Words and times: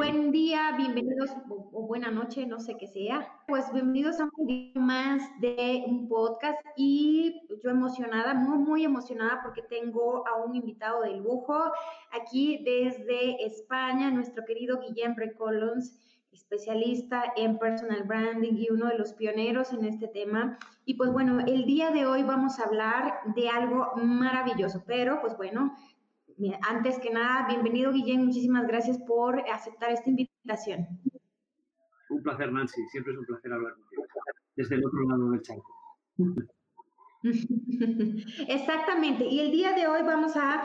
Buen 0.00 0.32
día, 0.32 0.72
bienvenidos 0.78 1.28
o, 1.50 1.86
buena 1.86 2.10
noche, 2.10 2.46
no 2.46 2.58
sé 2.58 2.74
qué 2.78 2.86
sea. 2.86 3.30
Pues 3.46 3.70
bienvenidos 3.70 4.18
a 4.18 4.30
un 4.34 4.46
día 4.46 4.72
más 4.80 5.20
de 5.42 5.84
un 5.86 6.08
podcast 6.08 6.58
y 6.74 7.42
yo 7.62 7.68
emocionada, 7.68 8.32
muy, 8.32 8.56
muy 8.56 8.84
emocionada 8.86 9.42
porque 9.42 9.60
tengo 9.60 10.26
a 10.26 10.42
un 10.42 10.56
invitado 10.56 11.02
de 11.02 11.18
lujo 11.18 11.54
aquí 12.12 12.62
desde 12.64 13.44
España, 13.44 14.10
nuestro 14.10 14.42
querido 14.46 14.80
Guillem 14.80 15.16
Recolons, 15.16 15.98
especialista 16.32 17.22
en 17.36 17.58
personal 17.58 18.04
branding 18.04 18.54
y 18.54 18.70
uno 18.70 18.86
de 18.86 18.96
los 18.96 19.12
pioneros 19.12 19.74
en 19.74 19.84
este 19.84 20.08
tema. 20.08 20.58
Y 20.86 20.94
pues 20.94 21.12
bueno, 21.12 21.40
el 21.40 21.66
día 21.66 21.90
de 21.90 22.06
hoy 22.06 22.22
vamos 22.22 22.58
a 22.58 22.64
hablar 22.64 23.20
de 23.36 23.50
algo 23.50 23.92
maravilloso, 23.96 24.82
pero 24.86 25.20
pues 25.20 25.36
bueno, 25.36 25.76
antes 26.62 26.98
que 26.98 27.10
nada, 27.10 27.46
bienvenido 27.48 27.92
Guillén, 27.92 28.24
muchísimas 28.24 28.66
gracias 28.66 28.98
por 29.06 29.40
aceptar 29.50 29.90
esta 29.92 30.08
invitación. 30.08 30.86
Un 32.08 32.22
placer, 32.22 32.52
Nancy, 32.52 32.82
siempre 32.88 33.12
es 33.12 33.18
un 33.18 33.26
placer 33.26 33.52
hablar 33.52 33.74
contigo, 33.74 34.04
desde 34.56 34.76
el 34.76 34.86
otro 34.86 35.08
lado 35.08 35.30
del 35.30 35.42
charco. 35.42 35.74
Exactamente, 38.48 39.26
y 39.26 39.40
el 39.40 39.50
día 39.50 39.72
de 39.72 39.86
hoy 39.86 40.02
vamos 40.02 40.36
a 40.36 40.64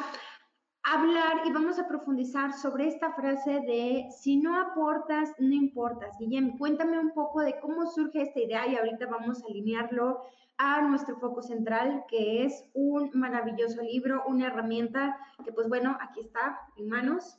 hablar 0.84 1.42
y 1.46 1.52
vamos 1.52 1.78
a 1.80 1.88
profundizar 1.88 2.54
sobre 2.54 2.88
esta 2.88 3.12
frase 3.14 3.60
de 3.62 4.06
si 4.18 4.38
no 4.38 4.58
aportas, 4.58 5.34
no 5.40 5.54
importas. 5.54 6.16
Guillem, 6.20 6.58
cuéntame 6.58 7.00
un 7.00 7.12
poco 7.12 7.42
de 7.42 7.60
cómo 7.60 7.86
surge 7.88 8.22
esta 8.22 8.40
idea 8.40 8.68
y 8.68 8.76
ahorita 8.76 9.08
vamos 9.08 9.44
a 9.44 9.48
alinearlo 9.48 10.22
a 10.58 10.82
nuestro 10.82 11.18
foco 11.18 11.42
central, 11.42 12.04
que 12.08 12.46
es 12.46 12.70
un 12.74 13.12
maravilloso 13.14 13.82
libro, 13.82 14.24
una 14.28 14.48
herramienta 14.48 15.18
que 15.44 15.52
pues 15.52 15.68
bueno, 15.68 15.98
aquí 16.02 16.22
está 16.22 16.60
en 16.78 16.90
manos. 16.90 17.38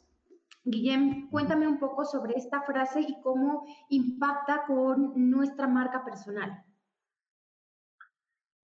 Guillem, 0.64 1.30
cuéntame 1.30 1.66
un 1.68 1.78
poco 1.78 2.04
sobre 2.04 2.34
esta 2.34 2.62
frase 2.62 3.00
y 3.00 3.20
cómo 3.22 3.64
impacta 3.88 4.64
con 4.66 5.12
nuestra 5.30 5.68
marca 5.68 6.04
personal. 6.04 6.64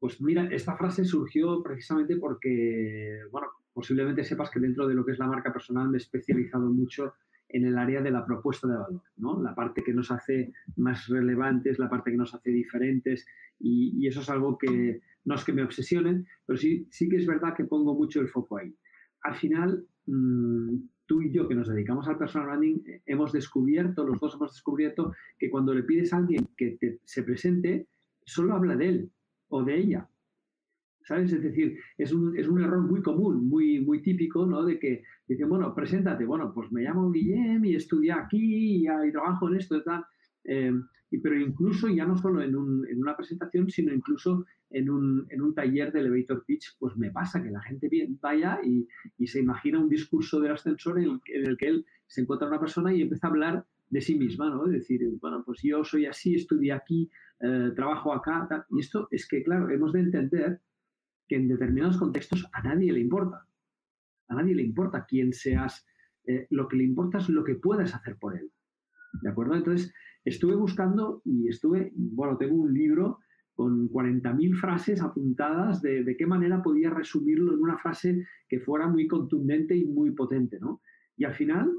Pues 0.01 0.21
mira, 0.21 0.49
esta 0.51 0.77
frase 0.77 1.05
surgió 1.05 1.63
precisamente 1.63 2.17
porque, 2.17 3.21
bueno, 3.31 3.47
posiblemente 3.73 4.25
sepas 4.25 4.51
que 4.51 4.59
dentro 4.59 4.89
de 4.89 4.95
lo 4.95 5.05
que 5.05 5.13
es 5.13 5.19
la 5.21 5.29
marca 5.29 5.53
personal 5.53 5.89
me 5.89 5.99
he 5.99 6.01
especializado 6.01 6.69
mucho 6.69 7.15
en 7.53 7.67
el 7.67 7.79
área 7.79 8.01
de 8.01 8.11
la 8.11 8.25
propuesta 8.25 8.67
de 8.67 8.77
valor, 8.77 9.03
¿no? 9.17 9.43
La 9.43 9.55
parte 9.55 9.83
que 9.83 9.93
nos 9.93 10.11
hace 10.11 10.53
más 10.77 11.07
relevantes, 11.09 11.79
la 11.79 11.89
parte 11.89 12.11
que 12.11 12.17
nos 12.17 12.35
hace 12.35 12.51
diferentes 12.51 13.27
y, 13.59 14.07
eso 14.07 14.21
es 14.21 14.31
algo 14.31 14.59
que 14.59 15.01
no 15.25 15.35
es 15.35 15.45
que 15.45 15.53
me 15.53 15.63
obsesione, 15.63 16.25
pero 16.45 16.59
sí, 16.59 16.87
sí 16.91 17.09
que 17.09 17.17
es 17.17 17.27
verdad 17.27 17.55
que 17.55 17.65
pongo 17.65 17.95
mucho 17.95 18.21
el 18.21 18.29
foco 18.29 18.59
ahí. 18.59 18.75
Al 19.23 19.37
final, 19.37 19.87
mm, 20.07 20.77
tú 21.07 21.23
y 21.23 21.33
yo 21.33 21.47
que 21.47 21.55
nos 21.55 21.69
dedicamos 21.69 22.09
al 22.09 22.19
personal 22.19 22.49
branding, 22.49 22.81
eh, 22.87 23.03
hemos 23.07 23.33
descubierto, 23.33 24.05
los 24.05 24.19
dos 24.19 24.35
hemos 24.35 24.53
descubierto 24.53 25.13
que 25.39 25.51
cuando 25.51 25.75
le 25.75 25.85
pides 25.85 26.13
a 26.13 26.17
alguien 26.17 26.49
que 26.57 26.79
se 27.05 27.23
presente, 27.23 27.87
solo 28.25 28.55
habla 28.55 28.77
de 28.77 28.89
él 28.89 29.11
o 29.49 29.63
de 29.63 29.77
ella. 29.77 30.09
¿Sabes? 31.05 31.33
Es 31.33 31.43
decir, 31.43 31.79
es 31.99 32.13
un, 32.13 32.37
es 32.39 32.47
un, 32.49 32.63
error 32.63 32.83
muy 32.83 33.03
común, 33.03 33.49
muy, 33.49 33.81
muy 33.81 34.03
típico, 34.03 34.47
¿no? 34.47 34.65
De 34.65 34.79
que 34.79 35.03
dicen, 35.27 35.49
bueno, 35.49 35.75
preséntate, 35.75 36.25
bueno, 36.25 36.53
pues 36.55 36.71
me 36.71 36.83
llamo 36.83 37.11
Guillem 37.11 37.65
y 37.65 37.75
estudié 37.75 38.13
aquí 38.13 38.85
y, 38.85 39.13
trabajo 39.13 39.49
en 39.49 39.57
esto 39.57 39.77
y 39.77 39.85
tal. 39.85 40.05
Eh, 40.45 40.73
pero 41.21 41.39
incluso 41.39 41.89
ya 41.89 42.07
no 42.07 42.17
solo 42.17 42.43
en, 42.43 42.57
un, 42.57 42.87
en, 42.89 43.01
una 43.01 43.17
presentación, 43.17 43.69
sino 43.69 43.93
incluso 43.93 44.47
en 44.71 44.89
un, 44.89 45.27
en 45.29 45.43
un, 45.43 45.55
taller 45.55 45.93
de 45.93 46.01
elevator 46.01 46.45
pitch, 46.47 46.77
pues 46.79 46.97
me 46.97 47.11
pasa 47.11 47.43
que 47.43 47.51
la 47.51 47.61
gente 47.61 47.89
vaya 48.21 48.61
y, 48.65 48.89
y 49.19 49.27
se 49.27 49.41
imagina 49.41 49.79
un 49.79 49.89
discurso 49.89 50.41
del 50.41 50.53
ascensor 50.53 50.99
en 50.99 51.21
el, 51.27 51.57
que 51.57 51.67
él 51.67 51.87
se 52.07 52.23
encuentra 52.23 52.49
una 52.49 52.61
persona 52.61 52.95
y 52.95 53.03
empieza 53.03 53.27
a 53.27 53.31
hablar 53.31 53.67
de 53.91 54.01
sí 54.01 54.15
misma, 54.15 54.49
¿no? 54.49 54.65
Es 54.67 54.73
decir, 54.73 55.03
bueno, 55.21 55.43
pues 55.45 55.61
yo 55.63 55.85
soy 55.85 56.07
así, 56.07 56.35
estudié 56.35 56.73
aquí, 56.73 57.11
eh, 57.41 57.73
trabajo 57.77 58.15
acá, 58.15 58.67
y 58.71 58.81
esto 58.81 59.07
es 59.11 59.29
que, 59.29 59.43
claro, 59.43 59.69
hemos 59.69 59.93
de 59.93 60.01
entender 60.01 60.61
que 61.33 61.37
en 61.37 61.49
determinados 61.49 61.97
contextos 61.97 62.47
a 62.53 62.63
nadie 62.63 62.93
le 62.93 63.01
importa. 63.01 63.47
A 64.29 64.35
nadie 64.35 64.55
le 64.55 64.63
importa 64.63 65.07
quién 65.09 65.33
seas, 65.33 65.87
eh, 66.27 66.47
lo 66.51 66.69
que 66.69 66.77
le 66.77 66.85
importa 66.85 67.17
es 67.17 67.31
lo 67.31 67.43
que 67.43 67.55
puedas 67.55 67.95
hacer 67.95 68.19
por 68.19 68.37
él. 68.37 68.53
¿De 69.23 69.31
acuerdo? 69.31 69.55
Entonces, 69.55 69.95
estuve 70.27 70.55
buscando 70.55 71.23
y 71.25 71.49
estuve, 71.49 71.91
bueno, 71.95 72.37
tengo 72.37 72.57
un 72.57 72.75
libro 72.75 73.21
con 73.55 73.89
40.000 73.89 74.55
frases 74.61 75.01
apuntadas 75.01 75.81
de, 75.81 76.05
de, 76.05 76.17
qué 76.19 76.27
manera 76.27 76.63
podía 76.63 76.91
resumirlo 76.91 77.55
en 77.55 77.63
una 77.63 77.79
frase 77.79 78.27
que 78.47 78.61
fuera 78.61 78.87
muy 78.87 79.07
contundente 79.07 79.75
y 79.75 79.87
muy 79.87 80.11
potente, 80.11 80.59
¿no? 80.61 80.83
Y 81.17 81.25
al 81.25 81.33
final 81.33 81.73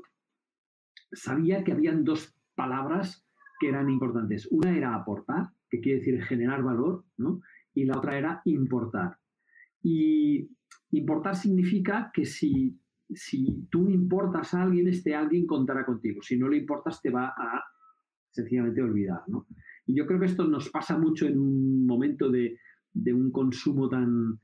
sabía 1.11 1.63
que 1.63 1.73
habían 1.73 2.03
dos 2.03 2.35
palabras 2.55 3.23
que 3.59 3.69
eran 3.69 3.87
importantes. 3.91 4.47
Una 4.49 4.75
era 4.75 4.95
aportar, 4.95 5.49
que 5.69 5.79
quiere 5.79 5.99
decir 5.99 6.23
generar 6.23 6.63
valor, 6.63 7.05
¿no? 7.17 7.41
Y 7.75 7.85
la 7.85 7.99
otra 7.99 8.17
era 8.17 8.41
importar. 8.45 9.19
Y 9.83 10.49
importar 10.91 11.35
significa 11.35 12.09
que 12.13 12.25
si, 12.25 12.79
si 13.13 13.67
tú 13.69 13.89
importas 13.89 14.53
a 14.53 14.63
alguien, 14.63 14.87
este 14.87 15.13
alguien 15.13 15.45
contará 15.45 15.85
contigo. 15.85 16.21
Si 16.21 16.37
no 16.37 16.47
le 16.47 16.57
importas, 16.57 17.01
te 17.01 17.09
va 17.09 17.27
a 17.27 17.63
sencillamente 18.31 18.81
olvidar. 18.81 19.21
¿no? 19.27 19.45
Y 19.85 19.95
yo 19.95 20.07
creo 20.07 20.19
que 20.19 20.25
esto 20.25 20.47
nos 20.47 20.69
pasa 20.69 20.97
mucho 20.97 21.27
en 21.27 21.37
un 21.37 21.85
momento 21.85 22.29
de, 22.29 22.57
de 22.93 23.13
un 23.13 23.31
consumo 23.31 23.89
tan, 23.89 24.39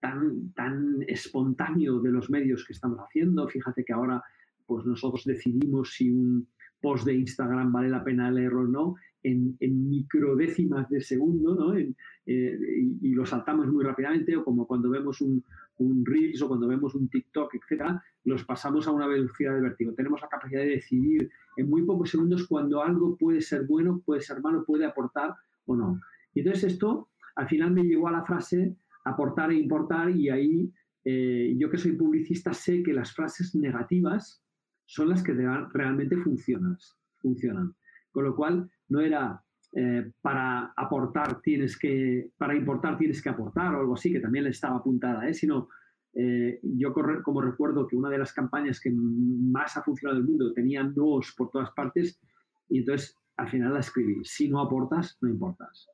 tan, 0.00 0.52
tan 0.52 1.02
espontáneo 1.06 2.00
de 2.00 2.12
los 2.12 2.30
medios 2.30 2.64
que 2.64 2.72
estamos 2.72 2.98
haciendo. 3.00 3.48
Fíjate 3.48 3.84
que 3.84 3.92
ahora 3.92 4.22
pues 4.66 4.84
nosotros 4.84 5.24
decidimos 5.24 5.94
si 5.94 6.10
un 6.10 6.48
post 6.80 7.06
de 7.06 7.14
Instagram 7.14 7.72
vale 7.72 7.88
la 7.88 8.04
pena 8.04 8.30
leerlo 8.30 8.62
o 8.62 8.66
no 8.66 8.94
en, 9.22 9.56
en 9.60 9.88
microdécimas 9.88 10.88
de 10.88 11.00
segundo, 11.00 11.54
¿no? 11.54 11.76
Eh, 11.76 11.94
y, 12.26 13.14
lo 13.14 13.24
saltamos 13.26 13.66
muy 13.68 13.84
rápidamente, 13.84 14.36
o 14.36 14.44
como 14.44 14.66
cuando 14.66 14.90
vemos 14.90 15.20
un, 15.20 15.42
un 15.78 16.04
Reels 16.04 16.42
o 16.42 16.48
cuando 16.48 16.68
vemos 16.68 16.94
un 16.94 17.08
TikTok, 17.08 17.54
etcétera, 17.54 18.02
los 18.24 18.44
pasamos 18.44 18.86
a 18.86 18.92
una 18.92 19.06
velocidad 19.06 19.54
de 19.54 19.62
vértigo. 19.62 19.94
Tenemos 19.94 20.20
la 20.20 20.28
capacidad 20.28 20.60
de 20.60 20.76
decidir 20.76 21.30
en 21.56 21.68
muy 21.68 21.82
pocos 21.84 22.10
segundos 22.10 22.46
cuando 22.46 22.82
algo 22.82 23.16
puede 23.16 23.40
ser 23.40 23.66
bueno, 23.66 24.02
puede 24.04 24.20
ser 24.20 24.40
malo, 24.40 24.64
puede 24.64 24.84
aportar 24.84 25.34
o 25.66 25.76
no. 25.76 26.00
Y 26.34 26.40
entonces 26.40 26.72
esto 26.72 27.08
al 27.36 27.48
final 27.48 27.72
me 27.72 27.84
llevó 27.84 28.08
a 28.08 28.12
la 28.12 28.24
frase 28.24 28.76
aportar 29.04 29.50
e 29.50 29.56
importar 29.56 30.10
y 30.10 30.28
ahí 30.28 30.72
eh, 31.04 31.54
yo 31.56 31.70
que 31.70 31.78
soy 31.78 31.92
publicista 31.92 32.52
sé 32.52 32.82
que 32.82 32.92
las 32.92 33.14
frases 33.14 33.54
negativas 33.54 34.42
son 34.84 35.08
las 35.08 35.22
que 35.22 35.32
realmente 35.32 36.16
funcionan. 36.16 36.76
funcionan. 37.18 37.74
Con 38.10 38.24
lo 38.24 38.34
cual, 38.34 38.70
no 38.88 39.00
era 39.00 39.42
eh, 39.72 40.12
para 40.22 40.72
aportar 40.76 41.40
tienes 41.42 41.78
que, 41.78 42.30
para 42.36 42.54
importar 42.54 42.96
tienes 42.96 43.22
que 43.22 43.28
aportar 43.28 43.74
o 43.74 43.80
algo 43.80 43.94
así, 43.94 44.12
que 44.12 44.20
también 44.20 44.44
le 44.44 44.50
estaba 44.50 44.76
apuntada, 44.76 45.28
¿eh? 45.28 45.34
sino 45.34 45.68
eh, 46.14 46.58
yo 46.62 46.92
como 47.22 47.40
recuerdo 47.40 47.86
que 47.86 47.96
una 47.96 48.08
de 48.10 48.18
las 48.18 48.32
campañas 48.32 48.80
que 48.80 48.90
más 48.90 49.76
ha 49.76 49.82
funcionado 49.82 50.18
en 50.18 50.24
el 50.24 50.28
mundo 50.28 50.52
tenía 50.52 50.82
nos 50.82 51.34
por 51.36 51.50
todas 51.50 51.70
partes 51.72 52.20
y 52.68 52.78
entonces 52.78 53.16
al 53.36 53.48
final 53.48 53.74
la 53.74 53.80
escribí, 53.80 54.24
si 54.24 54.48
no 54.48 54.60
aportas, 54.60 55.16
no 55.20 55.28
importas. 55.28 55.88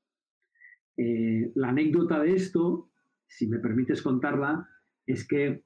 la 0.96 1.68
anécdota 1.68 2.20
de 2.20 2.32
esto, 2.32 2.88
si 3.26 3.48
me 3.48 3.58
permites 3.58 4.00
contarla, 4.00 4.66
es 5.06 5.26
que 5.26 5.62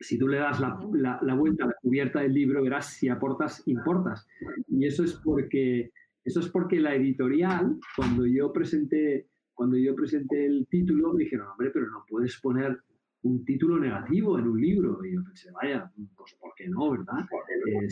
si 0.00 0.18
tú 0.18 0.28
le 0.28 0.38
das 0.38 0.60
la, 0.60 0.78
la, 1.22 1.34
vuelta 1.34 1.64
a 1.64 1.68
la 1.68 1.76
cubierta 1.80 2.20
del 2.20 2.32
libro, 2.32 2.62
verás 2.62 2.86
si 2.86 3.08
aportas, 3.08 3.62
importas. 3.66 4.26
Y 4.68 4.86
eso 4.86 5.02
es 5.04 5.14
porque, 5.14 5.92
eso 6.28 6.40
es 6.40 6.48
porque 6.50 6.78
la 6.78 6.94
editorial, 6.94 7.78
cuando 7.96 8.26
yo 8.26 8.52
presenté, 8.52 9.28
cuando 9.54 9.78
yo 9.78 9.94
presenté 9.94 10.44
el 10.44 10.66
título, 10.68 11.14
me 11.14 11.24
dijeron, 11.24 11.48
hombre, 11.48 11.70
pero 11.72 11.90
no 11.90 12.04
puedes 12.06 12.38
poner 12.38 12.78
un 13.22 13.46
título 13.46 13.78
negativo 13.78 14.38
en 14.38 14.46
un 14.46 14.60
libro. 14.60 15.02
Y 15.02 15.14
yo 15.14 15.24
pensé, 15.24 15.50
vaya, 15.50 15.90
pues 16.14 16.34
¿por 16.38 16.52
qué 16.54 16.68
no, 16.68 16.90
verdad? 16.90 17.24
Eh, 17.66 17.88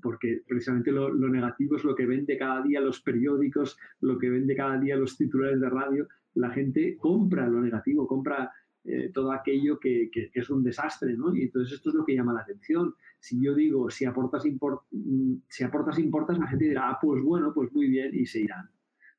porque 0.00 0.42
precisamente 0.46 0.92
lo, 0.92 1.12
lo, 1.12 1.28
negativo 1.28 1.74
es 1.74 1.82
lo 1.82 1.96
que 1.96 2.06
vende 2.06 2.38
cada 2.38 2.62
día 2.62 2.80
los 2.80 3.02
periódicos, 3.02 3.76
lo 4.00 4.16
que 4.16 4.30
vende 4.30 4.54
cada 4.54 4.78
día 4.78 4.94
los 4.94 5.16
titulares 5.16 5.60
de 5.60 5.68
radio. 5.68 6.06
La 6.34 6.50
gente 6.50 6.96
compra 6.98 7.48
lo 7.48 7.60
negativo, 7.60 8.06
compra 8.06 8.52
eh, 8.84 9.10
todo 9.12 9.32
aquello 9.32 9.78
que, 9.78 10.10
que, 10.10 10.30
es 10.32 10.50
un 10.50 10.62
desastre, 10.62 11.14
¿no? 11.14 11.34
Y 11.34 11.42
entonces 11.42 11.74
esto 11.74 11.90
es 11.90 11.94
lo 11.94 12.04
que 12.04 12.14
llama 12.14 12.32
la 12.32 12.40
atención. 12.40 12.94
Si 13.18 13.42
yo 13.42 13.54
digo, 13.54 13.90
si 13.90 14.04
aportas, 14.04 14.44
mm, 14.44 15.34
si 15.48 15.64
aportas 15.64 15.98
importas, 15.98 16.38
la 16.38 16.46
gente 16.46 16.64
dirá, 16.64 16.90
ah, 16.90 16.98
pues 17.00 17.22
bueno, 17.22 17.52
pues 17.52 17.72
muy 17.72 17.88
bien, 17.88 18.10
y 18.14 18.24
se 18.24 18.40
irán. 18.40 18.70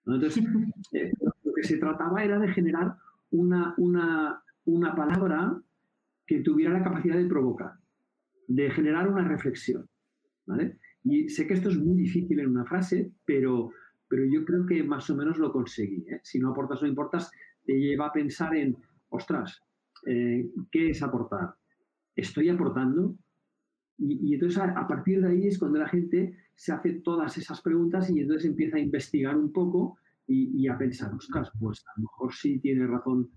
Entonces, 0.06 0.38
eh, 0.94 1.12
lo 1.44 1.54
que 1.54 1.63
se 1.63 1.78
trataba 1.78 2.24
era 2.24 2.40
de 2.40 2.48
generar 2.48 2.96
una, 3.31 3.74
una, 3.78 4.44
una 4.66 4.96
palabra 4.96 5.62
que 6.25 6.40
tuviera 6.40 6.74
la 6.74 6.84
capacidad 6.84 7.18
de 7.18 7.25
provocar, 7.25 7.74
de 8.48 8.72
generar 8.72 9.07
una 9.10 9.28
reflexión, 9.28 9.88
¿vale? 10.46 10.78
Y 11.04 11.30
sé 11.30 11.48
que 11.48 11.54
esto 11.56 11.69
es 11.69 11.78
muy 11.78 11.98
difícil 11.98 12.40
en 12.40 12.50
una 12.50 12.66
frase, 12.66 13.12
pero, 13.25 13.72
pero 14.07 14.24
yo 14.25 14.46
creo 14.46 14.66
que 14.66 14.84
más 14.84 15.10
o 15.10 15.16
menos 15.16 15.38
lo 15.38 15.52
conseguí. 15.52 16.06
¿eh? 16.07 16.19
Si 16.24 16.40
no 16.40 16.52
aportas 16.52 16.81
o 16.84 16.88
importas, 16.88 17.31
te 17.66 17.74
lleva 17.74 18.07
a 18.07 18.14
pensar 18.14 18.56
en 18.56 18.78
ostras, 19.12 19.62
eh, 20.08 20.50
¿qué 20.72 20.90
es 20.90 21.04
aportar? 21.04 21.54
¿Estoy 22.16 22.50
aportando? 22.50 23.16
Y, 23.98 24.34
entonces 24.34 24.58
a, 24.58 24.88
partir 24.88 25.22
de 25.22 25.28
ahí 25.28 25.48
es 25.48 25.60
cuando 25.60 25.78
la 25.78 25.88
gente 25.88 26.36
se 26.56 26.72
hace 26.72 26.94
todas 27.02 27.38
esas 27.38 27.62
preguntas 27.62 28.10
y 28.10 28.19
entonces 28.19 28.50
empieza 28.50 28.78
a 28.78 28.80
investigar 28.80 29.38
un 29.38 29.52
poco 29.52 29.98
y, 30.25 30.68
a 30.68 30.78
pensar, 30.78 31.13
ostras, 31.13 31.52
pues 31.60 31.84
a 31.88 31.92
lo 31.98 32.04
mejor 32.04 32.34
sí 32.34 32.58
tiene 32.60 32.88
razón 32.88 33.30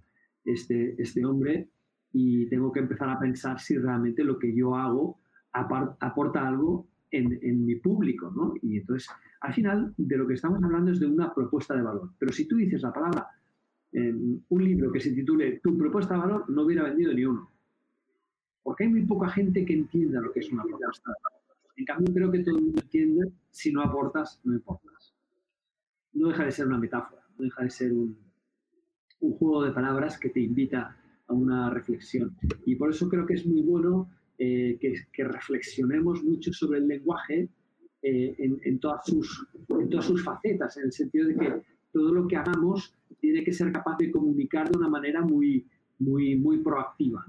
este, 0.44 0.94
este 1.02 1.24
hombre 1.24 1.68
y 2.12 2.48
tengo 2.48 2.70
que 2.70 2.80
empezar 2.80 3.10
a 3.10 3.18
pensar 3.18 3.58
si 3.58 3.76
realmente 3.76 4.22
lo 4.22 4.38
que 4.38 4.54
yo 4.54 4.76
hago 4.76 5.18
aporta 5.52 6.46
algo 6.46 6.86
en, 7.10 7.38
en, 7.42 7.66
mi 7.66 7.76
público, 7.76 8.30
¿no? 8.30 8.54
Y 8.62 8.78
entonces, 8.78 9.08
al 9.40 9.52
final, 9.52 9.92
de 9.96 10.16
lo 10.16 10.26
que 10.26 10.34
estamos 10.34 10.62
hablando 10.62 10.92
es 10.92 11.00
de 11.00 11.06
una 11.06 11.34
propuesta 11.34 11.74
de 11.74 11.82
valor. 11.82 12.12
Pero 12.18 12.32
si 12.32 12.46
tú 12.46 12.56
dices 12.56 12.82
la 12.82 12.92
palabra 12.92 13.26
en 13.94 14.44
un 14.48 14.64
libro 14.64 14.92
que 14.92 15.00
se 15.00 15.12
titule 15.12 15.60
Tu 15.62 15.78
propuesta 15.78 16.14
de 16.14 16.20
valor, 16.20 16.50
no 16.50 16.62
hubiera 16.62 16.82
vendido 16.82 17.14
ni 17.14 17.24
uno. 17.24 17.50
Porque 18.62 18.84
hay 18.84 18.90
muy 18.90 19.06
poca 19.06 19.28
gente 19.28 19.64
que 19.64 19.72
entienda 19.72 20.20
lo 20.20 20.32
que 20.32 20.40
es 20.40 20.52
una 20.52 20.64
propuesta 20.64 21.10
de 21.10 21.16
valor. 21.22 21.42
En 21.76 21.84
cambio, 21.84 22.14
creo 22.14 22.30
que 22.30 22.38
todo 22.40 22.56
el 22.56 22.62
mundo 22.64 22.82
entiende, 22.82 23.32
si 23.50 23.72
no 23.72 23.82
aportas, 23.82 24.40
no 24.44 24.54
importas. 24.54 25.14
No 26.12 26.28
deja 26.28 26.44
de 26.44 26.52
ser 26.52 26.66
una 26.66 26.78
metáfora, 26.78 27.22
no 27.38 27.44
deja 27.44 27.62
de 27.62 27.70
ser 27.70 27.92
un, 27.92 28.16
un 29.20 29.32
juego 29.32 29.64
de 29.64 29.72
palabras 29.72 30.18
que 30.18 30.28
te 30.28 30.40
invita 30.40 30.96
a 31.26 31.32
una 31.32 31.70
reflexión. 31.70 32.36
Y 32.66 32.76
por 32.76 32.90
eso 32.90 33.08
creo 33.08 33.26
que 33.26 33.34
es 33.34 33.46
muy 33.46 33.62
bueno 33.62 34.10
eh, 34.38 34.78
que, 34.80 35.24
reflexionemos 35.24 36.22
mucho 36.22 36.52
sobre 36.52 36.78
el 36.80 36.88
lenguaje 36.88 37.48
eh, 38.02 38.34
en, 38.38 38.78
todas 38.78 39.06
sus, 39.06 39.46
en 39.68 39.88
todas 39.88 40.06
sus 40.06 40.22
facetas, 40.22 40.76
en 40.76 40.84
el 40.84 40.92
sentido 40.92 41.28
de 41.28 41.36
que 41.36 41.62
todo 41.92 42.12
lo 42.12 42.26
que 42.26 42.36
hagamos 42.36 42.94
tiene 43.24 43.42
que 43.42 43.52
ser 43.54 43.72
capaz 43.72 43.96
de 43.96 44.10
comunicar 44.10 44.70
de 44.70 44.76
una 44.76 44.88
manera 44.88 45.22
muy, 45.22 45.66
muy, 45.98 46.36
muy 46.36 46.58
proactiva. 46.58 47.24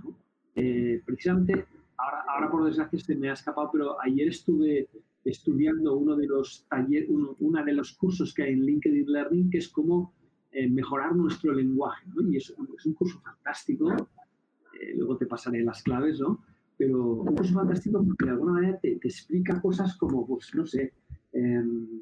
Eh, 0.54 1.02
precisamente, 1.06 1.66
ahora, 1.98 2.26
ahora 2.28 2.52
por 2.52 2.66
desgracia 2.66 3.00
se 3.00 3.16
me 3.16 3.30
ha 3.30 3.34
escapado, 3.34 3.70
pero 3.72 4.02
ayer 4.02 4.28
estuve 4.28 4.90
estudiando 5.24 5.96
uno 5.96 6.18
de 6.18 6.28
los 6.28 6.66
talleres, 6.68 7.10
uno, 7.10 7.64
de 7.64 7.74
los 7.74 7.94
cursos 7.94 8.34
que 8.34 8.44
hay 8.44 8.54
en 8.54 8.66
LinkedIn 8.66 9.10
Learning, 9.10 9.50
que 9.50 9.60
es 9.60 9.70
cómo 9.70 10.14
eh, 10.52 10.70
mejorar 10.70 11.16
nuestro 11.16 11.54
lenguaje. 11.54 12.06
Y 12.30 12.36
es, 12.36 12.54
es, 12.78 12.86
un 12.86 12.94
curso 12.94 13.18
fantástico, 13.22 13.90
eh, 13.94 14.96
luego 14.98 15.16
te 15.16 15.28
pasaré 15.28 15.64
las 15.64 15.82
claves, 15.82 16.20
¿no? 16.20 16.44
Pero 16.78 17.22
un 17.22 17.36
curso 17.36 17.54
fantástico 17.54 18.04
porque 18.06 18.26
de 18.26 18.32
alguna 18.32 18.52
manera 18.52 18.78
te, 18.80 18.98
te 18.98 19.08
explica 19.08 19.62
cosas 19.62 19.96
como, 19.96 20.28
pues, 20.28 20.54
no 20.54 20.66
sé, 20.66 20.92
em, 21.32 22.02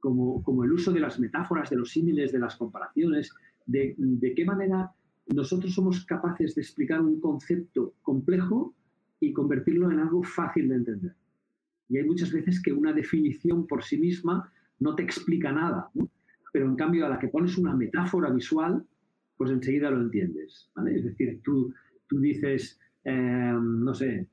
como, 0.00 0.42
como, 0.42 0.64
el 0.64 0.72
uso 0.72 0.92
de 0.92 1.00
las 1.00 1.18
metáforas, 1.20 1.70
de 1.70 1.76
los 1.76 1.90
símiles, 1.90 2.32
de 2.32 2.38
las 2.38 2.56
comparaciones, 2.56 3.32
de, 3.66 3.94
de 3.96 4.34
qué 4.34 4.44
manera 4.44 4.92
nosotros 5.26 5.74
somos 5.74 6.04
capaces 6.04 6.54
de 6.54 6.62
explicar 6.62 7.00
un 7.00 7.20
concepto 7.20 7.94
complejo 8.02 8.74
y 9.20 9.32
convertirlo 9.32 9.90
en 9.90 10.00
algo 10.00 10.22
fácil 10.22 10.68
de 10.68 10.74
entender. 10.76 11.14
Y 11.88 11.98
hay 11.98 12.04
muchas 12.04 12.32
veces 12.32 12.62
que 12.62 12.72
una 12.72 12.92
definición 12.92 13.66
por 13.66 13.84
sí 13.84 13.98
misma 13.98 14.50
no 14.78 14.94
te 14.94 15.02
explica 15.02 15.52
nada. 15.52 15.90
pero 16.52 16.66
en 16.66 16.74
cambio 16.74 17.06
a 17.06 17.08
la 17.08 17.18
que 17.18 17.28
pones 17.28 17.56
una 17.58 17.76
metáfora 17.76 18.28
visual, 18.30 18.84
pues 19.36 19.52
enseguida 19.52 19.88
lo 19.90 20.00
entiendes. 20.00 20.68
¿vale? 20.74 20.96
Es 20.96 21.04
decir, 21.04 21.40
tú, 21.44 21.72
tú 22.08 22.18
dices, 22.18 22.76
em, 23.04 23.84
no 23.84 23.94
sé, 23.94 24.26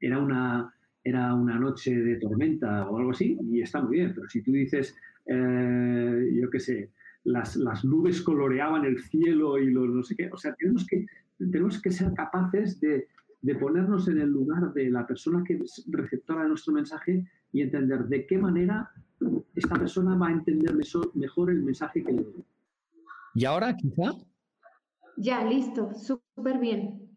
era 0.00 0.18
una, 0.18 0.74
era 1.02 1.34
una 1.34 1.58
noche 1.58 1.94
de 1.94 2.16
tormenta 2.16 2.88
o 2.88 2.98
algo 2.98 3.10
así, 3.10 3.38
y 3.42 3.62
está 3.62 3.80
muy 3.80 3.98
bien, 3.98 4.12
pero 4.14 4.28
si 4.28 4.42
tú 4.42 4.52
dices, 4.52 4.94
eh, 5.26 6.30
yo 6.34 6.50
qué 6.50 6.60
sé, 6.60 6.90
las, 7.24 7.56
las, 7.56 7.84
nubes 7.84 8.22
coloreaban 8.22 8.84
el 8.84 9.00
cielo 9.02 9.58
y 9.58 9.70
los 9.70 9.88
no 9.88 10.02
sé 10.02 10.16
qué, 10.16 10.30
o 10.32 10.36
sea, 10.36 10.54
tenemos 10.54 10.86
que, 10.86 11.06
tenemos 11.38 11.80
que 11.80 11.90
ser 11.90 12.12
capaces 12.14 12.80
de, 12.80 13.08
de 13.42 13.54
ponernos 13.54 14.08
en 14.08 14.20
el 14.20 14.30
lugar 14.30 14.72
de 14.72 14.90
la 14.90 15.06
persona 15.06 15.42
que 15.46 15.54
es 15.54 15.86
receptora 15.88 16.42
de 16.42 16.48
nuestro 16.48 16.72
mensaje 16.74 17.24
y 17.52 17.62
entender 17.62 18.04
de 18.06 18.26
qué 18.26 18.38
manera 18.38 18.90
esta 19.54 19.76
persona 19.76 20.16
va 20.16 20.28
a 20.28 20.32
entender 20.32 20.74
mejor 21.14 21.50
el 21.50 21.62
mensaje 21.62 22.02
que 22.02 22.12
le 22.12 22.22
doy. 22.22 22.44
¿Y 23.34 23.44
ahora 23.44 23.76
quizá? 23.76 24.12
Ya, 25.16 25.44
listo, 25.44 25.92
súper 25.94 26.58
bien. 26.58 27.08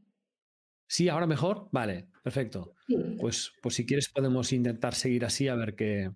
Sí, 0.88 1.10
ahora 1.10 1.26
mejor. 1.26 1.70
Vale, 1.72 2.08
perfecto. 2.24 2.74
Pues, 3.20 3.52
pues 3.62 3.76
si 3.76 3.86
quieres 3.86 4.10
podemos 4.10 4.52
intentar 4.52 4.96
seguir 4.96 5.26
así 5.26 5.48
a 5.48 5.56
ver 5.56 5.76
qué. 5.76 6.10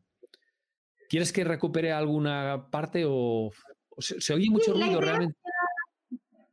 ¿Quieres 1.09 1.31
que 1.31 1.43
recupere 1.43 1.91
alguna 1.91 2.69
parte 2.71 3.03
o, 3.07 3.51
se, 3.99 4.33
oye 4.33 4.49
mucho 4.49 4.73
ruido 4.73 4.99
realmente? 4.99 5.37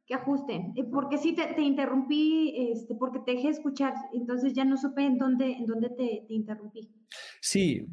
Que 0.06 0.14
ajusten, 0.14 0.74
eh, 0.76 0.84
porque 0.84 1.16
sí 1.16 1.34
te, 1.34 1.62
interrumpí, 1.62 2.54
este, 2.72 2.94
porque 2.94 3.20
te 3.20 3.32
dejé 3.32 3.48
escuchar, 3.48 3.94
entonces 4.12 4.52
ya 4.52 4.66
no 4.66 4.76
supe 4.76 5.06
en 5.06 5.16
dónde, 5.16 5.52
en 5.52 5.64
dónde 5.64 5.88
te, 5.88 6.24
te 6.28 6.34
interrumpí. 6.34 6.90
Sí, 7.40 7.86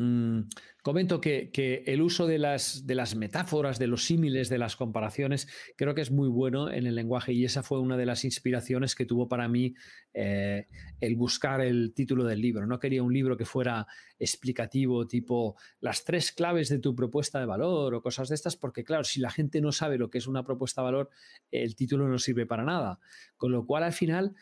Mm, 0.00 0.42
comento 0.80 1.20
que, 1.20 1.50
el 1.86 2.02
uso 2.02 2.28
de 2.28 2.38
las, 2.38 2.86
de 2.86 2.94
las, 2.94 3.16
metáforas, 3.16 3.80
de 3.80 3.88
los 3.88 4.04
símiles, 4.04 4.48
de 4.48 4.58
las 4.58 4.76
comparaciones, 4.76 5.48
creo 5.76 5.92
que 5.92 6.02
es 6.02 6.12
muy 6.12 6.28
bueno 6.28 6.70
en 6.70 6.86
el 6.86 6.94
lenguaje 6.94 7.32
y 7.32 7.44
esa 7.44 7.64
fue 7.64 7.80
una 7.80 7.96
de 7.96 8.06
las 8.06 8.24
inspiraciones 8.24 8.94
que 8.94 9.06
tuvo 9.06 9.28
para 9.28 9.48
mí 9.48 9.74
eh, 10.14 10.66
el 11.00 11.16
buscar 11.16 11.60
el 11.62 11.92
título 11.94 12.22
del 12.24 12.40
libro. 12.40 12.64
No 12.64 12.78
quería 12.78 13.02
un 13.02 13.12
libro 13.12 13.36
que 13.36 13.44
fuera 13.44 13.88
explicativo, 14.20 15.08
tipo 15.08 15.56
las 15.80 16.04
tres 16.04 16.30
claves 16.30 16.68
de 16.68 16.78
tu 16.78 16.94
propuesta 16.94 17.40
de 17.40 17.46
valor 17.46 17.96
o 17.96 18.00
cosas 18.00 18.28
de 18.28 18.36
estas, 18.36 18.56
porque 18.56 18.84
claro, 18.84 19.02
si 19.02 19.18
la 19.18 19.30
gente 19.30 19.60
no 19.60 19.72
sabe 19.72 19.98
lo 19.98 20.10
que 20.10 20.18
es 20.18 20.28
una 20.28 20.44
propuesta 20.44 20.80
de 20.80 20.84
valor, 20.84 21.10
el 21.50 21.74
título 21.74 22.06
no 22.06 22.18
sirve 22.18 22.46
para 22.46 22.62
nada. 22.62 23.00
Con 23.36 23.50
lo 23.50 23.66
cual, 23.66 23.82
al 23.82 23.92
final, 23.92 24.36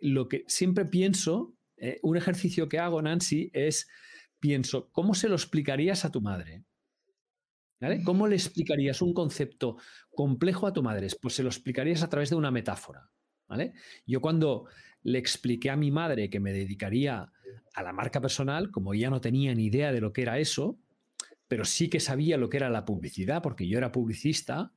lo 0.00 0.28
que 0.28 0.44
siempre 0.46 0.84
pienso, 0.84 1.56
eh, 1.78 1.98
un 2.02 2.16
ejercicio 2.16 2.68
que 2.68 2.78
hago, 2.78 3.02
Nancy, 3.02 3.50
es 3.52 3.88
pienso, 4.40 4.90
¿cómo 4.90 5.14
se 5.14 5.28
lo 5.28 5.34
explicarías 5.34 6.04
a 6.04 6.10
tu 6.10 6.20
madre? 6.20 6.64
¿Cómo 8.04 8.26
le 8.26 8.36
explicarías 8.36 9.00
un 9.00 9.14
concepto 9.14 9.78
complejo 10.10 10.66
a 10.66 10.72
tu 10.72 10.82
madre? 10.82 11.08
Pues 11.20 11.34
se 11.34 11.42
lo 11.42 11.48
explicarías 11.48 12.02
a 12.02 12.08
través 12.10 12.30
de 12.30 12.36
una 12.36 12.50
metáfora. 12.50 13.10
¿vale? 13.48 13.72
Yo 14.06 14.20
cuando 14.20 14.66
le 15.02 15.18
expliqué 15.18 15.70
a 15.70 15.76
mi 15.76 15.90
madre 15.90 16.28
que 16.28 16.40
me 16.40 16.52
dedicaría 16.52 17.32
a 17.74 17.82
la 17.82 17.92
marca 17.92 18.20
personal, 18.20 18.70
como 18.70 18.92
ella 18.92 19.10
no 19.10 19.20
tenía 19.20 19.54
ni 19.54 19.66
idea 19.66 19.92
de 19.92 20.00
lo 20.00 20.12
que 20.12 20.22
era 20.22 20.38
eso, 20.38 20.78
pero 21.48 21.64
sí 21.64 21.88
que 21.88 22.00
sabía 22.00 22.36
lo 22.36 22.48
que 22.48 22.58
era 22.58 22.70
la 22.70 22.84
publicidad, 22.84 23.42
porque 23.42 23.66
yo 23.66 23.78
era 23.78 23.92
publicista, 23.92 24.72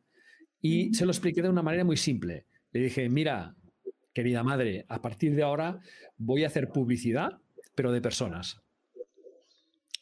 y 0.62 0.94
se 0.94 1.06
lo 1.06 1.12
expliqué 1.12 1.42
de 1.42 1.50
una 1.50 1.62
manera 1.62 1.84
muy 1.84 1.98
simple. 1.98 2.48
Le 2.72 2.80
dije, 2.80 3.10
mira, 3.10 3.56
querida 4.14 4.44
madre, 4.44 4.86
a 4.88 5.02
partir 5.02 5.36
de 5.36 5.44
ahora 5.44 5.80
voy 6.18 6.46
a 6.46 6.48
hacer 6.48 6.70
publicidad, 6.70 7.42
pero 7.76 7.92
de 7.92 8.02
personas. 8.02 8.63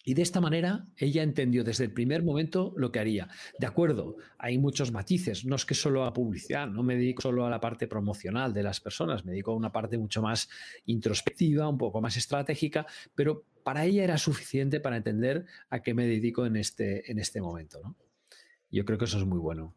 Y 0.03 0.13
de 0.13 0.22
esta 0.22 0.41
manera 0.41 0.86
ella 0.98 1.24
entendió 1.24 1.63
desde 1.63 1.86
el 1.86 1.93
primer 1.93 2.24
momento 2.24 2.74
lo 2.75 2.91
que 2.91 3.00
haría. 3.00 3.27
De 3.60 3.67
acuerdo, 3.67 4.17
hay 4.38 4.58
muchos 4.58 4.91
matices, 4.91 5.46
no 5.46 5.55
es 5.55 5.65
que 5.65 5.75
solo 5.75 6.05
a 6.05 6.13
publicidad, 6.13 6.67
no 6.67 6.84
me 6.84 6.96
dedico 6.96 7.22
solo 7.22 7.46
a 7.46 7.50
la 7.50 7.60
parte 7.60 7.88
promocional 7.88 8.53
de 8.53 8.63
las 8.63 8.79
personas, 8.79 9.25
me 9.25 9.31
dedico 9.31 9.51
a 9.51 9.55
una 9.55 9.72
parte 9.72 9.98
mucho 9.98 10.22
más 10.22 10.50
introspectiva, 10.86 11.67
un 11.67 11.77
poco 11.77 12.01
más 12.01 12.17
estratégica, 12.17 12.86
pero 13.15 13.46
para 13.63 13.86
ella 13.86 14.03
era 14.03 14.17
suficiente 14.17 14.79
para 14.79 14.98
entender 14.98 15.46
a 15.70 15.81
qué 15.81 15.93
me 15.93 16.05
dedico 16.05 16.46
en 16.46 16.55
este, 16.55 17.12
en 17.12 17.20
este 17.20 17.41
momento. 17.41 17.79
¿no? 17.84 17.96
Yo 18.72 18.86
creo 18.86 18.98
que 18.98 19.05
eso 19.05 19.17
es 19.17 19.25
muy 19.25 19.39
bueno. 19.39 19.74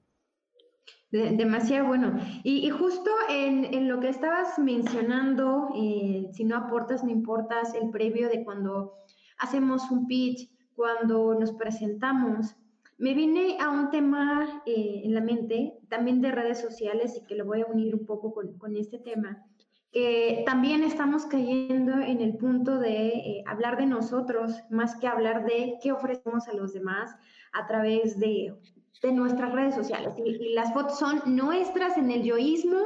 demasiado 1.11 1.87
bueno. 1.87 2.19
Y, 2.43 2.69
justo 2.71 3.11
en, 3.29 3.89
lo 3.89 4.01
que 4.01 4.09
estabas 4.09 4.59
mencionando, 4.59 5.69
eh, 5.77 6.29
si 6.33 6.45
no 6.45 6.57
aportas, 6.57 7.05
no 7.05 7.11
importas, 7.11 7.75
el 7.75 7.91
previo 7.91 8.29
de 8.29 8.45
cuando 8.45 9.04
hacemos 9.39 9.91
un 9.91 10.07
pitch, 10.07 10.51
cuando 10.75 11.35
nos 11.35 11.53
presentamos, 11.53 12.57
me 12.99 13.15
vine 13.15 13.59
a 13.61 13.71
un 13.71 13.91
tema 13.91 14.63
eh, 14.67 15.03
en 15.05 15.15
la 15.15 15.21
mente, 15.21 15.75
también 15.89 16.21
de 16.21 16.33
redes 16.33 16.61
sociales, 16.61 17.17
y 17.17 17.27
que 17.27 17.35
lo 17.35 17.45
voy 17.45 17.63
a 17.63 17.67
unir 17.67 17.95
un 17.95 18.07
poco 18.07 18.33
con, 18.33 18.77
este 18.77 18.99
tema, 18.99 19.45
que 19.91 20.43
también 20.47 20.83
estamos 20.85 21.27
cayendo 21.27 21.93
en 22.01 22.21
el 22.21 22.37
punto 22.37 22.79
de 22.79 23.09
eh, 23.09 23.45
hablar 23.47 23.77
de 23.77 23.87
nosotros, 23.87 24.63
más 24.71 24.97
que 24.97 25.07
hablar 25.07 25.45
de 25.45 25.79
qué 25.83 25.93
ofrecemos 25.93 26.49
a 26.49 26.55
los 26.55 26.73
demás 26.73 27.15
a 27.53 27.67
través 27.67 28.19
de, 28.19 28.55
de 29.03 29.13
nuestras 29.13 29.53
redes 29.53 29.75
sociales. 29.75 30.15
Y, 30.25 30.55
las 30.55 30.73
fotos 30.73 30.99
son 30.99 31.23
nuestras 31.27 31.97
en 31.97 32.11
el 32.11 32.23
yoísmo, 32.23 32.79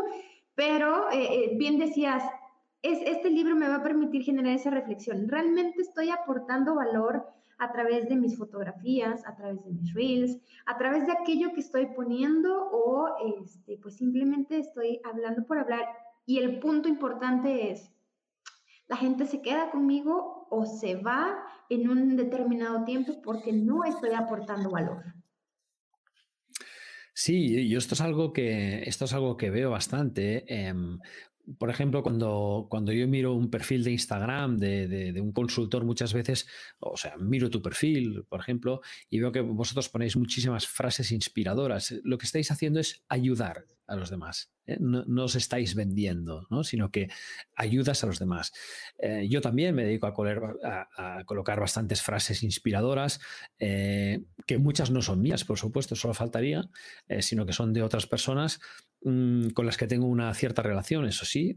pero 0.54 1.10
eh, 1.12 1.52
bien 1.56 1.78
decías, 1.78 2.22
es, 2.82 2.98
este 3.02 3.30
libro 3.30 3.56
me 3.56 3.68
va 3.68 3.76
a 3.76 3.82
permitir 3.82 4.22
generar 4.22 4.54
esa 4.54 4.70
reflexión. 4.70 5.28
¿Realmente 5.28 5.82
estoy 5.82 6.10
aportando 6.10 6.74
valor 6.74 7.26
a 7.58 7.72
través 7.72 8.08
de 8.08 8.16
mis 8.16 8.38
fotografías, 8.38 9.26
a 9.26 9.34
través 9.34 9.64
de 9.64 9.70
mis 9.70 9.92
reels, 9.92 10.38
a 10.66 10.78
través 10.78 11.06
de 11.06 11.12
aquello 11.12 11.52
que 11.52 11.60
estoy 11.60 11.86
poniendo 11.86 12.68
o 12.70 13.08
este, 13.42 13.78
pues 13.78 13.96
simplemente 13.96 14.58
estoy 14.58 15.00
hablando 15.04 15.44
por 15.44 15.58
hablar? 15.58 15.86
Y 16.24 16.38
el 16.38 16.60
punto 16.60 16.88
importante 16.88 17.72
es, 17.72 17.90
la 18.86 18.96
gente 18.96 19.26
se 19.26 19.42
queda 19.42 19.70
conmigo 19.70 20.46
o 20.50 20.64
se 20.64 20.96
va 20.96 21.36
en 21.68 21.88
un 21.88 22.16
determinado 22.16 22.84
tiempo 22.84 23.20
porque 23.22 23.52
no 23.52 23.84
estoy 23.84 24.10
aportando 24.12 24.70
valor. 24.70 25.02
Sí, 27.12 27.68
yo 27.68 27.78
esto 27.78 27.94
es 27.94 28.00
algo 28.00 28.32
que, 28.32 28.84
esto 28.84 29.06
es 29.06 29.12
algo 29.12 29.36
que 29.36 29.50
veo 29.50 29.70
bastante. 29.70 30.44
Em, 30.46 31.00
por 31.56 31.70
ejemplo, 31.70 32.02
cuando, 32.02 32.66
cuando 32.68 32.92
yo 32.92 33.06
miro 33.08 33.34
un 33.34 33.50
perfil 33.50 33.84
de 33.84 33.92
Instagram 33.92 34.58
de, 34.58 35.18
un 35.20 35.32
consultor 35.32 35.84
muchas 35.84 36.12
veces, 36.12 36.46
o 36.80 36.96
sea, 36.96 37.16
miro 37.16 37.48
tu 37.48 37.62
perfil, 37.62 38.24
por 38.28 38.40
ejemplo, 38.40 38.80
y 39.08 39.20
veo 39.20 39.32
que 39.32 39.40
vosotros 39.40 39.88
ponéis 39.88 40.16
muchísimas 40.16 40.66
frases 40.66 41.12
inspiradoras. 41.12 41.94
Lo 42.04 42.18
que 42.18 42.26
estáis 42.26 42.50
haciendo 42.50 42.80
es 42.80 43.04
ayudar 43.08 43.64
a 43.88 43.96
los 43.96 44.10
demás. 44.10 44.52
¿eh? 44.66 44.76
No, 44.78 45.24
os 45.24 45.34
estáis 45.34 45.74
vendiendo, 45.74 46.46
sino 46.62 46.90
que 46.90 47.08
ayudas 47.56 48.04
a 48.04 48.06
los 48.06 48.18
demás. 48.18 48.52
Eh, 48.98 49.26
yo 49.28 49.40
también 49.40 49.74
me 49.74 49.84
dedico 49.84 50.06
a, 50.06 51.24
colocar 51.24 51.58
bastantes 51.58 52.02
frases 52.02 52.42
inspiradoras, 52.42 53.20
eh, 53.58 54.22
que 54.46 54.58
muchas 54.58 54.90
no 54.90 55.02
son 55.02 55.20
mías, 55.20 55.44
por 55.44 55.58
supuesto, 55.58 55.96
solo 55.96 56.14
faltaría, 56.14 56.68
sino 57.20 57.46
que 57.46 57.52
son 57.52 57.72
de 57.72 57.82
otras 57.82 58.06
personas 58.06 58.60
mm, 59.02 59.48
con 59.48 59.66
las 59.66 59.76
que 59.76 59.86
tengo 59.86 60.06
una 60.06 60.32
cierta 60.34 60.62
relación, 60.62 61.06
eso 61.06 61.24
sí, 61.24 61.54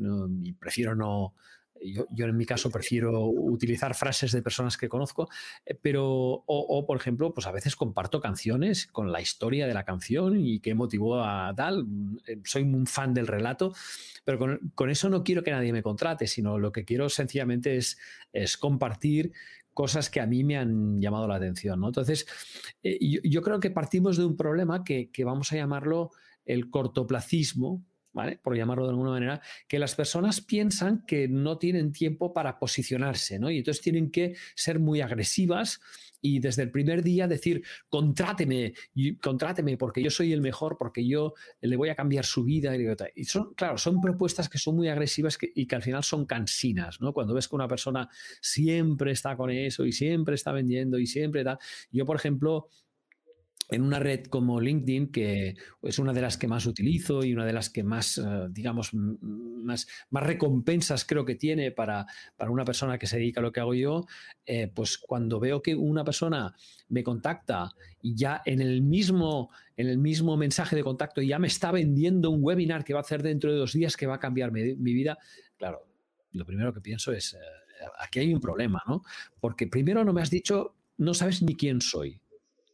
prefiero 0.59 0.95
no, 0.95 1.35
yo, 1.83 2.25
en 2.25 2.37
mi 2.37 2.45
caso 2.45 2.69
prefiero 2.69 3.25
utilizar 3.25 3.95
frases 3.95 4.31
de 4.31 4.41
personas 4.41 4.77
que 4.77 4.89
conozco, 4.89 5.29
eh, 5.65 5.77
pero, 5.81 6.05
o, 6.05 6.85
por 6.85 6.97
ejemplo, 6.97 7.33
pues 7.33 7.47
a 7.47 7.51
veces 7.51 7.75
comparto 7.75 8.19
canciones 8.19 8.87
con 8.87 9.11
la 9.11 9.21
historia 9.21 9.67
de 9.67 9.73
la 9.73 9.83
canción 9.83 10.39
y 10.39 10.59
qué 10.59 10.75
motivó 10.75 11.23
a 11.23 11.53
tal. 11.55 11.85
Eh, 12.27 12.39
soy 12.43 12.63
un 12.63 12.85
fan 12.85 13.13
del 13.13 13.27
relato, 13.27 13.73
pero 14.23 14.59
con, 14.75 14.89
eso 14.89 15.09
no 15.09 15.23
quiero 15.23 15.43
que 15.43 15.51
nadie 15.51 15.73
me 15.73 15.83
contrate, 15.83 16.27
sino 16.27 16.57
lo 16.57 16.71
que 16.71 16.85
quiero 16.85 17.09
sencillamente 17.09 17.77
es, 17.77 17.97
es 18.33 18.57
compartir 18.57 19.31
cosas 19.73 20.09
que 20.09 20.19
a 20.19 20.27
mí 20.27 20.43
me 20.43 20.57
han 20.57 21.01
llamado 21.01 21.27
la 21.27 21.35
atención. 21.35 21.79
¿no? 21.79 21.87
Entonces, 21.87 22.27
eh, 22.83 22.99
yo, 23.23 23.41
creo 23.41 23.59
que 23.59 23.71
partimos 23.71 24.17
de 24.17 24.25
un 24.25 24.35
problema 24.35 24.83
que, 24.83 25.09
que 25.11 25.23
vamos 25.23 25.51
a 25.51 25.55
llamarlo 25.55 26.11
el 26.45 26.69
cortoplacismo, 26.69 27.83
por 28.41 28.55
llamarlo 28.55 28.85
de 28.85 28.91
alguna 28.91 29.11
manera, 29.11 29.41
que 29.67 29.79
las 29.79 29.95
personas 29.95 30.41
piensan 30.41 31.05
que 31.05 31.27
no 31.27 31.57
tienen 31.57 31.91
tiempo 31.91 32.33
para 32.33 32.59
posicionarse, 32.59 33.39
¿no? 33.39 33.49
Y 33.49 33.59
entonces 33.59 33.81
tienen 33.81 34.11
que 34.11 34.35
ser 34.55 34.79
muy 34.79 35.01
agresivas 35.01 35.79
y 36.21 36.39
desde 36.39 36.63
el 36.63 36.71
primer 36.71 37.01
día 37.03 37.27
decir, 37.27 37.63
contráteme, 37.89 38.73
contráteme 39.21 39.75
porque 39.77 40.03
yo 40.03 40.11
soy 40.11 40.33
el 40.33 40.41
mejor, 40.41 40.77
porque 40.77 41.05
yo 41.05 41.33
le 41.61 41.75
voy 41.75 41.89
a 41.89 41.95
cambiar 41.95 42.25
su 42.25 42.43
vida. 42.43 42.73
Y 43.15 43.25
son, 43.25 43.53
claro, 43.55 43.77
son 43.77 43.99
propuestas 43.99 44.47
que 44.47 44.59
son 44.59 44.75
muy 44.75 44.87
agresivas 44.87 45.37
y 45.55 45.65
que 45.65 45.75
al 45.75 45.81
final 45.81 46.03
son 46.03 46.25
cansinas, 46.25 47.01
¿no? 47.01 47.11
Cuando 47.11 47.33
ves 47.33 47.47
que 47.47 47.55
una 47.55 47.67
persona 47.67 48.07
siempre 48.39 49.11
está 49.11 49.35
con 49.35 49.49
eso 49.49 49.85
y 49.85 49.91
siempre 49.91 50.35
está 50.35 50.51
vendiendo 50.51 50.99
y 50.99 51.07
siempre 51.07 51.43
da. 51.43 51.57
Yo, 51.91 52.05
por 52.05 52.17
ejemplo, 52.17 52.67
en 53.69 53.83
una 53.83 53.99
red 53.99 54.25
como 54.25 54.59
LinkedIn, 54.59 55.11
que 55.11 55.55
es 55.81 55.99
una 55.99 56.13
de 56.13 56.21
las 56.21 56.37
que 56.37 56.47
más 56.47 56.65
utilizo 56.65 57.23
y 57.23 57.33
una 57.33 57.45
de 57.45 57.53
las 57.53 57.69
que 57.69 57.83
más, 57.83 58.17
eh, 58.17 58.47
digamos, 58.49 58.93
más, 58.93 59.87
más 60.09 60.23
recompensas 60.23 61.05
creo 61.05 61.25
que 61.25 61.35
tiene 61.35 61.71
para, 61.71 62.05
para, 62.35 62.51
una 62.51 62.65
persona 62.65 62.97
que 62.97 63.07
se 63.07 63.17
dedica 63.17 63.39
a 63.39 63.43
lo 63.43 63.51
que 63.51 63.59
hago 63.59 63.73
yo, 63.73 64.05
eh, 64.45 64.67
pues 64.67 64.97
cuando 64.97 65.39
veo 65.39 65.61
que 65.61 65.75
una 65.75 66.03
persona 66.03 66.53
me 66.89 67.03
contacta 67.03 67.71
y 68.01 68.15
ya 68.15 68.41
en 68.45 68.61
el 68.61 68.81
mismo, 68.81 69.49
en 69.77 69.87
el 69.87 69.97
mismo 69.97 70.35
mensaje 70.37 70.75
de 70.75 70.83
contacto 70.83 71.21
ya 71.21 71.39
me 71.39 71.47
está 71.47 71.71
vendiendo 71.71 72.29
un 72.29 72.43
webinar 72.43 72.83
que 72.83 72.93
va 72.93 72.99
a 72.99 73.03
hacer 73.03 73.23
dentro 73.23 73.51
de 73.51 73.57
dos 73.57 73.73
días 73.73 73.95
que 73.95 74.07
va 74.07 74.15
a 74.15 74.19
cambiar 74.19 74.51
mi, 74.51 74.75
vida, 74.75 75.17
claro, 75.57 75.87
lo 76.33 76.45
primero 76.45 76.73
que 76.73 76.81
pienso 76.81 77.11
es, 77.13 77.33
eh, 77.33 77.37
aquí 77.99 78.19
hay 78.19 78.33
un 78.33 78.41
problema, 78.41 78.81
¿no? 78.87 79.03
Porque 79.39 79.67
primero 79.67 80.03
no 80.03 80.13
me 80.13 80.21
has 80.21 80.29
dicho, 80.29 80.75
no 80.97 81.13
sabes 81.13 81.41
ni 81.41 81.55
quién 81.55 81.81
soy. 81.81 82.19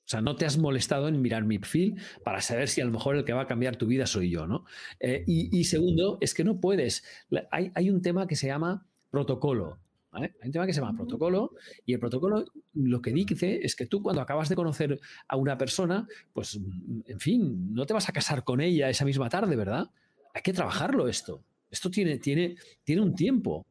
O 0.07 0.09
sea, 0.09 0.21
no 0.21 0.37
te 0.37 0.45
has 0.45 0.57
molestado 0.57 1.09
en 1.09 1.21
mirar 1.21 1.43
mi 1.43 1.59
perfil 1.59 1.99
para 2.23 2.39
saber 2.39 2.69
si 2.69 2.79
a 2.79 2.85
lo 2.85 2.91
mejor 2.91 3.17
el 3.17 3.25
que 3.25 3.33
va 3.33 3.41
a 3.41 3.47
cambiar 3.47 3.75
tu 3.75 3.87
vida 3.87 4.05
soy 4.05 4.29
yo, 4.29 4.47
¿no? 4.47 4.63
Eh, 5.01 5.25
y, 5.27 5.65
segundo, 5.65 6.17
es 6.21 6.33
que 6.33 6.45
no 6.45 6.61
puedes. 6.61 7.03
Hay, 7.51 7.89
un 7.89 8.01
tema 8.01 8.25
que 8.25 8.37
se 8.37 8.47
llama 8.47 8.87
protocolo. 9.11 9.79
Hay 10.13 10.31
un 10.45 10.51
tema 10.53 10.65
que 10.65 10.71
se 10.71 10.79
llama 10.79 10.95
protocolo 10.95 11.51
y 11.85 11.91
el 11.91 11.99
protocolo 11.99 12.45
lo 12.73 13.01
que 13.01 13.11
dice 13.11 13.59
es 13.61 13.75
que 13.75 13.85
tú 13.85 14.01
cuando 14.01 14.21
acabas 14.21 14.47
de 14.47 14.55
conocer 14.55 14.97
a 15.27 15.35
una 15.35 15.57
persona, 15.57 16.07
pues, 16.31 16.57
en 17.05 17.19
fin, 17.19 17.73
no 17.73 17.85
te 17.85 17.93
vas 17.93 18.07
a 18.07 18.13
casar 18.13 18.45
con 18.45 18.61
ella 18.61 18.89
esa 18.89 19.03
misma 19.03 19.27
tarde, 19.27 19.57
¿verdad? 19.57 19.91
Hay 20.33 20.41
que 20.41 20.53
trabajarlo 20.53 21.09
esto. 21.09 21.43
Esto 21.69 21.91
tiene, 21.91 22.17
tiene, 22.17 22.55
tiene 22.85 23.01
un 23.01 23.13
tiempo 23.13 23.65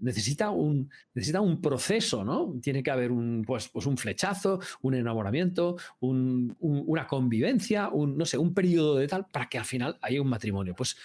necesita 0.00 0.50
un, 0.50 0.90
necesita 1.14 1.40
un 1.40 1.60
proceso, 1.60 2.24
¿no? 2.24 2.54
Tiene 2.62 2.82
que 2.82 2.90
haber 2.90 3.12
un, 3.12 3.42
pues, 3.46 3.68
pues 3.68 3.86
un 3.86 3.96
flechazo, 3.96 4.60
un 4.82 4.94
enamoramiento, 4.94 5.76
una 6.00 7.06
convivencia, 7.06 7.88
un, 7.88 8.16
no 8.16 8.24
sé, 8.26 8.38
un 8.38 8.54
periodo 8.54 8.96
de 8.96 9.08
tal 9.08 9.26
para 9.26 9.48
que 9.48 9.58
al 9.58 9.64
final 9.64 9.98
haya 10.02 10.20
un 10.20 10.28
matrimonio. 10.28 10.74
Pues 10.74 10.96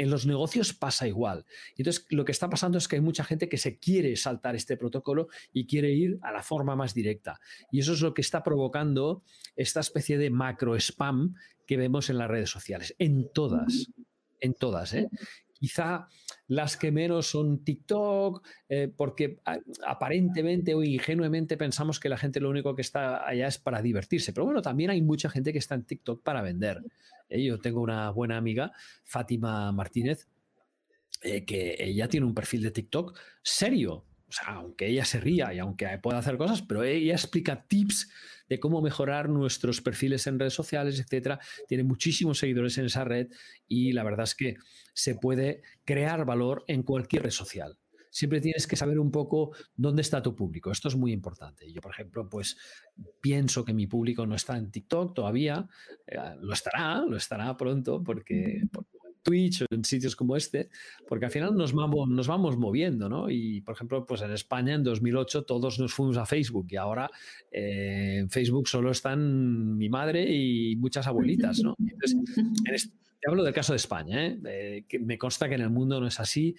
en 0.00 0.08
los 0.08 0.26
negocios 0.26 0.72
pasa 0.72 1.06
igual. 1.06 1.44
Entonces, 1.76 2.06
lo 2.08 2.24
que 2.24 2.32
está 2.32 2.48
pasando 2.48 2.78
es 2.78 2.88
que 2.88 2.96
hay 2.96 3.02
mucha 3.02 3.22
gente 3.22 3.50
que 3.50 3.58
se 3.58 3.78
quiere 3.78 4.16
saltar 4.16 4.56
este 4.56 4.78
protocolo 4.78 5.28
y 5.52 5.66
quiere 5.66 5.92
ir 5.92 6.18
a 6.22 6.32
la 6.32 6.42
forma 6.42 6.74
más 6.74 6.94
directa. 6.94 7.38
Y 7.70 7.80
eso 7.80 7.92
es 7.92 8.00
lo 8.00 8.14
que 8.14 8.22
está 8.22 8.42
provocando 8.42 9.22
esta 9.56 9.80
especie 9.80 10.16
de 10.16 10.30
macro 10.30 10.74
spam 10.76 11.34
que 11.66 11.76
vemos 11.76 12.08
en 12.08 12.16
las 12.16 12.28
redes 12.28 12.48
sociales, 12.48 12.94
en 12.98 13.30
todas, 13.32 13.88
en 14.40 14.54
todas. 14.54 14.94
¿eh? 14.94 15.08
Quizá 15.60 16.08
las 16.48 16.78
que 16.78 16.90
menos 16.90 17.26
son 17.26 17.62
TikTok, 17.62 18.44
eh, 18.68 18.90
porque 18.96 19.40
aparentemente 19.86 20.74
o 20.74 20.82
ingenuamente 20.82 21.58
pensamos 21.58 22.00
que 22.00 22.08
la 22.08 22.16
gente 22.16 22.40
lo 22.40 22.48
único 22.48 22.74
que 22.74 22.80
está 22.80 23.28
allá 23.28 23.46
es 23.46 23.58
para 23.58 23.82
divertirse. 23.82 24.32
Pero 24.32 24.46
bueno, 24.46 24.62
también 24.62 24.88
hay 24.88 25.02
mucha 25.02 25.28
gente 25.28 25.52
que 25.52 25.58
está 25.58 25.74
en 25.74 25.84
TikTok 25.84 26.22
para 26.22 26.40
vender. 26.40 26.82
Eh, 27.28 27.44
yo 27.44 27.58
tengo 27.58 27.82
una 27.82 28.10
buena 28.10 28.38
amiga, 28.38 28.72
Fátima 29.04 29.70
Martínez, 29.70 30.28
eh, 31.22 31.44
que 31.44 31.76
ella 31.78 32.08
tiene 32.08 32.24
un 32.24 32.34
perfil 32.34 32.62
de 32.62 32.70
TikTok 32.70 33.18
serio. 33.42 34.06
O 34.30 34.32
sea, 34.32 34.54
aunque 34.54 34.86
ella 34.86 35.04
se 35.04 35.18
ría 35.18 35.52
y 35.52 35.58
aunque 35.58 35.86
pueda 36.00 36.18
hacer 36.18 36.38
cosas, 36.38 36.62
pero 36.62 36.84
ella 36.84 37.14
explica 37.14 37.66
tips 37.66 38.08
de 38.48 38.60
cómo 38.60 38.80
mejorar 38.80 39.28
nuestros 39.28 39.80
perfiles 39.80 40.26
en 40.28 40.38
redes 40.38 40.54
sociales, 40.54 41.00
etcétera. 41.00 41.40
Tiene 41.66 41.82
muchísimos 41.82 42.38
seguidores 42.38 42.78
en 42.78 42.86
esa 42.86 43.04
red 43.04 43.28
y 43.66 43.92
la 43.92 44.04
verdad 44.04 44.24
es 44.24 44.36
que 44.36 44.56
se 44.94 45.16
puede 45.16 45.62
crear 45.84 46.24
valor 46.24 46.64
en 46.68 46.84
cualquier 46.84 47.24
red 47.24 47.30
social 47.30 47.76
siempre 48.10 48.40
tienes 48.40 48.66
que 48.66 48.76
saber 48.76 48.98
un 48.98 49.10
poco 49.10 49.54
dónde 49.76 50.02
está 50.02 50.20
tu 50.20 50.34
público. 50.34 50.70
Esto 50.72 50.88
es 50.88 50.96
muy 50.96 51.12
importante. 51.12 51.72
Yo, 51.72 51.80
por 51.80 51.92
ejemplo, 51.92 52.28
pues 52.28 52.56
pienso 53.20 53.64
que 53.64 53.72
mi 53.72 53.86
público 53.86 54.26
no 54.26 54.34
está 54.34 54.56
en 54.56 54.70
TikTok 54.70 55.14
todavía. 55.14 55.68
Eh, 56.06 56.18
lo 56.40 56.52
estará, 56.52 57.02
lo 57.02 57.16
estará 57.16 57.56
pronto 57.56 58.02
porque, 58.02 58.62
Twitch 59.22 59.62
o 59.62 59.66
en 59.70 59.84
sitios 59.84 60.16
como 60.16 60.36
este, 60.36 60.70
porque 61.08 61.26
al 61.26 61.30
final 61.30 61.56
nos 61.56 61.72
vamos, 61.72 62.08
nos 62.08 62.26
vamos 62.26 62.56
moviendo, 62.56 63.08
¿no? 63.08 63.30
Y, 63.30 63.60
por 63.60 63.74
ejemplo, 63.74 64.06
pues 64.06 64.22
en 64.22 64.32
España 64.32 64.74
en 64.74 64.82
2008 64.82 65.44
todos 65.44 65.78
nos 65.78 65.92
fuimos 65.92 66.16
a 66.16 66.26
Facebook 66.26 66.66
y 66.70 66.76
ahora 66.76 67.10
eh, 67.52 68.16
en 68.20 68.30
Facebook 68.30 68.68
solo 68.68 68.90
están 68.90 69.76
mi 69.76 69.88
madre 69.88 70.26
y 70.30 70.76
muchas 70.76 71.06
abuelitas, 71.06 71.60
¿no? 71.60 71.76
Entonces, 71.78 72.90
te 73.20 73.28
hablo 73.28 73.44
del 73.44 73.52
caso 73.52 73.72
de 73.72 73.76
España, 73.76 74.26
¿eh? 74.26 74.38
¿eh? 74.44 74.84
que 74.88 74.98
me 74.98 75.18
consta 75.18 75.48
que 75.48 75.54
en 75.54 75.60
el 75.62 75.70
mundo 75.70 76.00
no 76.00 76.06
es 76.06 76.20
así 76.20 76.56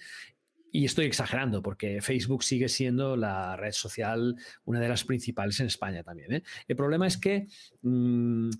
y 0.72 0.86
estoy 0.86 1.04
exagerando 1.04 1.62
porque 1.62 2.00
Facebook 2.00 2.42
sigue 2.42 2.68
siendo 2.68 3.16
la 3.16 3.56
red 3.56 3.72
social 3.72 4.34
una 4.64 4.80
de 4.80 4.88
las 4.88 5.04
principales 5.04 5.60
en 5.60 5.66
España 5.66 6.02
también. 6.02 6.32
¿eh? 6.32 6.42
El 6.66 6.76
problema 6.76 7.06
es 7.06 7.18
que 7.18 7.46
mm, 7.82 8.50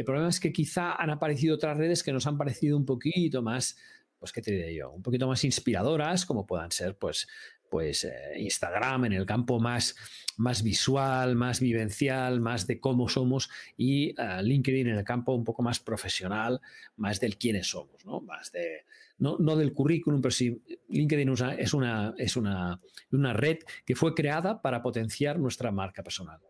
el 0.00 0.04
problema 0.06 0.30
es 0.30 0.40
que 0.40 0.50
quizá 0.50 0.94
han 0.94 1.10
aparecido 1.10 1.54
otras 1.54 1.76
redes 1.76 2.02
que 2.02 2.12
nos 2.12 2.26
han 2.26 2.38
parecido 2.38 2.76
un 2.76 2.86
poquito 2.86 3.42
más, 3.42 3.76
pues 4.18 4.32
qué 4.32 4.40
te 4.40 4.50
diré 4.50 4.74
yo, 4.74 4.90
un 4.90 5.02
poquito 5.02 5.28
más 5.28 5.44
inspiradoras, 5.44 6.24
como 6.24 6.46
puedan 6.46 6.70
ser, 6.70 6.96
pues, 6.96 7.28
pues 7.68 8.04
eh, 8.04 8.38
Instagram 8.38 9.04
en 9.04 9.12
el 9.12 9.26
campo 9.26 9.60
más, 9.60 9.94
más 10.38 10.62
visual, 10.62 11.36
más 11.36 11.60
vivencial, 11.60 12.40
más 12.40 12.66
de 12.66 12.80
cómo 12.80 13.10
somos 13.10 13.50
y 13.76 14.14
eh, 14.18 14.42
LinkedIn 14.42 14.88
en 14.88 14.96
el 14.96 15.04
campo 15.04 15.34
un 15.34 15.44
poco 15.44 15.62
más 15.62 15.80
profesional, 15.80 16.62
más 16.96 17.20
del 17.20 17.36
quiénes 17.36 17.68
somos, 17.68 18.02
¿no? 18.06 18.22
Más 18.22 18.50
de, 18.52 18.84
no, 19.18 19.36
del 19.54 19.74
currículum, 19.74 20.22
pero 20.22 20.32
sí, 20.32 20.62
LinkedIn 20.88 21.28
es, 21.58 21.74
una, 21.74 22.14
es 22.16 22.36
una, 22.36 22.80
una 23.12 23.32
red 23.34 23.58
que 23.84 23.94
fue 23.94 24.14
creada 24.14 24.62
para 24.62 24.82
potenciar 24.82 25.38
nuestra 25.38 25.70
marca 25.70 26.02
personal. 26.02 26.40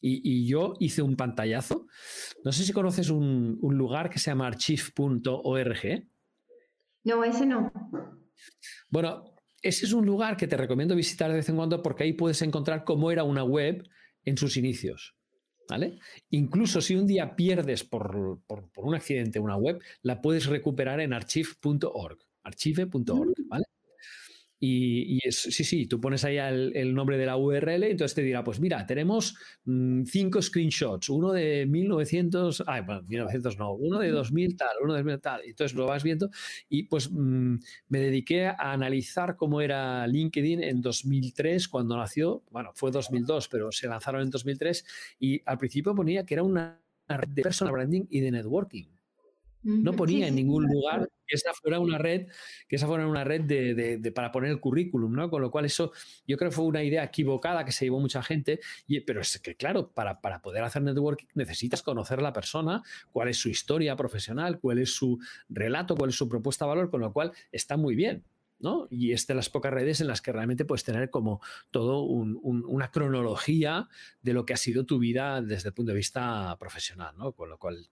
Y, 0.00 0.46
yo 0.46 0.74
hice 0.80 1.02
un 1.02 1.16
pantallazo. 1.16 1.86
No 2.44 2.52
sé 2.52 2.64
si 2.64 2.72
conoces 2.72 3.10
un, 3.10 3.58
un 3.60 3.76
lugar 3.76 4.08
que 4.08 4.18
se 4.18 4.30
llama 4.30 4.46
archive.org. 4.46 6.08
No, 7.04 7.24
ese 7.24 7.46
no. 7.46 7.72
Bueno, 8.88 9.34
ese 9.62 9.86
es 9.86 9.92
un 9.92 10.06
lugar 10.06 10.36
que 10.36 10.46
te 10.46 10.56
recomiendo 10.56 10.94
visitar 10.96 11.30
de 11.30 11.36
vez 11.36 11.48
en 11.48 11.56
cuando 11.56 11.82
porque 11.82 12.04
ahí 12.04 12.12
puedes 12.12 12.40
encontrar 12.42 12.84
cómo 12.84 13.10
era 13.10 13.24
una 13.24 13.44
web 13.44 13.86
en 14.24 14.36
sus 14.36 14.56
inicios. 14.56 15.16
¿Vale? 15.68 16.00
Incluso 16.30 16.80
si 16.80 16.96
un 16.96 17.06
día 17.06 17.36
pierdes 17.36 17.84
por, 17.84 18.40
un 18.76 18.94
accidente 18.94 19.38
una 19.38 19.56
web, 19.56 19.80
la 20.02 20.20
puedes 20.20 20.46
recuperar 20.46 20.98
en 21.00 21.12
archive.org, 21.12 22.18
archive.org, 22.42 23.28
mm. 23.28 23.48
¿vale? 23.48 23.64
Y, 24.62 25.18
sí, 25.30 25.64
sí, 25.64 25.86
tú 25.86 26.02
pones 26.02 26.22
ahí 26.24 26.36
el, 26.36 26.94
nombre 26.94 27.16
de 27.16 27.24
la 27.24 27.38
URL, 27.38 27.84
entonces 27.84 28.14
te 28.14 28.22
dirá, 28.22 28.44
pues 28.44 28.60
mira, 28.60 28.86
tenemos 28.86 29.34
mm, 29.64 30.04
cinco 30.04 30.42
screenshots, 30.42 31.08
uno 31.08 31.32
de 31.32 31.64
1900, 31.64 32.64
ay, 32.66 32.82
bueno, 32.82 33.02
1900 33.08 33.58
no, 33.58 33.72
uno 33.72 33.98
de 33.98 34.10
2000 34.10 34.56
tal, 34.58 34.76
uno 34.82 34.92
de 34.92 34.98
2000 35.00 35.20
tal. 35.20 35.40
Entonces 35.46 35.74
lo 35.74 35.86
vas 35.86 36.02
viendo 36.02 36.28
y 36.68 36.82
pues 36.82 37.10
mm, 37.10 37.54
me 37.88 38.00
dediqué 38.00 38.48
a 38.48 38.72
analizar 38.72 39.36
cómo 39.36 39.62
era 39.62 40.06
LinkedIn 40.06 40.62
en 40.62 40.82
2003 40.82 41.66
cuando 41.68 41.96
nació, 41.96 42.42
bueno, 42.50 42.72
fue 42.74 42.90
2002, 42.90 43.48
pero 43.48 43.72
se 43.72 43.88
lanzaron 43.88 44.20
en 44.20 44.30
2003 44.30 44.84
y 45.18 45.40
al 45.46 45.56
principio 45.56 45.94
ponía 45.94 46.26
que 46.26 46.34
era 46.34 46.42
una 46.42 46.78
red 47.08 47.28
de 47.28 47.42
personal 47.42 47.72
branding 47.72 48.04
y 48.10 48.20
de 48.20 48.30
networking. 48.30 48.99
No 49.62 49.92
ponía 49.92 50.26
en 50.26 50.34
ningún 50.34 50.66
lugar 50.66 51.10
que 51.26 51.36
esa 51.36 51.52
fuera 51.52 51.78
una 51.78 51.98
red, 51.98 52.28
que 52.68 52.76
esa 52.76 52.86
fuera 52.86 53.06
una 53.06 53.24
red 53.24 53.42
de, 53.42 54.12
para 54.12 54.32
poner 54.32 54.50
el 54.50 54.60
currículum, 54.60 55.12
¿no? 55.12 55.30
Con 55.30 55.42
lo 55.42 55.50
cual 55.50 55.64
eso 55.64 55.92
yo 56.26 56.36
creo 56.36 56.50
que 56.50 56.56
fue 56.56 56.64
una 56.64 56.82
idea 56.82 57.04
equivocada 57.04 57.64
que 57.64 57.72
se 57.72 57.84
llevó 57.84 58.00
mucha 58.00 58.22
gente, 58.22 58.60
y, 58.86 59.00
pero 59.00 59.20
es 59.20 59.38
que 59.38 59.54
claro, 59.54 59.90
para, 59.92 60.20
para 60.20 60.40
poder 60.42 60.64
hacer 60.64 60.82
networking 60.82 61.26
necesitas 61.34 61.82
conocer 61.82 62.18
a 62.18 62.22
la 62.22 62.32
persona, 62.32 62.82
cuál 63.12 63.28
es 63.28 63.36
su 63.36 63.48
historia 63.48 63.96
profesional, 63.96 64.58
cuál 64.60 64.78
es 64.78 64.94
su 64.94 65.18
relato, 65.48 65.96
cuál 65.96 66.10
es 66.10 66.16
su 66.16 66.28
propuesta 66.28 66.64
de 66.64 66.70
valor, 66.70 66.90
con 66.90 67.00
lo 67.00 67.12
cual 67.12 67.32
está 67.52 67.76
muy 67.76 67.94
bien. 67.94 68.24
¿no? 68.60 68.86
Y 68.90 69.12
es 69.12 69.26
de 69.26 69.34
las 69.34 69.48
pocas 69.48 69.72
redes 69.72 70.00
en 70.00 70.06
las 70.06 70.20
que 70.20 70.32
realmente 70.32 70.66
puedes 70.66 70.84
tener 70.84 71.08
como 71.10 71.40
todo 71.70 72.02
una 72.02 72.90
cronología 72.90 73.88
de 74.20 74.34
lo 74.34 74.44
que 74.44 74.52
ha 74.52 74.58
sido 74.58 74.84
tu 74.84 74.98
vida 74.98 75.40
desde 75.40 75.70
el 75.70 75.74
punto 75.74 75.92
de 75.92 75.96
vista 75.96 76.54
profesional, 76.58 77.16
¿no? 77.16 77.32
Con 77.32 77.48
lo 77.48 77.58
cual 77.58 77.88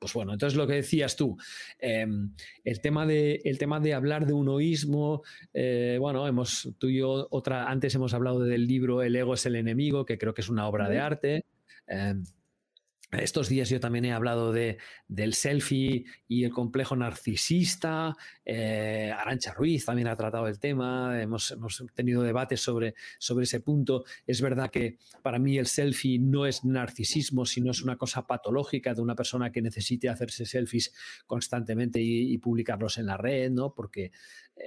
pues 0.00 0.14
bueno, 0.14 0.32
entonces 0.32 0.56
lo 0.56 0.66
que 0.66 0.72
decías 0.74 1.14
tú, 1.14 1.36
em, 1.78 2.32
el, 2.64 2.80
tema 2.80 3.06
de, 3.06 3.42
el 3.44 3.58
tema 3.58 3.78
de 3.80 3.92
hablar 3.92 4.26
de 4.26 4.32
unoísmo, 4.32 5.22
eh, 5.52 5.98
bueno, 6.00 6.26
hemos, 6.26 6.70
tú 6.78 6.88
y 6.88 6.98
yo 6.98 7.28
otra, 7.30 7.70
antes 7.70 7.94
hemos 7.94 8.14
hablado 8.14 8.40
del 8.40 8.66
libro 8.66 9.02
El 9.02 9.14
ego 9.14 9.34
es 9.34 9.44
el 9.44 9.56
enemigo, 9.56 10.06
que 10.06 10.16
creo 10.16 10.32
que 10.32 10.40
es 10.40 10.48
una 10.48 10.66
obra 10.66 10.88
de 10.88 10.98
arte. 10.98 11.44
Em, 11.86 12.24
estos 13.12 13.48
días 13.48 13.68
yo 13.68 13.80
también 13.80 14.04
he 14.04 14.12
hablado 14.12 14.52
de, 14.52 14.78
del 15.08 15.34
selfie 15.34 16.04
y 16.28 16.44
el 16.44 16.50
complejo 16.52 16.94
narcisista. 16.94 18.16
Eh, 18.44 19.12
Arancha 19.16 19.52
Ruiz 19.52 19.84
también 19.84 20.08
ha 20.08 20.16
tratado 20.16 20.46
el 20.46 20.60
tema. 20.60 21.20
Hemos, 21.20 21.50
hemos, 21.50 21.84
tenido 21.94 22.22
debates 22.22 22.60
sobre, 22.60 22.94
sobre 23.18 23.44
ese 23.44 23.60
punto. 23.60 24.04
Es 24.26 24.40
verdad 24.40 24.70
que 24.70 24.98
para 25.22 25.38
mí 25.38 25.58
el 25.58 25.66
selfie 25.66 26.18
no 26.20 26.46
es 26.46 26.64
narcisismo, 26.64 27.46
sino 27.46 27.72
es 27.72 27.82
una 27.82 27.96
cosa 27.96 28.26
patológica 28.26 28.94
de 28.94 29.02
una 29.02 29.16
persona 29.16 29.50
que 29.50 29.62
necesite 29.62 30.08
hacerse 30.08 30.46
selfies 30.46 30.92
constantemente 31.26 32.00
y, 32.00 32.32
y 32.32 32.38
publicarlos 32.38 32.98
en 32.98 33.06
la 33.06 33.16
red, 33.16 33.50
¿no? 33.50 33.74
Porque 33.74 34.12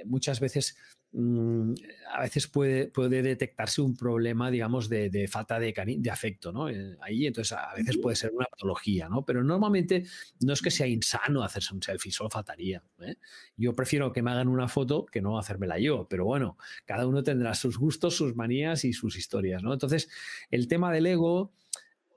muchas 0.05 0.39
veces 0.39 0.75
Mm, 1.15 1.75
a 2.11 2.21
veces 2.21 2.47
puede, 2.47 2.87
puede 2.87 3.21
detectarse 3.21 3.81
un 3.83 3.95
problema, 3.95 4.49
digamos, 4.49 4.89
de, 4.89 5.27
falta 5.27 5.59
de, 5.59 5.71
de, 5.99 6.09
afecto, 6.09 6.51
¿no? 6.51 6.69
Eh, 6.69 6.97
ahí, 7.01 7.27
entonces, 7.27 7.55
a 7.55 7.71
veces 7.75 7.99
puede 7.99 8.15
ser 8.15 8.31
una 8.33 8.45
patología, 8.45 9.07
¿no? 9.09 9.23
Pero 9.23 9.43
normalmente 9.43 10.05
no 10.41 10.53
es 10.53 10.61
que 10.63 10.71
sea 10.71 10.87
insano 10.87 11.43
hacerse 11.43 11.75
un 11.75 11.83
selfie, 11.83 12.11
solo 12.11 12.31
faltaría. 12.31 12.81
¿eh? 13.01 13.15
Yo 13.55 13.75
prefiero 13.75 14.11
que 14.11 14.23
me 14.23 14.31
hagan 14.31 14.47
una 14.47 14.67
foto 14.67 15.05
que 15.05 15.21
no 15.21 15.37
hacérmela 15.37 15.77
yo, 15.77 16.07
pero 16.09 16.25
bueno, 16.25 16.57
cada 16.85 17.05
uno 17.05 17.21
tendrá 17.21 17.53
sus 17.53 17.77
gustos, 17.77 18.17
sus 18.17 18.35
manías 18.35 18.83
y 18.83 18.93
sus 18.93 19.15
historias, 19.15 19.61
¿no? 19.61 19.71
Entonces, 19.71 20.09
el 20.49 20.67
tema 20.67 20.91
del 20.91 21.05
ego 21.05 21.53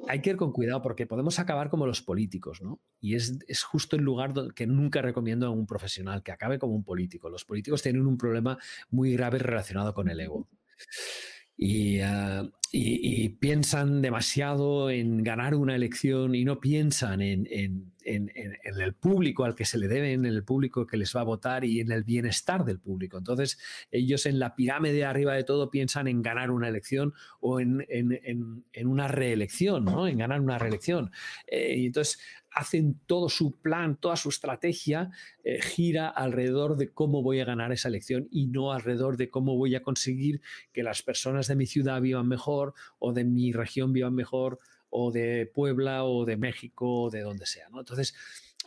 hay 0.08 0.20
que 0.20 0.30
ir 0.30 0.36
con 0.36 0.52
cuidado 0.52 0.82
porque 0.82 1.06
podemos 1.06 1.38
acabar 1.38 1.70
como 1.70 1.86
los 1.86 2.02
políticos, 2.02 2.60
¿no? 2.62 2.80
Y 3.00 3.14
es, 3.14 3.38
justo 3.64 3.96
el 3.96 4.02
lugar 4.02 4.32
que 4.54 4.66
nunca 4.66 5.02
recomiendo 5.02 5.46
a 5.46 5.50
un 5.50 5.66
profesional, 5.66 6.22
que 6.22 6.32
acabe 6.32 6.58
como 6.58 6.74
un 6.74 6.84
político. 6.84 7.30
Los 7.30 7.44
políticos 7.44 7.82
tienen 7.82 8.06
un 8.06 8.18
problema 8.18 8.58
muy 8.90 9.12
grave 9.12 9.38
relacionado 9.38 9.94
con 9.94 10.08
el 10.08 10.20
ego. 10.20 10.48
Y, 11.56 12.00
ah, 12.00 12.44
piensan 13.40 14.02
demasiado 14.02 14.90
en 14.90 15.22
ganar 15.22 15.54
una 15.54 15.74
elección 15.74 16.34
y 16.34 16.44
no 16.44 16.60
piensan 16.60 17.22
en, 17.22 17.48
en, 17.50 17.92
en, 18.06 18.30
en, 18.34 18.80
el 18.80 18.94
público 18.94 19.44
al 19.44 19.54
que 19.54 19.64
se 19.64 19.78
le 19.78 19.88
debe, 19.88 20.12
en 20.12 20.24
el 20.24 20.44
público 20.44 20.86
que 20.86 20.96
les 20.96 21.14
va 21.14 21.22
a 21.22 21.24
votar 21.24 21.64
y 21.64 21.80
en 21.80 21.90
el 21.90 22.04
bienestar 22.04 22.64
del 22.64 22.78
público. 22.78 23.18
Entonces, 23.18 23.58
ellos 23.90 24.26
en 24.26 24.38
la 24.38 24.54
pirámide 24.54 25.04
arriba 25.04 25.34
de 25.34 25.44
todo 25.44 25.70
piensan 25.70 26.06
en 26.06 26.22
ganar 26.22 26.50
una 26.50 26.68
elección 26.68 27.14
o 27.40 27.60
en, 27.60 27.84
una 28.84 29.08
reelección, 29.08 29.84
¿no? 29.84 30.06
en 30.06 30.18
ganar 30.18 30.40
una 30.40 30.58
reelección. 30.58 31.10
Eh, 31.46 31.74
y 31.78 31.86
entonces, 31.86 32.20
hacen 32.56 32.98
todo 33.06 33.28
su 33.28 33.60
plan, 33.60 33.96
toda 33.96 34.16
su 34.16 34.30
estrategia 34.30 35.10
eh, 35.44 35.60
gira 35.60 36.08
alrededor 36.08 36.76
de 36.78 36.90
cómo 36.90 37.22
voy 37.22 37.40
a 37.40 37.44
ganar 37.44 37.70
esa 37.70 37.88
elección 37.88 38.28
y 38.30 38.46
no 38.46 38.72
alrededor 38.72 39.18
de 39.18 39.28
cómo 39.28 39.56
voy 39.56 39.74
a 39.74 39.82
conseguir 39.82 40.40
que 40.72 40.82
las 40.82 41.02
personas 41.02 41.48
de 41.48 41.56
mi 41.56 41.66
ciudad 41.66 42.00
vivan 42.00 42.26
mejor 42.26 42.72
o 42.98 43.12
de 43.12 43.24
mi 43.24 43.52
región 43.52 43.92
vivan 43.92 44.14
mejor 44.14 44.58
o 44.90 45.10
de 45.10 45.50
Puebla 45.52 46.04
o 46.04 46.24
de 46.24 46.36
México 46.36 47.04
o 47.04 47.10
de 47.10 47.20
donde 47.20 47.46
sea. 47.46 47.68
¿no? 47.70 47.80
Entonces, 47.80 48.14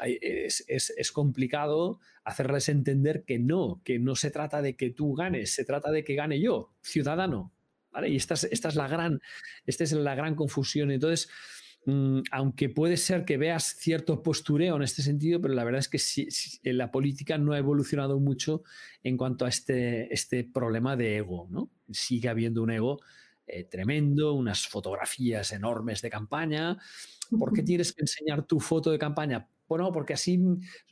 es, 0.01 1.11
complicado 1.11 1.99
hacerles 2.23 2.69
entender 2.69 3.23
que 3.25 3.39
no, 3.39 3.81
que 3.83 3.99
no 3.99 4.15
se 4.15 4.31
trata 4.31 4.61
de 4.61 4.75
que 4.75 4.91
tú 4.91 5.13
ganes, 5.13 5.53
se 5.53 5.65
trata 5.65 5.91
de 5.91 6.03
que 6.03 6.15
gane 6.15 6.39
yo, 6.39 6.73
ciudadano. 6.81 7.53
¿vale? 7.91 8.09
Y 8.09 8.15
esta 8.15 8.35
es, 8.35 8.75
la, 8.75 8.87
gran, 8.87 9.19
esta 9.65 9.83
es 9.83 9.91
la 9.93 10.15
gran 10.15 10.35
confusión. 10.35 10.91
Entonces, 10.91 11.29
Mm, 11.85 12.21
aunque 12.31 12.69
puede 12.69 12.97
ser 12.97 13.25
que 13.25 13.37
veas 13.37 13.75
cierto 13.79 14.21
postureo 14.21 14.75
en 14.75 14.83
este 14.83 15.01
sentido, 15.01 15.41
pero 15.41 15.53
la 15.53 15.63
verdad 15.63 15.79
es 15.79 15.87
que 15.89 16.73
la 16.73 16.91
política 16.91 17.37
no 17.37 17.53
ha 17.53 17.57
evolucionado 17.57 18.19
mucho 18.19 18.63
en 19.03 19.17
cuanto 19.17 19.45
a 19.45 19.49
este, 19.49 20.13
este 20.13 20.43
problema 20.43 20.95
de 20.95 21.17
ego, 21.17 21.47
¿no? 21.49 21.71
Sigue 21.91 22.29
habiendo 22.29 22.61
un 22.63 22.71
ego 22.71 22.99
eh, 23.51 23.63
tremendo, 23.65 24.33
unas 24.33 24.67
fotografías 24.67 25.51
enormes 25.51 26.01
de 26.01 26.09
campaña. 26.09 26.77
¿Por 27.37 27.53
qué 27.53 27.63
tienes 27.63 27.93
que 27.93 28.01
enseñar 28.01 28.43
tu 28.43 28.59
foto 28.59 28.91
de 28.91 28.99
campaña? 28.99 29.47
Bueno, 29.69 29.91
porque 29.91 30.13
así 30.13 30.41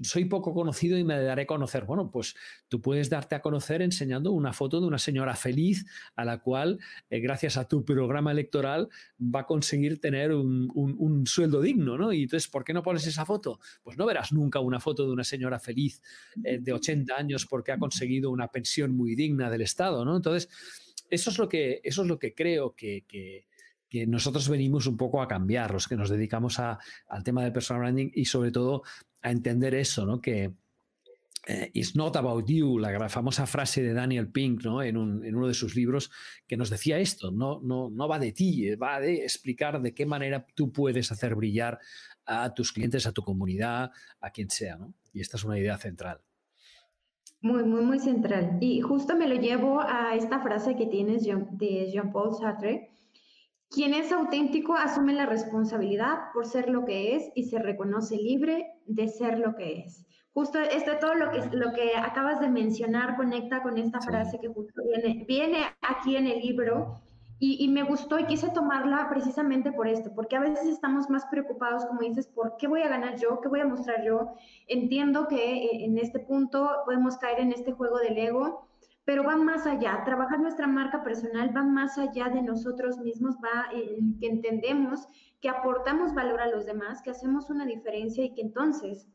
soy 0.01 0.25
poco 0.25 0.53
conocido 0.53 0.99
y 0.99 1.03
me 1.03 1.19
daré 1.19 1.41
a 1.41 1.47
conocer. 1.47 1.85
Bueno, 1.85 2.11
pues 2.11 2.35
tú 2.67 2.79
puedes 2.79 3.09
darte 3.09 3.33
a 3.33 3.41
conocer 3.41 3.81
enseñando 3.81 4.31
una 4.31 4.53
foto 4.53 4.79
de 4.79 4.85
una 4.85 4.99
señora 4.99 5.35
feliz 5.35 5.87
a 6.15 6.23
la 6.23 6.37
cual, 6.37 6.79
eh, 7.09 7.19
gracias 7.19 7.57
a 7.57 7.67
tu 7.67 7.83
programa 7.83 8.31
electoral, 8.31 8.87
va 9.19 9.41
a 9.41 9.45
conseguir 9.47 9.99
tener 9.99 10.31
un, 10.31 11.23
sueldo 11.25 11.59
digno, 11.59 11.97
¿no? 11.97 12.13
Y 12.13 12.23
entonces, 12.23 12.47
¿por 12.47 12.63
qué 12.63 12.71
no 12.71 12.83
pones 12.83 13.07
esa 13.07 13.25
foto? 13.25 13.59
Pues 13.81 13.97
no 13.97 14.05
verás 14.05 14.31
nunca 14.31 14.59
una 14.59 14.79
foto 14.79 15.07
de 15.07 15.11
una 15.11 15.23
señora 15.23 15.59
feliz 15.59 16.01
eh, 16.43 16.59
de 16.61 16.71
80 16.71 17.15
años 17.15 17.47
porque 17.47 17.71
ha 17.71 17.79
conseguido 17.79 18.29
una 18.29 18.49
pensión 18.49 18.95
muy 18.95 19.15
digna 19.15 19.49
del 19.49 19.61
Estado, 19.61 20.05
¿no? 20.05 20.15
Entonces, 20.15 20.49
eso 21.09 21.29
es 21.29 21.37
lo 21.37 21.47
que, 21.49 21.81
eso 21.83 22.01
es 22.01 22.07
lo 22.07 22.19
que 22.19 22.33
creo 22.33 22.75
que 22.75 23.05
que 23.89 24.05
nosotros 24.05 24.49
venimos 24.49 24.87
un 24.87 24.97
poco 24.97 25.21
a 25.21 25.27
cambiar, 25.27 25.71
los 25.71 25.87
que 25.87 25.95
nos 25.95 26.09
dedicamos 26.09 26.59
al 26.59 27.23
tema 27.23 27.43
del 27.43 27.53
personal 27.53 27.81
branding 27.81 28.11
y 28.13 28.25
sobre 28.25 28.51
todo 28.51 28.83
a 29.21 29.31
entender 29.31 29.75
eso, 29.75 30.05
¿no? 30.05 30.21
Que 30.21 30.53
eh, 31.47 31.71
it's 31.73 31.95
not 31.95 32.15
about 32.17 32.45
you, 32.49 32.77
la 32.77 33.07
famosa 33.07 33.47
frase 33.47 33.81
de 33.81 33.93
Daniel 33.93 34.29
Pink, 34.29 34.63
¿no? 34.65 34.83
En, 34.83 34.97
uno 34.97 35.47
de 35.47 35.53
sus 35.53 35.75
libros, 35.75 36.11
que 36.45 36.57
nos 36.57 36.69
decía 36.69 36.99
esto, 36.99 37.31
no, 37.31 37.61
no, 37.61 37.89
no 37.89 38.07
va 38.07 38.19
de 38.19 38.33
ti, 38.33 38.75
va 38.75 38.99
de 38.99 39.23
explicar 39.23 39.81
de 39.81 39.93
qué 39.93 40.05
manera 40.05 40.45
tú 40.55 40.71
puedes 40.71 41.11
hacer 41.11 41.35
brillar 41.35 41.79
a 42.25 42.53
tus 42.53 42.73
clientes, 42.73 43.07
a 43.07 43.13
tu 43.13 43.23
comunidad, 43.23 43.91
a 44.19 44.29
quien 44.31 44.49
sea, 44.49 44.75
¿no? 44.75 44.93
Y 45.13 45.21
esta 45.21 45.37
es 45.37 45.45
una 45.45 45.57
idea 45.57 45.77
central. 45.77 46.21
Muy, 47.41 47.63
muy, 47.63 47.81
muy 47.81 47.99
central. 47.99 48.57
Y 48.61 48.81
justo 48.81 49.15
me 49.15 49.27
lo 49.27 49.35
llevo 49.35 49.79
a 49.81 50.15
esta 50.15 50.39
frase 50.39 50.75
que 50.75 50.87
tienes 50.87 51.23
de 51.23 51.91
Jean-Paul 51.91 52.35
Sartre, 52.35 52.89
quien 53.69 53.93
es 53.93 54.11
auténtico 54.11 54.75
asume 54.75 55.13
la 55.13 55.25
responsabilidad 55.25 56.31
por 56.33 56.45
ser 56.45 56.69
lo 56.69 56.85
que 56.85 57.15
es 57.15 57.29
y 57.35 57.43
se 57.43 57.59
reconoce 57.59 58.17
libre 58.17 58.65
de 58.85 59.07
ser 59.07 59.39
lo 59.39 59.55
que 59.55 59.81
es. 59.81 60.05
Justo 60.31 60.59
esto, 60.59 60.91
todo 60.99 61.15
lo 61.15 61.31
que, 61.31 61.39
lo 61.55 61.73
que 61.73 61.95
acabas 61.95 62.39
de 62.39 62.47
mencionar 62.47 63.17
conecta 63.17 63.63
con 63.63 63.77
esta 63.77 63.99
frase 64.01 64.39
que 64.39 64.47
justo 64.47 64.81
viene, 64.85 65.25
viene 65.27 65.57
aquí 65.81 66.15
en 66.15 66.27
el 66.27 66.39
libro 66.39 67.01
y, 67.39 67.67
me 67.67 67.83
gustó 67.83 68.17
y 68.17 68.25
quise 68.25 68.49
tomarla 68.49 69.07
precisamente 69.09 69.71
por 69.71 69.87
esto, 69.87 70.11
porque 70.15 70.35
a 70.35 70.39
veces 70.39 70.67
estamos 70.67 71.07
más 71.09 71.25
preocupados, 71.27 71.85
como 71.85 72.01
dices, 72.01 72.25
por 72.27 72.57
qué 72.57 72.67
voy 72.67 72.81
a 72.81 72.89
ganar 72.89 73.19
yo, 73.19 73.41
qué 73.41 73.47
voy 73.47 73.59
a 73.59 73.67
mostrar 73.67 74.03
yo. 74.03 74.33
Entiendo 74.67 75.27
que 75.27 75.65
eh, 75.65 75.85
en 75.85 75.99
este 75.99 76.19
punto 76.19 76.67
podemos 76.85 77.17
caer 77.17 77.39
en 77.39 77.51
este 77.51 77.73
juego 77.73 77.99
del 77.99 78.17
ego, 78.17 78.67
pero 79.05 79.23
va 79.23 79.35
más 79.35 79.67
allá. 79.67 80.03
Trabajar 80.03 80.39
nuestra 80.39 80.65
marca 80.65 81.03
personal 81.03 81.55
va 81.55 81.63
más 81.63 81.99
allá 81.99 82.29
de 82.29 82.41
nosotros 82.41 82.97
mismos, 82.97 83.35
va 83.35 83.71
en 83.71 84.17
que 84.19 84.27
entendemos 84.27 85.07
que 85.39 85.49
aportamos 85.49 86.15
valor 86.15 86.41
a 86.41 86.49
los 86.49 86.65
demás, 86.65 87.03
que 87.03 87.11
hacemos 87.11 87.51
una 87.51 87.67
diferencia 87.67 88.25
y 88.25 88.33
que 88.33 88.41
entonces 88.41 89.07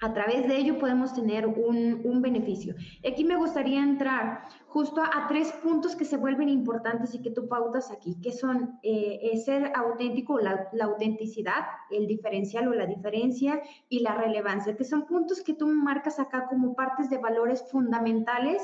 a 0.00 0.12
través 0.12 0.46
de 0.46 0.56
ello 0.56 0.78
podemos 0.78 1.12
tener 1.12 1.46
un, 1.46 2.22
beneficio. 2.22 2.74
Aquí 3.08 3.24
me 3.24 3.36
gustaría 3.36 3.82
entrar 3.82 4.42
justo 4.66 5.00
a 5.00 5.26
tres 5.28 5.52
puntos 5.62 5.94
que 5.94 6.04
se 6.04 6.16
vuelven 6.16 6.48
importantes 6.48 7.14
y 7.14 7.22
que 7.22 7.30
tú 7.30 7.48
pautas 7.48 7.90
aquí, 7.90 8.20
que 8.20 8.32
son 8.32 8.78
eh, 8.82 9.40
ser 9.44 9.72
auténtico, 9.74 10.40
la, 10.40 10.68
la, 10.72 10.86
autenticidad, 10.86 11.64
el 11.90 12.06
diferencial 12.06 12.68
o 12.68 12.74
la 12.74 12.86
diferencia 12.86 13.62
y 13.88 14.00
la 14.00 14.14
relevancia, 14.14 14.76
que 14.76 14.84
son 14.84 15.06
puntos 15.06 15.42
que 15.42 15.54
tú 15.54 15.66
marcas 15.68 16.18
acá 16.18 16.46
como 16.48 16.74
partes 16.74 17.08
de 17.08 17.18
valores 17.18 17.64
fundamentales 17.70 18.62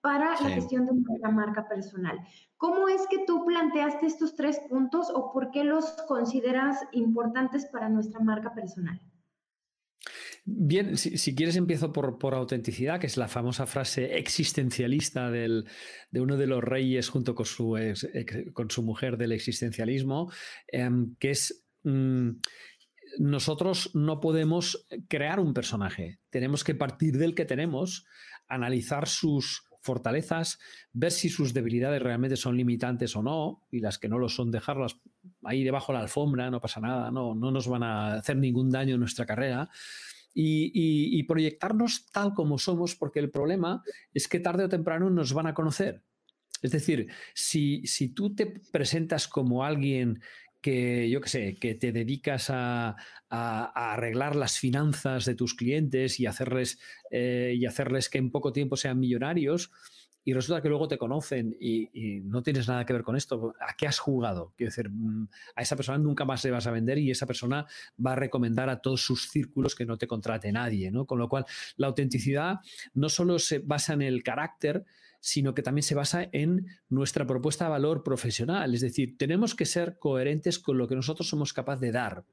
para 0.00 0.30
la 0.40 0.50
gestión 0.50 0.84
de 0.84 0.92
una 0.92 1.30
marca 1.30 1.66
personal. 1.66 2.18
¿Cómo 2.58 2.88
es 2.88 3.06
que 3.08 3.24
tú 3.26 3.44
planteaste 3.46 4.06
estos 4.06 4.34
tres 4.34 4.60
puntos 4.68 5.10
o 5.10 5.32
por 5.32 5.50
qué 5.50 5.64
los 5.64 5.92
consideras 6.08 6.78
importantes 6.92 7.64
para 7.66 7.88
nuestra 7.88 8.20
marca 8.20 8.52
personal? 8.52 9.00
Bien, 10.46 10.98
si, 10.98 11.34
quieres 11.34 11.56
empiezo 11.56 11.90
por, 11.90 12.34
autenticidad, 12.34 13.00
que 13.00 13.06
es 13.06 13.16
la 13.16 13.28
famosa 13.28 13.64
frase 13.64 14.18
existencialista 14.18 15.30
de 15.30 15.64
uno 16.12 16.36
de 16.36 16.46
los 16.46 16.62
reyes 16.62 17.08
junto 17.08 17.34
con 17.34 17.46
su, 17.46 17.78
con 18.52 18.70
su 18.70 18.82
mujer 18.82 19.16
del 19.16 19.32
existencialismo, 19.32 20.30
em, 20.68 21.14
que 21.18 21.30
es... 21.30 21.64
Mm, 21.84 22.40
nosotros 23.18 23.90
no 23.94 24.18
podemos 24.20 24.88
crear 25.08 25.38
un 25.38 25.54
personaje, 25.54 26.18
tenemos 26.30 26.64
que 26.64 26.74
partir 26.74 27.16
del 27.16 27.34
que 27.36 27.44
tenemos, 27.44 28.06
analizar 28.48 29.06
sus 29.06 29.68
fortalezas, 29.80 30.58
ver 30.92 31.12
si 31.12 31.28
sus 31.28 31.52
debilidades 31.54 32.02
realmente 32.02 32.36
son 32.36 32.56
limitantes 32.56 33.14
o 33.14 33.22
no, 33.22 33.66
y 33.70 33.80
las 33.80 33.98
que 33.98 34.08
no 34.08 34.18
lo 34.18 34.28
son, 34.28 34.50
dejarlas 34.50 34.96
ahí 35.44 35.62
debajo 35.62 35.92
de 35.92 35.98
la 35.98 36.02
alfombra, 36.02 36.50
no 36.50 36.60
pasa 36.60 36.80
nada, 36.80 37.10
no, 37.10 37.34
no 37.34 37.50
nos 37.50 37.68
van 37.68 37.82
a 37.82 38.14
hacer 38.14 38.36
ningún 38.36 38.70
daño 38.70 38.94
en 38.94 39.00
nuestra 39.00 39.26
carrera. 39.26 39.70
Y, 40.34 41.22
proyectarnos 41.24 42.06
tal 42.10 42.34
como 42.34 42.58
somos, 42.58 42.96
porque 42.96 43.20
el 43.20 43.30
problema 43.30 43.82
es 44.12 44.28
que 44.28 44.40
tarde 44.40 44.64
o 44.64 44.68
temprano 44.68 45.08
nos 45.10 45.32
van 45.32 45.46
a 45.46 45.54
conocer. 45.54 46.02
Es 46.60 46.72
decir, 46.72 47.08
si, 47.34 47.86
si 47.86 48.08
tú 48.08 48.34
te 48.34 48.46
presentas 48.46 49.28
como 49.28 49.64
alguien 49.64 50.20
que, 50.64 51.10
yo 51.10 51.20
qué 51.20 51.28
sé, 51.28 51.56
que 51.60 51.74
te 51.74 51.92
dedicas 51.92 52.48
a, 52.48 52.96
arreglar 53.28 54.34
las 54.36 54.58
finanzas 54.58 55.24
de 55.24 55.34
tus 55.34 55.54
clientes 55.54 56.20
y 56.20 56.26
hacerles, 56.26 56.78
eh, 57.10 57.54
y 57.56 57.66
hacerles 57.66 58.08
que 58.08 58.18
en 58.18 58.30
poco 58.30 58.52
tiempo 58.52 58.76
sean 58.76 59.00
millonarios, 59.00 59.72
y 60.24 60.32
resulta 60.32 60.62
que 60.62 60.68
luego 60.68 60.88
te 60.88 60.96
conocen 60.96 61.56
y, 61.60 61.90
no 62.24 62.42
tienes 62.42 62.66
nada 62.68 62.84
que 62.86 62.92
ver 62.92 63.02
con 63.02 63.16
esto, 63.16 63.54
¿a 63.60 63.76
qué 63.76 63.86
has 63.86 63.98
jugado? 63.98 64.54
Quiero 64.56 64.70
decir, 64.70 64.88
mm, 64.90 65.28
a 65.56 65.62
esa 65.62 65.76
persona 65.76 65.98
nunca 65.98 66.24
más 66.24 66.42
le 66.44 66.50
vas 66.50 66.66
a 66.66 66.70
vender 66.70 66.98
y 66.98 67.10
esa 67.10 67.26
persona 67.26 67.66
va 68.04 68.12
a 68.12 68.16
recomendar 68.16 68.68
a 68.70 68.80
todos 68.80 69.02
sus 69.02 69.28
círculos 69.28 69.74
que 69.74 69.84
no 69.84 69.98
te 69.98 70.06
contrate 70.06 70.50
nadie, 70.50 70.90
¿no? 70.90 71.06
Con 71.06 71.18
lo 71.18 71.28
cual, 71.28 71.44
la 71.76 71.88
autenticidad 71.88 72.60
no 72.94 73.08
solo 73.08 73.38
se 73.38 73.58
basa 73.58 73.92
en 73.92 74.02
el 74.02 74.22
carácter, 74.22 74.84
sino 75.20 75.54
que 75.54 75.62
también 75.62 75.82
se 75.82 75.94
basa 75.94 76.28
en 76.32 76.66
nuestra 76.88 77.26
propuesta 77.26 77.64
de 77.64 77.70
valor 77.70 78.02
profesional. 78.02 78.74
Es 78.74 78.80
decir, 78.80 79.16
tenemos 79.16 79.54
que 79.54 79.66
ser 79.66 79.98
coherentes 79.98 80.58
con 80.58 80.78
lo 80.78 80.88
que 80.88 80.96
nosotros 80.96 81.28
somos 81.28 81.52
capaces 81.52 81.80
de 81.80 81.92
dar. 81.92 82.24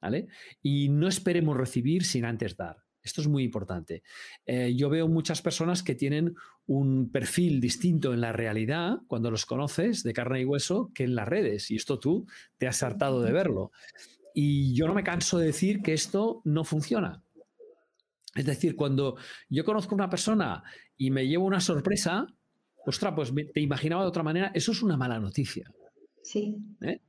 ¿vale? 0.00 0.28
Y 0.62 0.88
no 0.88 1.08
esperemos 1.08 1.56
recibir 1.56 2.04
sin 2.04 2.24
antes 2.24 2.56
dar. 2.56 2.85
Esto 3.06 3.20
es 3.20 3.28
muy 3.28 3.44
importante. 3.44 4.02
Eh, 4.44 4.74
yo 4.76 4.90
veo 4.90 5.06
muchas 5.06 5.40
personas 5.40 5.84
que 5.84 5.94
tienen 5.94 6.34
un 6.66 7.10
perfil 7.12 7.60
distinto 7.60 8.12
en 8.12 8.20
la 8.20 8.32
realidad, 8.32 8.98
cuando 9.06 9.30
los 9.30 9.46
conoces, 9.46 10.02
de 10.02 10.12
carne 10.12 10.40
y 10.40 10.44
hueso, 10.44 10.90
que 10.92 11.04
en 11.04 11.14
las 11.14 11.28
redes. 11.28 11.70
Y 11.70 11.76
esto 11.76 12.00
tú 12.00 12.26
te 12.58 12.66
has 12.66 12.82
hartado 12.82 13.22
de 13.22 13.32
verlo. 13.32 13.70
Y 14.34 14.74
yo 14.74 14.88
no 14.88 14.94
me 14.94 15.04
canso 15.04 15.38
de 15.38 15.46
decir 15.46 15.82
que 15.82 15.92
esto 15.92 16.42
no 16.44 16.64
funciona. 16.64 17.22
Es 18.34 18.44
decir, 18.44 18.74
cuando 18.74 19.16
yo 19.48 19.64
conozco 19.64 19.94
a 19.94 19.98
una 19.98 20.10
persona 20.10 20.64
y 20.96 21.12
me 21.12 21.28
llevo 21.28 21.44
una 21.44 21.60
sorpresa, 21.60 22.26
ostras, 22.84 23.12
pues 23.14 23.32
te 23.54 23.60
imaginaba 23.60 24.02
de 24.02 24.08
otra 24.08 24.24
manera, 24.24 24.50
eso 24.52 24.72
es 24.72 24.82
una 24.82 24.96
mala 24.96 25.20
noticia. 25.20 25.72
Sí. 26.22 26.56
¿Eh? 26.80 27.00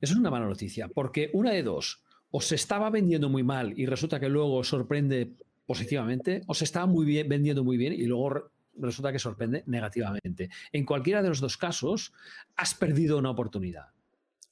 Eso 0.00 0.12
es 0.12 0.20
una 0.20 0.30
mala 0.30 0.46
noticia, 0.46 0.88
porque 0.88 1.30
una 1.32 1.50
de 1.52 1.62
dos, 1.62 2.04
o 2.30 2.40
se 2.40 2.54
estaba 2.54 2.90
vendiendo 2.90 3.28
muy 3.28 3.42
mal 3.42 3.72
y 3.76 3.86
resulta 3.86 4.20
que 4.20 4.28
luego 4.28 4.62
sorprende 4.64 5.32
positivamente, 5.66 6.42
o 6.46 6.54
se 6.54 6.64
estaba 6.64 6.86
muy 6.86 7.04
bien, 7.04 7.28
vendiendo 7.28 7.64
muy 7.64 7.76
bien 7.76 7.92
y 7.92 8.04
luego 8.04 8.50
resulta 8.78 9.12
que 9.12 9.18
sorprende 9.18 9.64
negativamente. 9.66 10.50
En 10.72 10.84
cualquiera 10.84 11.22
de 11.22 11.28
los 11.28 11.40
dos 11.40 11.56
casos, 11.56 12.12
has 12.56 12.74
perdido 12.74 13.18
una 13.18 13.30
oportunidad. 13.30 13.86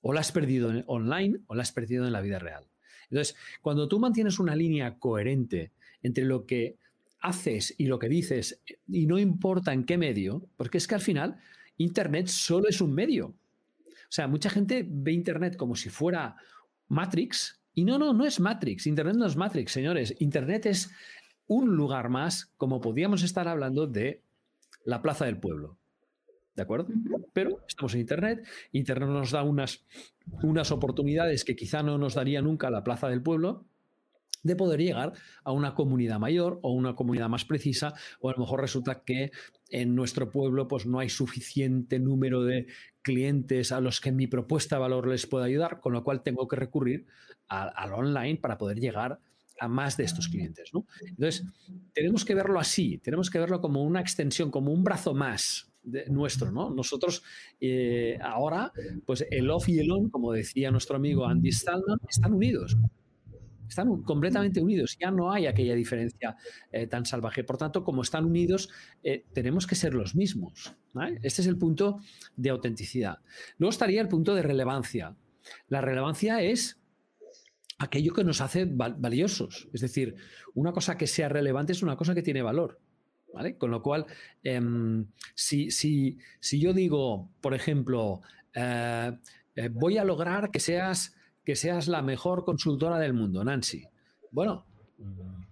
O 0.02 0.12
la 0.12 0.20
has 0.20 0.32
perdido 0.32 0.70
online 0.86 1.38
o 1.46 1.54
la 1.54 1.62
has 1.62 1.72
perdido 1.72 2.06
en 2.06 2.12
la 2.12 2.20
vida 2.20 2.38
real. 2.38 2.66
Entonces, 3.10 3.36
cuando 3.62 3.88
tú 3.88 3.98
mantienes 3.98 4.38
una 4.38 4.56
línea 4.56 4.98
coherente 4.98 5.72
entre 6.02 6.24
lo 6.24 6.44
que 6.46 6.76
haces 7.20 7.74
y 7.78 7.86
lo 7.86 7.98
que 7.98 8.08
dices, 8.08 8.60
y 8.86 9.06
no 9.06 9.18
importa 9.18 9.72
en 9.72 9.84
qué 9.84 9.96
medio, 9.96 10.48
porque 10.56 10.78
es 10.78 10.86
que 10.86 10.94
al 10.94 11.00
final 11.00 11.38
Internet 11.76 12.28
solo 12.28 12.68
es 12.68 12.80
un 12.80 12.92
medio. 12.92 13.28
O 13.28 14.10
sea, 14.10 14.28
mucha 14.28 14.50
gente 14.50 14.86
ve 14.88 15.12
Internet 15.12 15.56
como 15.56 15.76
si 15.76 15.88
fuera 15.88 16.36
Matrix, 16.88 17.60
y 17.76 17.84
no, 17.84 17.98
no, 17.98 18.14
no 18.14 18.24
es 18.24 18.40
Matrix. 18.40 18.86
Internet 18.86 19.16
no 19.16 19.26
es 19.26 19.36
Matrix, 19.36 19.70
señores. 19.70 20.14
Internet 20.18 20.64
es 20.64 20.90
un 21.46 21.76
lugar 21.76 22.08
más, 22.08 22.46
como 22.56 22.80
podíamos 22.80 23.22
estar 23.22 23.46
hablando 23.48 23.86
de 23.86 24.22
la 24.84 25.02
Plaza 25.02 25.26
del 25.26 25.38
Pueblo. 25.38 25.76
¿De 26.54 26.62
acuerdo? 26.62 26.88
Pero 27.34 27.60
estamos 27.68 27.92
en 27.92 28.00
Internet. 28.00 28.48
Internet 28.72 29.10
nos 29.10 29.30
da 29.30 29.42
unas, 29.42 29.84
unas 30.42 30.70
oportunidades 30.72 31.44
que 31.44 31.54
quizá 31.54 31.82
no 31.82 31.98
nos 31.98 32.14
daría 32.14 32.40
nunca 32.40 32.70
la 32.70 32.82
Plaza 32.82 33.08
del 33.08 33.22
Pueblo 33.22 33.66
de 34.46 34.56
poder 34.56 34.80
llegar 34.80 35.12
a 35.44 35.52
una 35.52 35.74
comunidad 35.74 36.18
mayor 36.18 36.58
o 36.62 36.72
una 36.72 36.94
comunidad 36.94 37.28
más 37.28 37.44
precisa, 37.44 37.94
o 38.20 38.28
a 38.28 38.32
lo 38.32 38.38
mejor 38.38 38.60
resulta 38.60 39.02
que 39.04 39.30
en 39.70 39.94
nuestro 39.94 40.30
pueblo 40.30 40.68
pues 40.68 40.86
no 40.86 40.98
hay 40.98 41.08
suficiente 41.08 41.98
número 41.98 42.44
de 42.44 42.66
clientes 43.02 43.72
a 43.72 43.80
los 43.80 44.00
que 44.00 44.12
mi 44.12 44.26
propuesta 44.26 44.76
de 44.76 44.80
valor 44.80 45.08
les 45.08 45.26
pueda 45.26 45.44
ayudar, 45.44 45.80
con 45.80 45.92
lo 45.92 46.02
cual 46.02 46.22
tengo 46.22 46.48
que 46.48 46.56
recurrir 46.56 47.06
al 47.48 47.92
online 47.92 48.38
para 48.38 48.58
poder 48.58 48.80
llegar 48.80 49.20
a 49.58 49.68
más 49.68 49.96
de 49.96 50.04
estos 50.04 50.28
clientes. 50.28 50.70
Entonces, 51.00 51.44
tenemos 51.92 52.24
que 52.24 52.34
verlo 52.34 52.60
así, 52.60 52.98
tenemos 52.98 53.30
que 53.30 53.38
verlo 53.38 53.60
como 53.60 53.82
una 53.82 54.00
extensión, 54.00 54.50
como 54.50 54.72
un 54.72 54.84
brazo 54.84 55.14
más 55.14 55.72
de 55.82 56.06
nuestro, 56.10 56.50
¿no? 56.50 56.70
Nosotros 56.70 57.22
eh, 57.60 58.18
ahora, 58.20 58.72
pues 59.06 59.24
el 59.30 59.48
off 59.50 59.68
y 59.68 59.78
el 59.78 59.90
on, 59.90 60.10
como 60.10 60.32
decía 60.32 60.70
nuestro 60.70 60.96
amigo 60.96 61.26
Andy 61.26 61.52
Stallman, 61.52 61.98
están 62.08 62.34
unidos. 62.34 62.76
Están 63.68 64.02
completamente 64.02 64.60
unidos, 64.60 64.96
ya 65.00 65.10
no 65.10 65.32
hay 65.32 65.46
aquella 65.46 65.74
diferencia 65.74 66.36
eh, 66.72 66.86
tan 66.86 67.04
salvaje. 67.04 67.44
Por 67.44 67.58
tanto, 67.58 67.84
como 67.84 68.02
están 68.02 68.24
unidos, 68.24 68.68
eh, 69.02 69.24
tenemos 69.32 69.66
que 69.66 69.74
ser 69.74 69.94
los 69.94 70.14
mismos. 70.14 70.74
Este 71.22 71.42
es 71.42 71.46
el 71.46 71.58
punto 71.58 72.00
de 72.36 72.50
autenticidad. 72.50 73.18
Luego 73.58 73.70
estaría 73.70 74.00
el 74.00 74.08
punto 74.08 74.34
de 74.34 74.42
relevancia. 74.42 75.16
La 75.68 75.80
relevancia 75.80 76.40
es 76.42 76.80
aquello 77.78 78.14
que 78.14 78.24
nos 78.24 78.40
hace 78.40 78.64
valiosos. 78.66 79.68
Es 79.72 79.80
decir, 79.82 80.14
una 80.54 80.72
cosa 80.72 80.96
que 80.96 81.06
sea 81.06 81.28
relevante 81.28 81.72
es 81.72 81.82
una 81.82 81.96
cosa 81.96 82.14
que 82.14 82.22
tiene 82.22 82.42
valor. 82.42 82.80
Con 83.58 83.70
lo 83.70 83.82
cual, 83.82 84.06
em, 84.42 85.08
si, 85.34 85.70
si, 85.70 86.18
yo 86.58 86.72
digo, 86.72 87.30
por 87.42 87.52
ejemplo, 87.52 88.22
eh, 88.54 89.12
voy 89.72 89.98
a 89.98 90.04
lograr 90.04 90.50
que 90.50 90.60
seas 90.60 91.15
que 91.46 91.54
seas 91.54 91.86
la 91.86 92.02
mejor 92.02 92.44
consultora 92.44 92.98
del 92.98 93.14
mundo, 93.14 93.44
Nancy. 93.44 93.84
Bueno, 94.32 94.66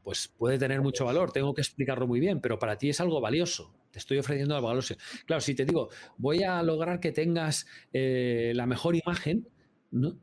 pues 0.03 0.27
puede 0.27 0.59
tener 0.59 0.83
mucho 0.83 1.05
valor, 1.05 1.31
tengo 1.31 1.55
que 1.55 1.61
explicarlo 1.61 2.09
muy 2.09 2.19
bien, 2.19 2.41
pero 2.41 2.59
para 2.59 2.77
ti 2.77 2.91
es 2.91 3.01
algo 3.01 3.21
valioso. 3.21 3.73
Te 3.93 4.01
estoy 4.01 4.19
ofreciendo 4.19 4.57
algo 4.57 4.67
valioso. 4.67 4.97
Claro, 5.25 5.41
si 5.41 5.55
te 5.55 5.65
digo, 5.65 5.89
voy 6.19 6.43
a 6.43 6.61
lograr 6.65 6.99
que 6.99 7.13
tengas 7.13 7.67
eh, 7.93 8.53
la 8.57 8.67
mejor 8.67 8.97
imagen, 8.97 9.49
¿no? 9.93 10.19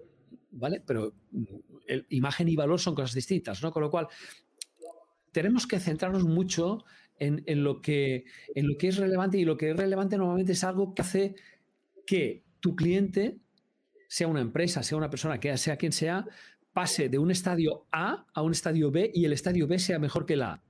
¿vale? 0.51 0.83
Pero 0.85 1.13
mm, 1.31 1.45
imagen 2.09 2.49
y 2.49 2.57
valor 2.57 2.81
son 2.81 2.93
cosas 2.93 3.15
distintas, 3.15 3.63
¿no? 3.63 3.71
Con 3.71 3.83
lo 3.83 3.89
cual, 3.89 4.09
tenemos 5.31 5.65
que 5.67 5.79
centrarnos 5.79 6.25
mucho 6.25 6.83
en, 7.17 7.63
lo 7.63 7.81
que, 7.81 8.25
en 8.55 8.67
lo 8.67 8.77
que 8.77 8.89
es 8.89 8.97
relevante 8.97 9.37
y 9.37 9.45
lo 9.45 9.55
que 9.55 9.69
es 9.69 9.77
relevante 9.77 10.17
normalmente 10.17 10.51
es 10.51 10.63
algo 10.65 10.93
que 10.93 11.01
hace 11.01 11.35
que 12.05 12.43
tu 12.59 12.75
cliente 12.75 13.37
sea 14.11 14.27
una 14.27 14.41
empresa, 14.41 14.83
sea 14.83 14.97
una 14.97 15.09
persona, 15.09 15.39
que 15.39 15.57
sea 15.57 15.77
quien 15.77 15.93
sea, 15.93 16.25
pase 16.73 17.07
de 17.07 17.17
un 17.17 17.31
estadio 17.31 17.85
A 17.93 18.25
a 18.33 18.41
un 18.41 18.51
estadio 18.51 18.91
B 18.91 19.09
y 19.13 19.23
el 19.23 19.31
estadio 19.31 19.67
B 19.67 19.79
sea 19.79 19.99
mejor 19.99 20.25
que 20.25 20.33
el 20.33 20.41
A. 20.41 20.61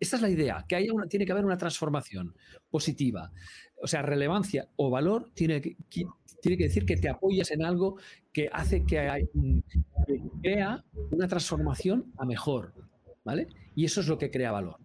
Esta 0.00 0.16
es 0.16 0.22
la 0.22 0.28
idea, 0.28 0.64
que 0.68 0.74
haya 0.74 0.92
una, 0.92 1.06
tiene 1.06 1.24
que 1.24 1.30
haber 1.30 1.44
una 1.44 1.56
transformación 1.56 2.34
positiva. 2.68 3.30
O 3.80 3.86
sea, 3.86 4.02
relevancia 4.02 4.68
o 4.74 4.90
valor 4.90 5.30
tiene 5.34 5.60
que, 5.60 5.76
tiene 6.42 6.58
que 6.58 6.64
decir 6.64 6.84
que 6.84 6.96
te 6.96 7.08
apoyas 7.08 7.52
en 7.52 7.64
algo 7.64 7.96
que 8.32 8.50
hace 8.52 8.84
que, 8.84 8.98
hay, 8.98 9.28
que 10.08 10.20
crea 10.42 10.84
una 11.12 11.28
transformación 11.28 12.12
a 12.18 12.26
mejor. 12.26 12.74
¿Vale? 13.22 13.46
Y 13.76 13.84
eso 13.84 14.00
es 14.00 14.08
lo 14.08 14.18
que 14.18 14.32
crea 14.32 14.50
valor. 14.50 14.78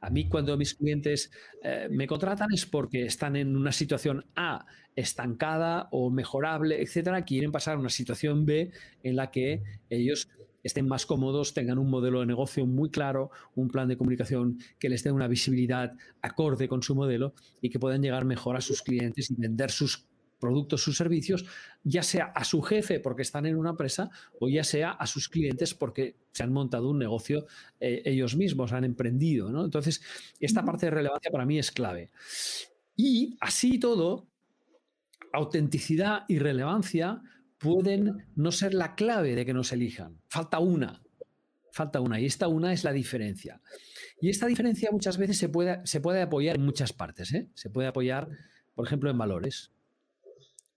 A 0.00 0.10
mí 0.10 0.28
cuando 0.28 0.56
mis 0.56 0.74
clientes 0.74 1.32
eh, 1.64 1.88
me 1.90 2.06
contratan 2.06 2.52
es 2.52 2.66
porque 2.66 3.04
están 3.04 3.34
en 3.34 3.56
una 3.56 3.72
situación 3.72 4.26
A 4.36 4.64
estancada 4.98 5.88
o 5.92 6.10
mejorable, 6.10 6.82
etcétera, 6.82 7.24
quieren 7.24 7.52
pasar 7.52 7.76
a 7.76 7.78
una 7.78 7.88
situación 7.88 8.44
B 8.44 8.72
en 9.04 9.14
la 9.14 9.30
que 9.30 9.62
ellos 9.90 10.28
estén 10.64 10.88
más 10.88 11.06
cómodos, 11.06 11.54
tengan 11.54 11.78
un 11.78 11.88
modelo 11.88 12.18
de 12.18 12.26
negocio 12.26 12.66
muy 12.66 12.90
claro, 12.90 13.30
un 13.54 13.68
plan 13.68 13.86
de 13.86 13.96
comunicación 13.96 14.58
que 14.78 14.88
les 14.88 15.04
dé 15.04 15.12
una 15.12 15.28
visibilidad 15.28 15.94
acorde 16.20 16.66
con 16.66 16.82
su 16.82 16.96
modelo 16.96 17.32
y 17.60 17.70
que 17.70 17.78
puedan 17.78 18.02
llegar 18.02 18.24
mejor 18.24 18.56
a 18.56 18.60
sus 18.60 18.82
clientes 18.82 19.30
y 19.30 19.36
vender 19.36 19.70
sus 19.70 20.04
productos, 20.40 20.82
sus 20.82 20.96
servicios, 20.96 21.44
ya 21.84 22.02
sea 22.02 22.26
a 22.34 22.42
su 22.42 22.60
jefe 22.60 22.98
porque 22.98 23.22
están 23.22 23.46
en 23.46 23.56
una 23.56 23.70
empresa 23.70 24.10
o 24.40 24.48
ya 24.48 24.64
sea 24.64 24.90
a 24.90 25.06
sus 25.06 25.28
clientes 25.28 25.74
porque 25.74 26.16
se 26.32 26.42
han 26.42 26.52
montado 26.52 26.90
un 26.90 26.98
negocio 26.98 27.46
eh, 27.78 28.02
ellos 28.04 28.36
mismos, 28.36 28.72
han 28.72 28.84
emprendido. 28.84 29.48
¿no? 29.50 29.64
Entonces, 29.64 30.02
esta 30.40 30.64
parte 30.64 30.86
de 30.86 30.90
relevancia 30.90 31.30
para 31.30 31.46
mí 31.46 31.58
es 31.58 31.70
clave. 31.70 32.10
Y 32.96 33.36
así 33.40 33.78
todo, 33.78 34.27
autenticidad 35.32 36.24
y 36.28 36.38
relevancia 36.38 37.22
pueden 37.58 38.26
no 38.36 38.52
ser 38.52 38.74
la 38.74 38.94
clave 38.94 39.34
de 39.34 39.44
que 39.44 39.54
nos 39.54 39.72
elijan. 39.72 40.20
Falta 40.28 40.58
una. 40.58 41.02
Falta 41.72 42.00
una. 42.00 42.20
Y 42.20 42.26
esta 42.26 42.48
una 42.48 42.72
es 42.72 42.84
la 42.84 42.92
diferencia. 42.92 43.60
Y 44.20 44.30
esta 44.30 44.46
diferencia 44.46 44.90
muchas 44.90 45.18
veces 45.18 45.38
se 45.38 45.48
puede, 45.48 45.80
se 45.84 46.00
puede 46.00 46.22
apoyar 46.22 46.56
en 46.56 46.64
muchas 46.64 46.92
partes. 46.92 47.32
¿eh? 47.34 47.48
Se 47.54 47.70
puede 47.70 47.88
apoyar, 47.88 48.28
por 48.74 48.86
ejemplo, 48.86 49.10
en 49.10 49.18
valores. 49.18 49.70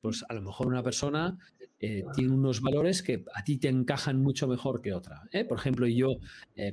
Pues 0.01 0.25
a 0.27 0.33
lo 0.33 0.41
mejor 0.41 0.67
una 0.67 0.83
persona 0.83 1.37
eh, 1.79 2.03
tiene 2.15 2.33
unos 2.33 2.61
valores 2.61 3.01
que 3.03 3.23
a 3.33 3.43
ti 3.43 3.57
te 3.57 3.67
encajan 3.67 4.21
mucho 4.21 4.47
mejor 4.47 4.81
que 4.81 4.93
otra. 4.93 5.23
¿eh? 5.31 5.45
Por 5.45 5.59
ejemplo, 5.59 5.87
yo 5.87 6.17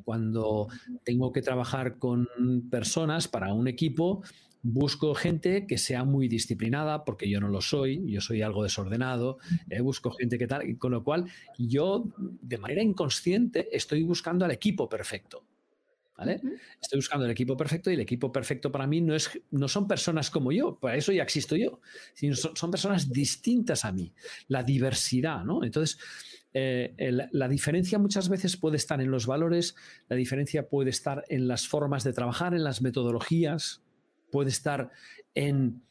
cuando 0.04 0.68
tengo 1.04 1.32
que 1.32 1.42
trabajar 1.42 1.98
con 1.98 2.26
personas 2.70 3.28
para 3.28 3.52
un 3.52 3.68
equipo, 3.68 4.22
busco 4.62 5.14
gente 5.14 5.66
que 5.66 5.78
sea 5.78 6.04
muy 6.04 6.28
disciplinada, 6.28 7.04
porque 7.04 7.28
yo 7.28 7.40
no 7.40 7.48
lo 7.48 7.60
soy, 7.60 8.02
yo 8.10 8.20
soy 8.20 8.42
algo 8.42 8.62
desordenado, 8.62 9.38
eh, 9.70 9.80
busco 9.80 10.10
gente 10.10 10.38
que 10.38 10.46
tal, 10.46 10.68
y 10.68 10.76
con 10.76 10.92
lo 10.92 11.04
cual 11.04 11.26
yo 11.58 12.04
de 12.18 12.58
manera 12.58 12.82
inconsciente 12.82 13.68
estoy 13.72 14.02
buscando 14.02 14.44
al 14.44 14.50
equipo 14.50 14.88
perfecto. 14.88 15.44
¿Vale? 16.16 16.40
Estoy 16.82 16.98
buscando 16.98 17.26
el 17.26 17.30
equipo 17.30 17.56
perfecto 17.56 17.92
y 17.92 17.94
el 17.94 18.00
equipo 18.00 18.32
perfecto 18.32 18.72
para 18.72 18.88
mí 18.88 19.00
no, 19.00 19.14
es, 19.14 19.40
no 19.52 19.68
son 19.68 19.86
personas 19.86 20.30
como 20.30 20.50
yo, 20.50 20.76
para 20.76 20.96
eso 20.96 21.12
ya 21.12 21.22
existo 21.22 21.54
yo, 21.54 21.80
sino 22.12 22.34
son, 22.34 22.72
personas 22.72 23.12
distintas 23.12 23.84
a 23.84 23.92
mí, 23.92 24.12
la 24.48 24.64
diversidad, 24.64 25.44
¿no? 25.44 25.62
Entonces, 25.62 25.96
eh, 26.54 26.92
la 27.30 27.46
diferencia 27.46 28.00
muchas 28.00 28.28
veces 28.28 28.56
puede 28.56 28.78
estar 28.78 29.00
en 29.00 29.12
los 29.12 29.28
valores, 29.28 29.76
la 30.08 30.16
diferencia 30.16 30.68
puede 30.68 30.90
estar 30.90 31.24
en 31.28 31.46
las 31.46 31.68
formas 31.68 32.02
de 32.02 32.12
trabajar, 32.12 32.52
en 32.52 32.64
las 32.64 32.82
metodologías, 32.82 33.84
puede 34.30 34.50
estar 34.50 34.90
en 35.34 35.82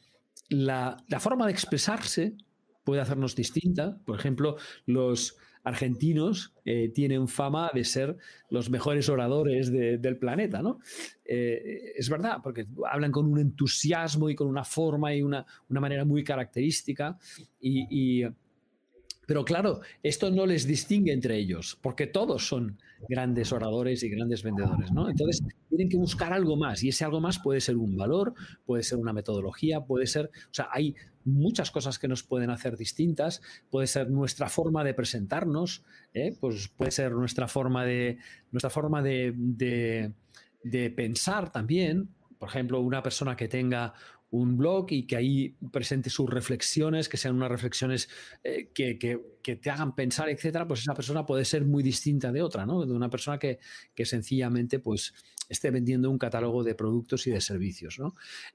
la, 0.48 0.96
forma 1.18 1.46
de 1.46 1.52
expresarse, 1.52 2.36
puede 2.84 3.00
hacernos 3.00 3.34
distinta. 3.34 3.98
Por 4.04 4.18
ejemplo, 4.18 4.56
los 4.86 5.36
argentinos 5.64 6.54
eh, 6.64 6.90
tienen 6.94 7.28
fama 7.28 7.70
de 7.74 7.84
ser 7.84 8.16
los 8.48 8.70
mejores 8.70 9.08
oradores 9.08 9.70
del 9.70 10.16
planeta, 10.16 10.62
¿no? 10.62 10.78
Eh, 11.24 11.92
es 11.96 12.08
verdad, 12.08 12.38
porque 12.42 12.66
hablan 12.90 13.12
con 13.12 13.26
un 13.26 13.38
entusiasmo 13.38 14.30
y 14.30 14.34
con 14.34 14.48
una 14.48 14.64
forma 14.64 15.14
y 15.14 15.22
una, 15.22 15.44
manera 15.68 16.04
muy 16.06 16.24
característica 16.24 17.18
y 17.60 18.24
pero 19.28 19.44
claro, 19.44 19.82
esto 20.02 20.30
no 20.30 20.46
les 20.46 20.66
distingue 20.66 21.12
entre 21.12 21.36
ellos, 21.36 21.78
porque 21.82 22.06
todos 22.06 22.48
son 22.48 22.78
grandes 23.10 23.52
oradores 23.52 24.02
y 24.02 24.08
grandes 24.08 24.42
vendedores, 24.42 24.90
¿no? 24.90 25.10
Entonces, 25.10 25.44
tienen 25.68 25.90
que 25.90 25.98
buscar 25.98 26.32
algo 26.32 26.56
más, 26.56 26.82
y 26.82 26.88
ese 26.88 27.04
algo 27.04 27.20
más 27.20 27.38
puede 27.38 27.60
ser 27.60 27.76
un 27.76 27.94
valor, 27.94 28.32
puede 28.64 28.82
ser 28.82 28.96
una 28.96 29.12
metodología, 29.12 29.82
puede 29.82 30.06
ser, 30.06 30.30
o 30.50 30.54
sea, 30.54 30.68
hay 30.72 30.94
muchas 31.26 31.70
cosas 31.70 31.98
que 31.98 32.08
nos 32.08 32.22
pueden 32.22 32.48
hacer 32.48 32.78
distintas, 32.78 33.42
puede 33.68 33.86
ser 33.86 34.08
nuestra 34.08 34.48
forma 34.48 34.82
de 34.82 34.94
presentarnos, 34.94 35.84
¿eh? 36.14 36.34
pues 36.40 36.68
puede 36.68 36.90
ser 36.90 37.12
nuestra 37.12 37.48
forma 37.48 37.84
de, 37.84 38.16
nuestra 38.50 38.70
forma 38.70 39.02
de, 39.02 39.34
de 40.62 40.90
pensar 40.90 41.52
también, 41.52 42.08
por 42.38 42.48
ejemplo, 42.48 42.80
una 42.80 43.02
persona 43.02 43.36
que 43.36 43.48
tenga 43.48 43.92
un 44.30 44.56
blog 44.56 44.86
y 44.90 45.06
que 45.06 45.16
ahí 45.16 45.56
presente 45.72 46.10
sus 46.10 46.28
reflexiones, 46.28 47.08
que 47.08 47.16
sean 47.16 47.36
unas 47.36 47.50
reflexiones 47.50 48.08
eh, 48.44 48.70
que, 48.74 49.38
te 49.42 49.70
hagan 49.70 49.94
pensar, 49.94 50.28
etcétera, 50.28 50.68
pues 50.68 50.80
esa 50.80 50.94
persona 50.94 51.24
puede 51.24 51.44
ser 51.44 51.64
muy 51.64 51.82
distinta 51.82 52.30
de 52.30 52.42
otra, 52.42 52.66
¿no? 52.66 52.84
De 52.84 52.92
una 52.92 53.08
persona 53.08 53.38
que, 53.38 53.58
sencillamente 54.04 54.78
pues 54.78 55.14
esté 55.48 55.70
vendiendo 55.70 56.10
un 56.10 56.18
catálogo 56.18 56.62
de 56.62 56.74
productos 56.74 57.26
y 57.26 57.30
de 57.30 57.40
servicios. 57.40 57.98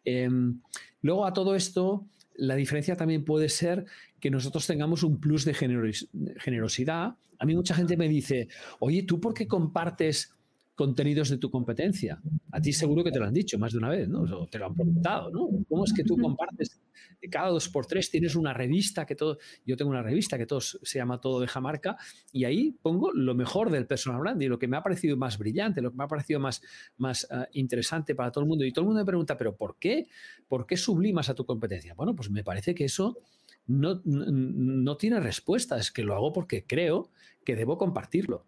Em, 0.05 0.61
luego 1.01 1.25
a 1.25 1.33
todo 1.33 1.55
esto, 1.55 2.05
la 2.35 2.55
diferencia 2.55 2.95
también 2.95 3.25
puede 3.25 3.49
ser 3.49 3.85
que 4.19 4.29
nosotros 4.29 4.67
tengamos 4.67 5.01
un 5.01 5.19
plus 5.19 5.45
de 5.45 5.55
generosidad. 5.55 7.15
A 7.39 7.45
mí 7.45 7.55
mucha 7.55 7.73
gente 7.73 7.97
me 7.97 8.07
dice, 8.07 8.47
oye, 8.79 9.03
¿tú 9.03 9.19
por 9.19 9.33
qué 9.33 9.47
compartes 9.47 10.35
contenidos 10.75 11.29
de 11.29 11.37
tu 11.37 11.51
competencia. 11.51 12.19
A 12.51 12.59
ti 12.59 12.73
seguro 12.73 13.03
que 13.03 13.11
te 13.11 13.19
lo 13.19 13.25
han 13.25 13.33
dicho 13.33 13.59
más 13.59 13.73
de 13.73 13.77
una 13.77 13.89
vez, 13.89 14.09
¿no? 14.09 14.21
O 14.21 14.47
te 14.47 14.57
lo 14.57 14.65
han 14.65 14.73
preguntado, 14.73 15.29
¿no? 15.29 15.49
¿Cómo 15.69 15.83
es 15.85 15.93
que 15.93 16.03
tú 16.03 16.17
compartes? 16.17 16.81
Cada 17.29 17.49
dos 17.49 17.69
por 17.69 17.85
tres 17.85 18.09
tienes 18.09 18.35
una 18.35 18.53
revista 18.53 19.05
que 19.05 19.15
todo, 19.15 19.37
yo 19.65 19.77
tengo 19.77 19.91
una 19.91 20.01
revista 20.01 20.37
que 20.37 20.45
todos 20.45 20.79
se 20.81 20.97
llama 20.97 21.21
Todo 21.21 21.39
de 21.39 21.47
Jamarca 21.47 21.95
y 22.31 22.45
ahí 22.45 22.75
pongo 22.81 23.11
lo 23.11 23.35
mejor 23.35 23.69
del 23.69 23.85
personal 23.85 24.19
branding, 24.21 24.49
lo 24.49 24.59
que 24.59 24.67
me 24.67 24.77
ha 24.77 24.83
parecido 24.83 25.15
más 25.15 25.37
brillante, 25.37 25.81
lo 25.81 25.91
que 25.91 25.97
me 25.97 26.03
ha 26.05 26.07
parecido 26.07 26.39
más, 26.39 26.61
más 26.97 27.27
ah, 27.29 27.47
interesante 27.53 28.15
para 28.15 28.31
todo 28.31 28.43
el 28.43 28.47
mundo. 28.47 28.65
Y 28.65 28.71
todo 28.71 28.83
el 28.83 28.87
mundo 28.87 29.01
me 29.01 29.05
pregunta, 29.05 29.37
¿pero 29.37 29.55
por 29.55 29.77
qué? 29.77 30.07
¿Por 30.47 30.65
qué 30.65 30.75
sublimas 30.75 31.29
a 31.29 31.35
tu 31.35 31.45
competencia? 31.45 31.93
Bueno, 31.93 32.15
pues 32.15 32.31
me 32.31 32.43
parece 32.43 32.73
que 32.73 32.85
eso 32.85 33.19
no, 33.67 34.01
no 34.05 34.97
tiene 34.97 35.19
respuesta, 35.19 35.77
es 35.77 35.91
que 35.91 36.03
lo 36.03 36.15
hago 36.15 36.33
porque 36.33 36.65
creo 36.65 37.11
que 37.45 37.55
debo 37.55 37.77
compartirlo 37.77 38.45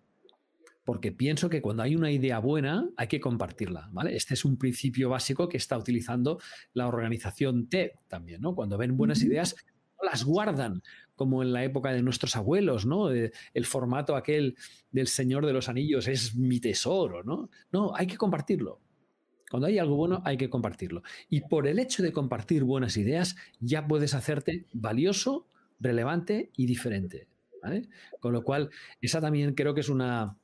porque 0.85 1.11
pienso 1.11 1.49
que 1.49 1.61
cuando 1.61 1.83
hay 1.83 1.95
una 1.95 2.11
idea 2.11 2.39
buena 2.39 2.87
hay 2.95 3.07
que 3.07 3.19
compartirla, 3.19 3.89
¿vale? 3.91 4.15
Este 4.15 4.35
es 4.35 4.45
un 4.45 4.57
principio 4.57 5.09
básico 5.09 5.49
que 5.49 5.57
está 5.57 5.77
utilizando 5.77 6.39
la 6.73 6.87
organización 6.87 7.67
T 7.67 7.99
también, 8.07 8.41
¿no? 8.41 8.53
Cuando 8.53 8.77
ven 8.77 8.95
buenas 8.95 9.21
ideas, 9.23 9.55
no 9.97 10.07
las 10.09 10.23
guardan 10.23 10.83
como 11.15 11.41
en 11.41 11.53
la 11.53 11.63
época 11.63 11.91
de 11.91 12.03
nuestros 12.03 12.35
abuelos, 12.35 12.85
¿no? 12.85 13.09
El 13.09 13.65
formato 13.65 14.15
aquel 14.15 14.55
del 14.91 15.07
Señor 15.07 15.45
de 15.47 15.53
los 15.53 15.69
Anillos 15.69 16.07
es 16.07 16.35
mi 16.35 16.59
tesoro, 16.59 17.23
¿no? 17.23 17.49
No, 17.71 17.95
hay 17.95 18.05
que 18.05 18.17
compartirlo. 18.17 18.79
Cuando 19.49 19.67
hay 19.67 19.79
algo 19.79 19.95
bueno, 19.95 20.21
hay 20.23 20.37
que 20.37 20.49
compartirlo. 20.49 21.01
Y 21.29 21.41
por 21.41 21.67
el 21.67 21.79
hecho 21.79 22.03
de 22.03 22.11
compartir 22.11 22.63
buenas 22.63 22.95
ideas, 22.97 23.35
ya 23.59 23.87
puedes 23.87 24.13
hacerte 24.13 24.67
valioso, 24.73 25.47
relevante 25.79 26.51
y 26.55 26.67
diferente. 26.67 27.27
¿vale? 27.61 27.87
Con 28.19 28.33
lo 28.33 28.43
cual, 28.43 28.69
esa 29.01 29.21
también 29.21 29.53
creo 29.55 29.73
que 29.73 29.81
es 29.81 29.89
una, 29.89 30.37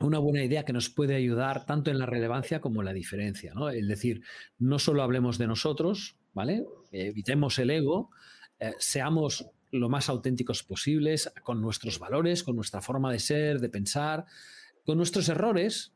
una 0.00 0.18
buena 0.18 0.42
idea 0.42 0.64
que 0.64 0.72
nos 0.72 0.90
puede 0.90 1.14
ayudar 1.14 1.66
tanto 1.66 1.90
en 1.90 1.98
la 1.98 2.06
relevancia 2.06 2.60
como 2.60 2.80
en 2.80 2.86
la 2.86 2.92
diferencia. 2.92 3.54
¿no? 3.54 3.68
Es 3.68 3.86
decir, 3.86 4.22
no 4.58 4.78
solo 4.78 5.02
hablemos 5.02 5.38
de 5.38 5.46
nosotros, 5.46 6.16
¿vale? 6.32 6.64
Evitemos 6.90 7.58
el 7.58 7.70
ego, 7.70 8.10
eh, 8.58 8.72
seamos 8.78 9.46
lo 9.70 9.88
más 9.88 10.08
auténticos 10.08 10.62
posibles 10.62 11.32
con 11.42 11.60
nuestros 11.60 11.98
valores, 11.98 12.44
con 12.44 12.56
nuestra 12.56 12.80
forma 12.80 13.10
de 13.10 13.18
ser, 13.18 13.60
de 13.60 13.68
pensar, 13.68 14.26
con 14.84 14.98
nuestros 14.98 15.28
errores, 15.28 15.93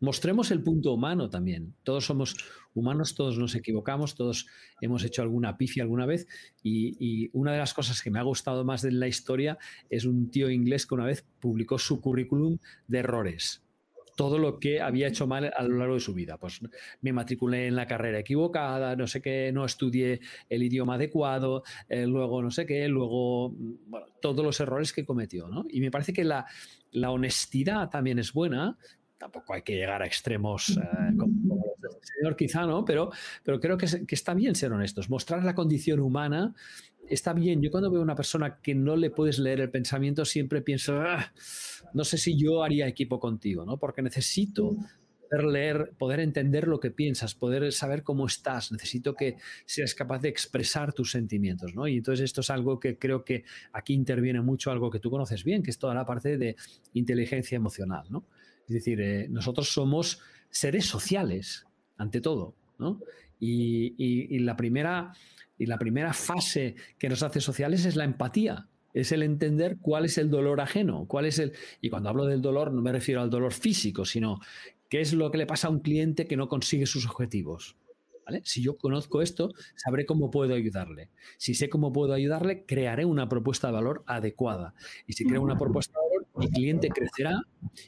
mostremos 0.00 0.50
el 0.50 0.62
punto 0.62 0.92
humano 0.92 1.30
también. 1.30 1.74
Todos 1.82 2.06
somos 2.06 2.36
humanos, 2.74 3.14
todos 3.14 3.38
nos 3.38 3.54
equivocamos, 3.54 4.14
todos 4.14 4.46
hemos 4.80 5.04
hecho 5.04 5.22
alguna 5.22 5.56
pifia 5.56 5.82
alguna 5.82 6.06
vez. 6.06 6.26
Y, 6.62 7.30
una 7.32 7.52
de 7.52 7.58
las 7.58 7.74
cosas 7.74 8.02
que 8.02 8.10
me 8.10 8.18
ha 8.18 8.22
gustado 8.22 8.64
más 8.64 8.82
de 8.82 8.92
la 8.92 9.08
historia 9.08 9.58
es 9.90 10.04
un 10.04 10.30
tío 10.30 10.50
inglés 10.50 10.86
que 10.86 10.94
una 10.94 11.06
vez 11.06 11.24
publicó 11.40 11.78
su 11.78 12.00
currículum 12.00 12.58
de 12.86 12.98
errores. 12.98 13.62
Todo 14.16 14.38
lo 14.38 14.58
que 14.58 14.80
había 14.80 15.08
hecho 15.08 15.26
mal 15.26 15.52
a 15.54 15.62
lo 15.62 15.76
largo 15.76 15.94
de 15.94 16.00
su 16.00 16.14
vida. 16.14 16.38
Pues 16.38 16.60
me 17.02 17.12
matriculé 17.12 17.66
en 17.66 17.76
la 17.76 17.86
carrera 17.86 18.18
equivocada, 18.18 18.96
no 18.96 19.06
sé 19.06 19.20
qué, 19.20 19.50
no 19.52 19.66
estudié 19.66 20.20
el 20.48 20.62
idioma 20.62 20.94
adecuado, 20.94 21.64
eh, 21.88 22.06
luego 22.06 22.42
no 22.42 22.50
sé 22.50 22.64
qué, 22.64 22.88
luego 22.88 23.50
bueno, 23.50 24.06
todos 24.22 24.42
los 24.42 24.58
errores 24.60 24.94
que 24.94 25.04
cometió. 25.04 25.48
¿no? 25.48 25.66
Y 25.68 25.80
me 25.80 25.90
parece 25.90 26.14
que 26.14 26.24
la 26.24 27.10
honestidad 27.10 27.90
también 27.90 28.18
es 28.18 28.32
buena, 28.32 28.78
tampoco 29.18 29.54
hay 29.54 29.62
que 29.62 29.74
llegar 29.74 30.02
a 30.02 30.06
extremos 30.06 30.76
eh, 30.76 31.16
como, 31.18 31.64
los 31.80 31.94
del 31.94 32.02
señor, 32.02 32.36
quizá, 32.36 32.66
¿no? 32.66 32.84
Pero, 32.84 33.10
pero 33.42 33.60
creo 33.60 33.76
que, 33.76 33.86
está 34.08 34.34
bien 34.34 34.54
ser 34.54 34.72
honestos. 34.72 35.10
Mostrar 35.10 35.44
la 35.44 35.54
condición 35.54 36.00
humana 36.00 36.54
está 37.08 37.32
bien. 37.32 37.62
Yo 37.62 37.70
cuando 37.70 37.90
veo 37.90 38.00
a 38.00 38.04
una 38.04 38.16
persona 38.16 38.60
que 38.60 38.74
no 38.74 38.96
le 38.96 39.10
puedes 39.10 39.38
leer 39.38 39.60
el 39.60 39.70
pensamiento, 39.70 40.24
siempre 40.24 40.60
pienso, 40.60 41.00
ah, 41.00 41.32
no 41.94 42.04
sé 42.04 42.18
si 42.18 42.36
yo 42.36 42.62
haría 42.62 42.86
equipo 42.86 43.18
contigo, 43.18 43.64
¿no? 43.64 43.78
Porque 43.78 44.02
necesito 44.02 44.76
poder 45.28 45.44
leer, 45.44 45.92
poder 45.98 46.20
entender 46.20 46.68
lo 46.68 46.78
que 46.78 46.90
piensas, 46.90 47.34
poder 47.34 47.72
saber 47.72 48.02
cómo 48.02 48.26
estás. 48.26 48.70
Necesito 48.70 49.14
que 49.14 49.36
seas 49.64 49.94
capaz 49.94 50.20
de 50.20 50.28
expresar 50.28 50.92
tus 50.92 51.10
sentimientos, 51.10 51.74
¿no? 51.74 51.88
Y 51.88 51.96
entonces 51.96 52.24
esto 52.24 52.42
es 52.42 52.50
algo 52.50 52.78
que 52.78 52.98
creo 52.98 53.24
que 53.24 53.44
aquí 53.72 53.94
interviene 53.94 54.40
mucho 54.40 54.70
algo 54.70 54.90
que 54.90 55.00
tú 55.00 55.10
conoces 55.10 55.42
bien, 55.44 55.62
que 55.62 55.70
es 55.70 55.78
toda 55.78 55.94
la 55.94 56.04
parte 56.04 56.36
de 56.38 56.56
inteligencia 56.92 57.56
emocional, 57.56 58.06
¿no? 58.10 58.26
Es 58.68 58.74
decir, 58.74 59.00
eh, 59.00 59.28
nosotros 59.28 59.68
somos 59.68 60.20
seres 60.50 60.86
sociales, 60.86 61.66
ante 61.96 62.20
todo, 62.20 62.54
¿no? 62.78 63.00
Y, 63.38 64.38
la 64.40 64.56
primera, 64.56 65.12
y 65.58 65.66
la 65.66 65.78
primera 65.78 66.12
fase 66.12 66.74
que 66.98 67.08
nos 67.08 67.22
hace 67.22 67.40
sociales 67.40 67.84
es 67.84 67.96
la 67.96 68.04
empatía, 68.04 68.68
es 68.94 69.12
el 69.12 69.22
entender 69.22 69.76
cuál 69.80 70.06
es 70.06 70.16
el 70.18 70.30
dolor 70.30 70.60
ajeno, 70.60 71.06
cuál 71.06 71.26
es 71.26 71.38
el... 71.38 71.52
Y 71.82 71.90
cuando 71.90 72.08
hablo 72.08 72.24
del 72.24 72.40
dolor 72.40 72.72
no 72.72 72.80
me 72.80 72.92
refiero 72.92 73.20
al 73.20 73.28
dolor 73.28 73.52
físico, 73.52 74.06
sino 74.06 74.40
qué 74.88 75.00
es 75.02 75.12
lo 75.12 75.30
que 75.30 75.38
le 75.38 75.46
pasa 75.46 75.68
a 75.68 75.70
un 75.70 75.80
cliente 75.80 76.26
que 76.26 76.36
no 76.36 76.48
consigue 76.48 76.86
sus 76.86 77.06
objetivos. 77.06 77.76
Si 78.42 78.62
yo 78.62 78.76
conozco 78.76 79.22
esto, 79.22 79.52
sabré 79.76 80.04
cómo 80.04 80.30
puedo 80.30 80.54
ayudarle. 80.54 81.10
Si 81.38 81.54
sé 81.54 81.68
cómo 81.68 81.92
puedo 81.92 82.12
ayudarle, 82.12 82.64
crearé 82.64 83.04
una 83.04 83.28
propuesta 83.28 83.68
de 83.68 83.74
valor 83.74 84.02
adecuada. 84.06 84.74
Y 85.06 85.12
si 85.12 85.24
creo 85.24 85.42
una 85.42 85.56
propuesta 85.56 85.98
de 86.00 86.05
mi 86.36 86.48
cliente 86.48 86.88
crecerá. 86.88 87.42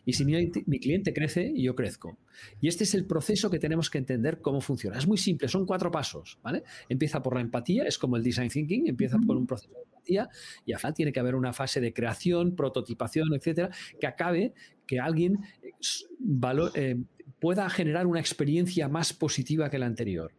Y 0.04 0.12
si 0.12 0.24
mi, 0.24 0.50
mi 0.66 0.80
cliente 0.80 1.12
crece, 1.12 1.52
yo 1.56 1.74
crezco. 1.74 2.18
Y 2.61 2.68
este 2.68 2.84
es 2.84 2.94
el 2.94 3.06
proceso 3.06 3.50
que 3.50 3.58
tenemos 3.58 3.90
que 3.90 3.98
entender 3.98 4.40
cómo 4.40 4.61
funciona. 4.61 4.98
Es 4.98 5.06
muy 5.06 5.18
simple, 5.18 5.48
son 5.48 5.66
cuatro 5.66 5.90
pasos. 5.90 6.38
¿vale? 6.42 6.62
Empieza 6.88 7.22
por 7.22 7.34
la 7.34 7.40
empatía, 7.40 7.84
es 7.84 7.98
como 7.98 8.16
el 8.16 8.22
design 8.22 8.48
thinking, 8.48 8.88
empieza 8.88 9.18
por 9.18 9.37
un 9.37 9.46
proceso 9.46 9.72
de 9.72 9.82
empatía 9.82 10.28
y 10.64 10.72
al 10.72 10.78
final 10.78 10.94
tiene 10.94 11.12
que 11.12 11.20
haber 11.20 11.34
una 11.34 11.52
fase 11.52 11.80
de 11.80 11.92
creación, 11.92 12.56
prototipación, 12.56 13.34
etcétera, 13.34 13.70
que 14.00 14.06
acabe 14.06 14.54
que 14.87 15.00
alguien 15.00 15.38
eh, 15.62 15.72
valor, 16.18 16.72
eh, 16.74 16.96
pueda 17.40 17.68
generar 17.70 18.06
una 18.06 18.20
experiencia 18.20 18.88
más 18.88 19.12
positiva 19.12 19.70
que 19.70 19.78
la 19.78 19.87
anterior. 19.87 20.32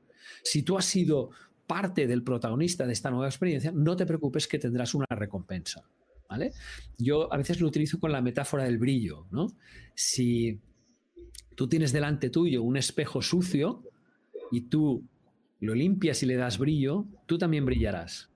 Si 0.43 0.63
tú 0.63 0.77
has 0.77 0.85
sido 0.85 1.31
parte 1.67 2.07
del 2.07 2.23
protagonista 2.23 2.87
de 2.87 2.93
esta 2.93 3.11
nueva 3.11 3.27
experiencia, 3.27 3.71
no 3.71 3.95
te 3.95 4.05
preocupes 4.05 4.47
que 4.47 4.57
tendrás 4.57 4.95
una 4.95 5.05
recompensa. 5.09 5.87
¿Vale? 6.29 6.53
Yo 6.97 7.33
a 7.33 7.37
veces 7.37 7.59
lo 7.59 7.67
utilizo 7.67 7.99
con 7.99 8.11
la 8.11 8.21
metáfora 8.21 8.63
del 8.63 8.77
brillo. 8.77 9.25
¿no? 9.31 9.47
Si 9.95 10.59
tú 11.55 11.67
tienes 11.67 11.91
delante 11.91 12.29
tuyo 12.29 12.63
un 12.63 12.77
espejo 12.77 13.21
sucio 13.21 13.83
y 14.51 14.69
tú 14.69 15.03
lo 15.59 15.73
limpias 15.73 16.23
y 16.23 16.27
le 16.27 16.35
das 16.35 16.57
brillo, 16.57 17.05
tú 17.25 17.37
también 17.37 17.65
brillarás. 17.65 18.29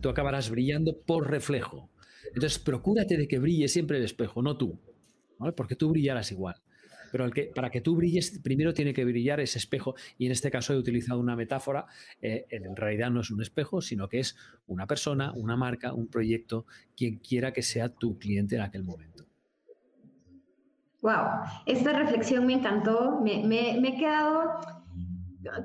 Tú 0.00 0.08
acabarás 0.08 0.50
brillando 0.50 0.98
por 1.00 1.30
reflejo. 1.30 1.90
Entonces, 2.28 2.58
procúrate 2.58 3.16
de 3.16 3.28
que 3.28 3.38
brille 3.38 3.68
siempre 3.68 3.98
el 3.98 4.04
espejo, 4.04 4.42
no 4.42 4.56
tú, 4.56 4.78
porque 5.56 5.76
tú 5.76 5.90
brillarás 5.90 6.30
igual. 6.30 6.56
Pero 7.10 7.30
que, 7.30 7.50
para 7.54 7.70
que 7.70 7.80
tú 7.80 7.96
brilles, 7.96 8.38
primero 8.42 8.74
tiene 8.74 8.92
que 8.94 9.04
brillar 9.04 9.40
ese 9.40 9.58
espejo. 9.58 9.94
Y 10.18 10.26
en 10.26 10.32
este 10.32 10.50
caso 10.50 10.74
he 10.74 10.76
utilizado 10.76 11.20
una 11.20 11.36
metáfora. 11.36 11.86
Eh, 12.20 12.46
en 12.50 12.76
realidad 12.76 13.10
no 13.10 13.20
es 13.20 13.30
un 13.30 13.42
espejo, 13.42 13.80
sino 13.80 14.08
que 14.08 14.20
es 14.20 14.36
una 14.66 14.86
persona, 14.86 15.32
una 15.32 15.56
marca, 15.56 15.92
un 15.92 16.08
proyecto, 16.08 16.66
quien 16.96 17.18
quiera 17.18 17.52
que 17.52 17.62
sea 17.62 17.88
tu 17.88 18.18
cliente 18.18 18.56
en 18.56 18.62
aquel 18.62 18.84
momento. 18.84 19.24
Wow, 21.00 21.26
esta 21.66 21.92
reflexión 21.92 22.46
me 22.46 22.54
encantó. 22.54 23.20
Me 23.22 23.76
he 23.76 23.96
quedado 23.96 24.77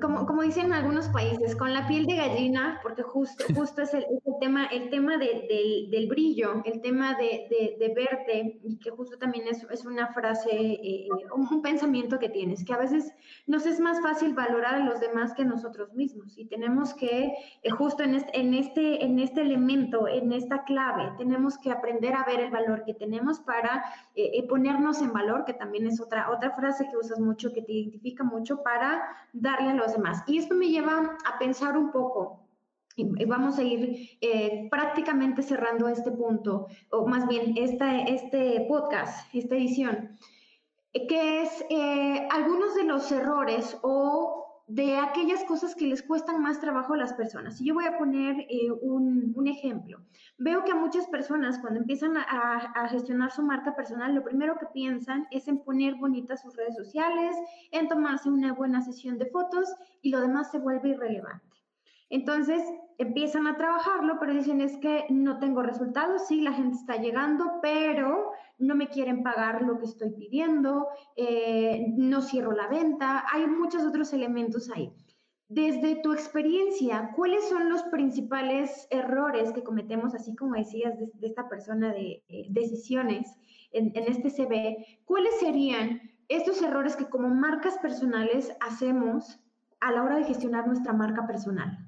como, 0.00 0.26
como 0.26 0.42
dicen 0.42 0.66
en 0.66 0.72
algunos 0.72 1.08
países, 1.08 1.56
con 1.56 1.72
la 1.72 1.86
piel 1.86 2.06
de 2.06 2.16
gallina, 2.16 2.80
porque 2.82 3.02
justo, 3.02 3.44
justo 3.56 3.82
es 3.82 3.94
el, 3.94 4.04
tema, 4.40 4.66
el 4.66 4.90
tema 4.90 5.16
del 5.16 6.06
brillo, 6.08 6.62
el 6.64 6.80
tema 6.80 7.14
de, 7.14 7.76
de, 7.78 7.94
verte, 7.94 8.60
y 8.62 8.78
que 8.78 8.90
justo 8.90 9.18
también 9.18 9.46
es, 9.48 9.66
es 9.70 9.84
una 9.84 10.12
frase, 10.12 10.50
eh, 10.50 11.08
un, 11.34 11.62
pensamiento 11.62 12.18
que 12.18 12.28
tienes, 12.28 12.64
que 12.64 12.74
a 12.74 12.78
veces 12.78 13.12
nos 13.46 13.66
es 13.66 13.80
más 13.80 14.00
fácil 14.00 14.34
valorar 14.34 14.74
a 14.74 14.84
los 14.84 15.00
demás 15.00 15.34
que 15.34 15.44
nosotros 15.44 15.92
mismos, 15.94 16.36
y 16.36 16.46
tenemos 16.46 16.94
que, 16.94 17.32
eh, 17.62 17.70
justo 17.70 18.02
en 18.02 18.14
este, 18.14 18.38
en, 18.38 18.54
este, 18.54 19.04
en 19.04 19.18
este 19.18 19.42
elemento, 19.42 20.08
en 20.08 20.32
esta 20.32 20.64
clave, 20.64 21.12
tenemos 21.18 21.58
que 21.58 21.70
aprender 21.70 22.14
a 22.14 22.24
ver 22.24 22.40
el 22.40 22.50
valor 22.50 22.84
que 22.84 22.94
tenemos 22.94 23.40
para 23.40 23.84
eh, 24.14 24.46
ponernos 24.48 25.00
en 25.02 25.12
valor, 25.12 25.44
que 25.44 25.54
también 25.54 25.86
es 25.86 26.00
otra, 26.00 26.30
otra 26.30 26.50
frase 26.50 26.88
que 26.90 26.96
usas 26.96 27.20
mucho, 27.20 27.52
que 27.52 27.62
te 27.62 27.72
identifica 27.72 28.24
mucho, 28.24 28.62
para 28.62 29.02
darle 29.32 29.73
los 29.74 29.92
demás. 29.92 30.22
Y 30.26 30.38
esto 30.38 30.54
me 30.54 30.68
lleva 30.68 31.16
a 31.26 31.38
pensar 31.38 31.76
un 31.76 31.90
poco, 31.90 32.40
y 32.96 33.24
vamos 33.24 33.58
a 33.58 33.62
ir 33.62 34.16
eh, 34.20 34.68
prácticamente 34.70 35.42
cerrando 35.42 35.88
este 35.88 36.12
punto, 36.12 36.68
o 36.90 37.06
más 37.06 37.26
bien 37.26 37.54
esta, 37.56 37.98
este 37.98 38.66
podcast, 38.68 39.34
esta 39.34 39.56
edición, 39.56 40.16
que 40.92 41.42
es 41.42 41.64
eh, 41.70 42.28
algunos 42.30 42.74
de 42.76 42.84
los 42.84 43.10
errores 43.10 43.76
o 43.82 44.53
de 44.66 44.96
aquellas 44.96 45.44
cosas 45.44 45.74
que 45.74 45.86
les 45.86 46.02
cuestan 46.02 46.40
más 46.40 46.60
trabajo 46.60 46.94
a 46.94 46.96
las 46.96 47.12
personas. 47.12 47.60
Y 47.60 47.66
yo 47.66 47.74
voy 47.74 47.84
a 47.84 47.98
poner 47.98 48.46
eh, 48.48 48.70
un, 48.80 49.32
un, 49.36 49.46
ejemplo. 49.46 49.98
Veo 50.38 50.64
que 50.64 50.72
a 50.72 50.76
muchas 50.76 51.06
personas 51.08 51.58
cuando 51.58 51.80
empiezan 51.80 52.16
a, 52.16 52.72
a, 52.74 52.88
gestionar 52.88 53.30
su 53.30 53.42
marca 53.42 53.76
personal, 53.76 54.14
lo 54.14 54.24
primero 54.24 54.56
que 54.58 54.66
piensan 54.72 55.26
es 55.30 55.48
en 55.48 55.62
poner 55.62 55.96
bonitas 55.96 56.40
sus 56.40 56.56
redes 56.56 56.76
sociales, 56.76 57.36
en 57.72 57.88
tomarse 57.88 58.30
una 58.30 58.54
buena 58.54 58.80
sesión 58.80 59.18
de 59.18 59.26
fotos 59.26 59.68
y 60.00 60.10
lo 60.10 60.20
demás 60.20 60.50
se 60.50 60.58
vuelve 60.58 60.90
irrelevante. 60.90 61.54
Entonces 62.08 62.62
empiezan 62.98 63.46
a 63.46 63.56
trabajarlo, 63.56 64.18
pero 64.20 64.32
dicen 64.32 64.60
es 64.60 64.76
que 64.78 65.04
no 65.10 65.38
tengo 65.38 65.62
resultados, 65.62 66.26
sí, 66.28 66.40
la 66.40 66.52
gente 66.52 66.76
está 66.76 66.96
llegando, 66.96 67.58
pero 67.60 68.32
no 68.66 68.74
me 68.74 68.88
quieren 68.88 69.22
pagar 69.22 69.62
lo 69.62 69.78
que 69.78 69.86
estoy 69.86 70.10
pidiendo, 70.10 70.88
eh, 71.16 71.86
no 71.96 72.22
cierro 72.22 72.52
la 72.52 72.68
venta, 72.68 73.24
hay 73.32 73.46
muchos 73.46 73.82
otros 73.84 74.12
elementos 74.12 74.70
ahí. 74.70 74.92
Desde 75.48 75.96
tu 75.96 76.12
experiencia, 76.12 77.10
¿cuáles 77.14 77.48
son 77.48 77.68
los 77.68 77.82
principales 77.84 78.88
errores 78.90 79.52
que 79.52 79.62
cometemos, 79.62 80.14
así 80.14 80.34
como 80.34 80.54
decías, 80.54 80.98
de, 80.98 81.10
esta 81.22 81.48
persona 81.48 81.92
de 81.92 82.24
eh, 82.28 82.46
decisiones 82.48 83.36
en, 83.72 83.92
en 83.94 84.04
este 84.08 84.30
CV? 84.30 85.00
¿Cuáles 85.04 85.38
serían 85.38 86.00
estos 86.28 86.62
errores 86.62 86.96
que 86.96 87.08
como 87.08 87.28
marcas 87.28 87.78
personales 87.78 88.52
hacemos 88.60 89.38
a 89.80 89.92
la 89.92 90.02
hora 90.02 90.16
de 90.16 90.24
gestionar 90.24 90.66
nuestra 90.66 90.92
marca 90.94 91.26
personal? 91.26 91.83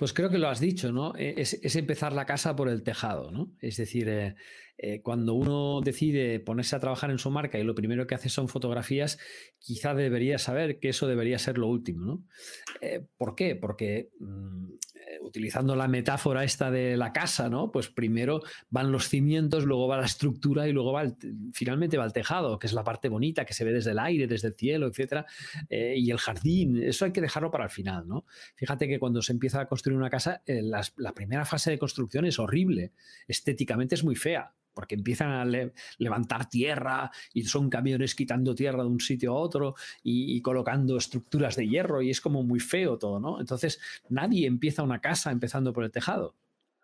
Pues 0.00 0.14
creo 0.14 0.30
que 0.30 0.38
lo 0.38 0.48
has 0.48 0.60
dicho, 0.60 0.92
¿no? 0.92 1.14
E, 1.14 1.34
es, 1.36 1.76
empezar 1.76 2.14
la 2.14 2.24
casa 2.24 2.56
por 2.56 2.70
el 2.70 2.82
tejado, 2.82 3.30
¿no? 3.30 3.52
Es 3.60 3.76
decir, 3.76 4.08
eh, 4.08 4.34
eh, 4.78 5.02
cuando 5.02 5.34
uno 5.34 5.82
decide 5.82 6.40
ponerse 6.40 6.74
a 6.74 6.80
trabajar 6.80 7.10
en 7.10 7.18
su 7.18 7.30
marca 7.30 7.58
y 7.58 7.64
lo 7.64 7.74
primero 7.74 8.06
que 8.06 8.14
hace 8.14 8.30
son 8.30 8.48
fotografías, 8.48 9.18
quizá 9.58 9.92
debería 9.92 10.38
saber 10.38 10.78
que 10.78 10.88
eso 10.88 11.06
debería 11.06 11.38
ser 11.38 11.58
lo 11.58 11.66
último, 11.66 12.06
¿no? 12.06 12.24
Eh, 12.80 13.04
¿Por 13.18 13.34
qué? 13.34 13.56
Porque 13.56 14.08
mm, 14.20 14.70
utilizando 15.20 15.76
la 15.76 15.88
metáfora 15.88 16.44
esta 16.44 16.70
de 16.70 16.96
la 16.96 17.12
casa, 17.12 17.48
¿no? 17.48 17.70
Pues 17.72 17.88
primero 17.88 18.42
van 18.70 18.92
los 18.92 19.08
cimientos, 19.08 19.64
luego 19.64 19.88
va 19.88 19.98
la 19.98 20.06
estructura 20.06 20.68
y 20.68 20.72
luego 20.72 20.92
va 20.92 21.04
finalmente 21.52 21.96
va 21.96 22.04
el 22.04 22.12
tejado, 22.12 22.58
que 22.58 22.66
es 22.66 22.72
la 22.72 22.84
parte 22.84 23.08
bonita 23.08 23.44
que 23.44 23.54
se 23.54 23.64
ve 23.64 23.72
desde 23.72 23.92
el 23.92 23.98
aire, 23.98 24.26
desde 24.26 24.48
el 24.48 24.54
cielo, 24.54 24.86
etcétera, 24.86 25.26
y 25.68 26.10
el 26.10 26.18
jardín. 26.18 26.82
Eso 26.82 27.04
hay 27.04 27.12
que 27.12 27.20
dejarlo 27.20 27.50
para 27.50 27.64
el 27.64 27.70
final, 27.70 28.06
¿no? 28.06 28.24
Fíjate 28.56 28.88
que 28.88 28.98
cuando 28.98 29.22
se 29.22 29.32
empieza 29.32 29.60
a 29.60 29.66
construir 29.66 29.96
una 29.96 30.10
casa, 30.10 30.42
la 30.46 31.12
primera 31.12 31.44
fase 31.44 31.70
de 31.70 31.78
construcción 31.78 32.24
es 32.24 32.38
horrible, 32.38 32.92
estéticamente 33.26 33.94
es 33.94 34.04
muy 34.04 34.16
fea 34.16 34.52
porque 34.80 34.94
empiezan 34.94 35.30
a 35.30 35.44
levantar 35.98 36.48
tierra 36.48 37.10
y 37.34 37.42
son 37.42 37.68
camiones 37.68 38.14
quitando 38.14 38.54
tierra 38.54 38.82
de 38.82 38.88
un 38.88 38.98
sitio 38.98 39.32
a 39.32 39.38
otro 39.38 39.74
y, 40.02 40.40
colocando 40.40 40.96
estructuras 40.96 41.54
de 41.54 41.68
hierro 41.68 42.00
y 42.00 42.08
es 42.08 42.22
como 42.22 42.42
muy 42.42 42.60
feo 42.60 42.96
todo, 42.96 43.20
¿no? 43.20 43.40
Entonces 43.40 43.78
nadie 44.08 44.46
empieza 44.46 44.82
una 44.82 45.02
casa 45.02 45.32
empezando 45.32 45.74
por 45.74 45.84
el 45.84 45.90
tejado. 45.90 46.34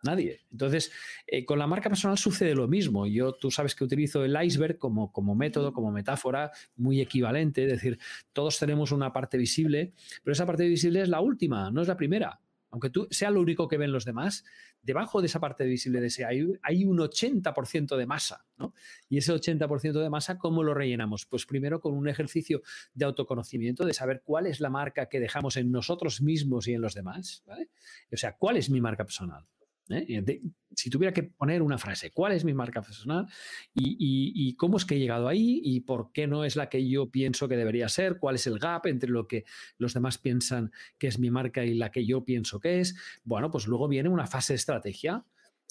Nadie. 0.03 0.41
Entonces, 0.53 0.93
eh, 1.27 1.47
con 1.47 1.59
la 1.59 1.67
marca 1.67 1.89
personal 1.89 2.19
sucede 2.19 2.55
lo 2.55 2.69
mismo. 2.69 3.07
Yo, 3.07 3.33
tú 3.33 3.51
sabes 3.51 3.75
que 3.75 3.83
utilizo 3.83 4.23
el 4.27 4.37
iceberg 4.45 4.77
como, 4.77 5.11
como 5.11 5.35
método, 5.35 5.73
como 5.73 5.91
metáfora, 5.91 6.53
muy 6.77 7.01
equivalente. 7.01 7.65
Es 7.65 7.73
decir, 7.73 7.99
todos 8.35 8.59
tenemos 8.59 8.93
una 8.93 9.11
parte 9.11 9.39
visible, 9.39 9.95
pero 10.23 10.33
esa 10.33 10.45
parte 10.45 10.69
visible 10.69 11.01
es 11.01 11.09
la 11.09 11.23
última, 11.23 11.71
no 11.71 11.81
es 11.81 11.89
la 11.89 11.97
primera 11.97 12.41
aunque 12.77 12.91
tú 12.91 13.09
sea 13.11 13.31
lo 13.31 13.41
único 13.41 13.69
que 13.69 13.79
ven 13.79 13.91
los 13.91 14.05
demás, 14.05 14.45
debajo 14.83 15.23
de 15.23 15.29
esa 15.29 15.41
parte 15.41 15.65
visible 15.65 15.99
de 15.99 16.09
ese 16.09 16.27
hay, 16.27 16.43
un 16.85 16.99
80% 16.99 17.97
de 17.97 18.05
masa, 18.05 18.45
¿no? 18.59 18.75
Y 19.09 19.17
ese 19.17 19.33
80% 19.33 19.99
de 19.99 20.11
masa, 20.11 20.37
¿cómo 20.37 20.62
lo 20.62 20.75
rellenamos? 20.75 21.25
Pues 21.25 21.47
primero 21.47 21.81
con 21.81 21.95
un 21.95 22.07
ejercicio 22.07 22.61
de 22.93 23.07
autoconocimiento, 23.07 23.87
de 23.87 23.95
saber 23.95 24.21
cuál 24.23 24.47
es 24.47 24.61
la 24.61 24.69
marca 24.69 25.09
que 25.09 25.21
dejamos 25.21 25.57
en 25.57 25.73
nosotros 25.73 26.21
mismos 26.21 26.69
y 26.69 26.75
en 26.75 26.83
los 26.83 26.93
demás, 26.93 27.43
¿vale? 27.47 27.71
O 28.12 28.17
sea, 28.19 28.37
¿cuál 28.37 28.59
es 28.59 28.69
mi 28.69 28.83
marca 28.83 29.05
personal? 29.05 29.47
¿Eh? 29.90 30.40
si 30.75 30.90
tuviera 30.90 31.12
que 31.12 31.22
poner 31.22 31.62
una 31.62 31.79
frase, 31.79 32.11
¿cuál 32.11 32.33
es 32.33 32.44
mi 32.44 32.53
marca 32.53 32.83
personal? 32.83 33.27
Y, 33.75 34.55
cómo 34.57 34.77
es 34.77 34.85
que 34.85 34.96
he 34.96 34.99
llegado 34.99 35.27
ahí? 35.27 35.61
¿Y 35.64 35.81
por 35.81 36.12
qué 36.12 36.27
no 36.27 36.44
es 36.44 36.55
la 36.55 36.68
que 36.68 36.87
yo 36.87 37.11
pienso 37.11 37.49
que 37.49 37.57
debería 37.57 37.88
ser? 37.88 38.18
¿Cuál 38.18 38.35
es 38.35 38.46
el 38.46 38.59
gap 38.59 38.87
entre 38.87 39.11
lo 39.11 39.27
que 39.27 39.44
los 39.79 39.94
demás 39.94 40.18
piensan 40.18 40.70
que 40.99 41.07
es 41.09 41.18
mi 41.18 41.31
marca 41.31 41.64
y 41.64 41.75
la 41.75 41.90
que 41.90 42.05
yo 42.05 42.25
pienso 42.25 42.61
que 42.61 42.81
es? 42.81 42.94
Bueno, 43.25 43.51
pues 43.51 43.66
luego 43.66 43.88
viene 43.88 44.11
una 44.11 44.27
fase 44.27 44.53
de 44.53 44.59
estrategia. 44.59 45.25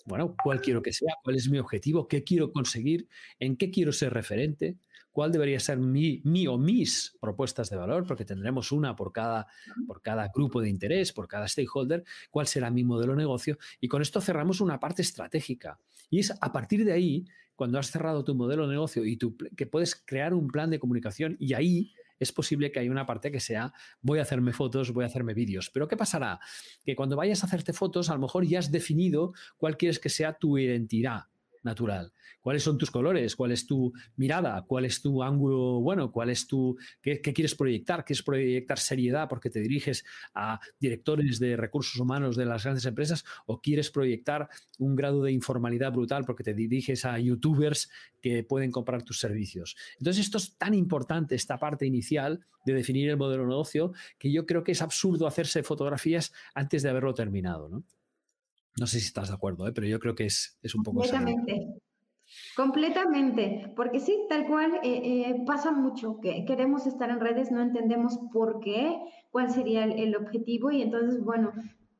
Bueno, 0.05 0.35
¿cuál 0.43 0.61
quiero 0.61 0.81
que 0.81 0.93
sea? 0.93 1.13
¿Cuál 1.23 1.35
es 1.35 1.49
mi 1.49 1.59
objetivo? 1.59 2.07
¿Qué 2.07 2.23
quiero 2.23 2.51
conseguir? 2.51 3.07
¿En 3.39 3.57
qué 3.57 3.69
quiero 3.69 3.91
ser 3.91 4.13
referente? 4.13 4.77
Cuál 5.15 5.31
debería 5.31 5.61
ser 5.61 5.77
mi, 5.77 6.21
o 6.45 6.57
mis 6.57 7.15
propuestas 7.21 7.69
de 7.69 7.77
valor, 7.77 8.05
porque 8.05 8.25
tendremos 8.25 8.73
una 8.73 8.97
por 8.97 9.13
cada, 9.13 9.47
por 9.87 10.01
cada 10.01 10.27
grupo 10.27 10.59
de 10.59 10.67
interés, 10.67 11.13
por 11.13 11.29
cada 11.29 11.47
stakeholder, 11.47 12.03
cuál 12.29 12.47
será 12.47 12.69
mi 12.69 12.83
modelo 12.83 13.13
de 13.13 13.19
negocio. 13.19 13.57
Y 13.79 13.87
con 13.87 14.01
esto 14.01 14.19
cerramos 14.19 14.59
una 14.59 14.77
parte 14.77 15.03
estratégica. 15.03 15.79
Y 16.09 16.19
es 16.19 16.33
a 16.41 16.51
partir 16.51 16.83
de 16.83 16.91
ahí, 16.91 17.25
cuando 17.55 17.79
has 17.79 17.91
cerrado 17.91 18.25
tu 18.25 18.35
modelo 18.35 18.67
de 18.67 18.73
negocio 18.73 19.05
y 19.05 19.15
tu, 19.15 19.37
que 19.37 19.65
puedes 19.65 19.95
crear 19.95 20.33
un 20.33 20.49
plan 20.49 20.69
de 20.69 20.79
comunicación 20.79 21.37
y 21.39 21.53
ahí 21.53 21.93
es 22.19 22.33
posible 22.33 22.73
que 22.73 22.79
haya 22.79 22.91
una 22.91 23.05
parte 23.05 23.31
que 23.31 23.39
sea 23.39 23.71
voy 24.01 24.19
a 24.19 24.23
hacerme 24.23 24.51
fotos, 24.51 24.91
voy 24.91 25.05
a 25.05 25.07
hacerme 25.07 25.33
vídeos. 25.33 25.69
Pero 25.69 25.87
¿qué 25.87 25.95
pasará? 25.95 26.41
Que 26.83 26.93
cuando 26.93 27.15
vayas 27.15 27.41
a 27.41 27.47
hacerte 27.47 27.71
fotos, 27.71 28.09
a 28.09 28.15
lo 28.15 28.19
mejor 28.19 28.45
ya 28.45 28.59
has 28.59 28.69
definido 28.69 29.31
cuál 29.55 29.77
quieres 29.77 29.97
que 29.97 30.09
sea 30.09 30.33
tu 30.33 30.57
identidad 30.57 31.27
natural. 31.65 32.13
¿Cuáles 32.39 32.63
son 32.63 32.77
tus 32.77 32.91
colores? 32.91 33.35
¿Cuál 33.35 33.51
es 33.51 33.65
tu 33.65 33.91
mirada? 34.15 34.63
¿Cuál 34.67 34.85
es 34.85 35.01
tu 35.01 35.23
ángulo? 35.23 35.81
Bueno, 35.81 36.11
¿cuál 36.11 36.29
es 36.29 36.47
tu. 36.47 36.77
¿Qué, 37.01 37.19
quieres 37.19 37.55
proyectar? 37.55 38.05
¿Quieres 38.05 38.23
proyectar 38.23 38.79
seriedad 38.79 39.27
porque 39.27 39.49
te 39.49 39.59
diriges 39.59 40.05
a 40.33 40.59
directores 40.79 41.39
de 41.39 41.57
recursos 41.57 41.99
humanos 41.99 42.37
de 42.37 42.45
las 42.45 42.63
grandes 42.63 42.85
empresas? 42.85 43.25
¿O 43.47 43.59
quieres 43.61 43.89
proyectar 43.91 44.47
un 44.77 44.95
grado 44.95 45.23
de 45.23 45.31
informalidad 45.31 45.91
brutal 45.91 46.23
porque 46.23 46.43
te 46.43 46.53
diriges 46.53 47.03
a 47.03 47.19
youtubers 47.19 47.89
que 48.21 48.43
pueden 48.43 48.71
comprar 48.71 49.03
tus 49.03 49.19
servicios? 49.19 49.75
Entonces, 49.97 50.25
esto 50.25 50.37
es 50.37 50.55
tan 50.57 50.73
importante, 50.73 51.35
esta 51.35 51.57
parte 51.57 51.85
inicial 51.85 52.45
de 52.65 52.73
definir 52.73 53.09
el 53.09 53.17
modelo 53.17 53.43
de 53.43 53.49
negocio, 53.49 53.93
que 54.17 54.31
yo 54.31 54.45
creo 54.45 54.63
que 54.63 54.71
es 54.71 54.81
absurdo 54.81 55.27
hacerse 55.27 55.63
fotografías 55.63 56.31
antes 56.53 56.83
de 56.83 56.89
haberlo 56.89 57.13
terminado. 57.13 57.69
¿no? 57.69 57.83
No 58.77 58.87
sé 58.87 58.99
si 58.99 59.07
estás 59.07 59.29
de 59.29 59.35
acuerdo, 59.35 59.67
¿eh? 59.67 59.71
pero 59.73 59.87
yo 59.87 59.99
creo 59.99 60.15
que 60.15 60.25
es, 60.25 60.59
es 60.61 60.75
un 60.75 60.83
poco... 60.83 60.99
Completamente. 60.99 61.81
Completamente, 62.55 63.71
porque 63.75 63.99
sí, 63.99 64.25
tal 64.29 64.47
cual 64.47 64.75
eh, 64.83 65.29
eh, 65.29 65.43
pasa 65.45 65.71
mucho, 65.71 66.19
que 66.21 66.43
queremos 66.45 66.87
estar 66.87 67.09
en 67.09 67.19
redes, 67.19 67.51
no 67.51 67.61
entendemos 67.61 68.17
por 68.33 68.59
qué, 68.59 68.97
cuál 69.29 69.51
sería 69.51 69.83
el, 69.83 70.15
objetivo 70.15 70.71
y 70.71 70.81
entonces, 70.81 71.23
bueno, 71.23 71.53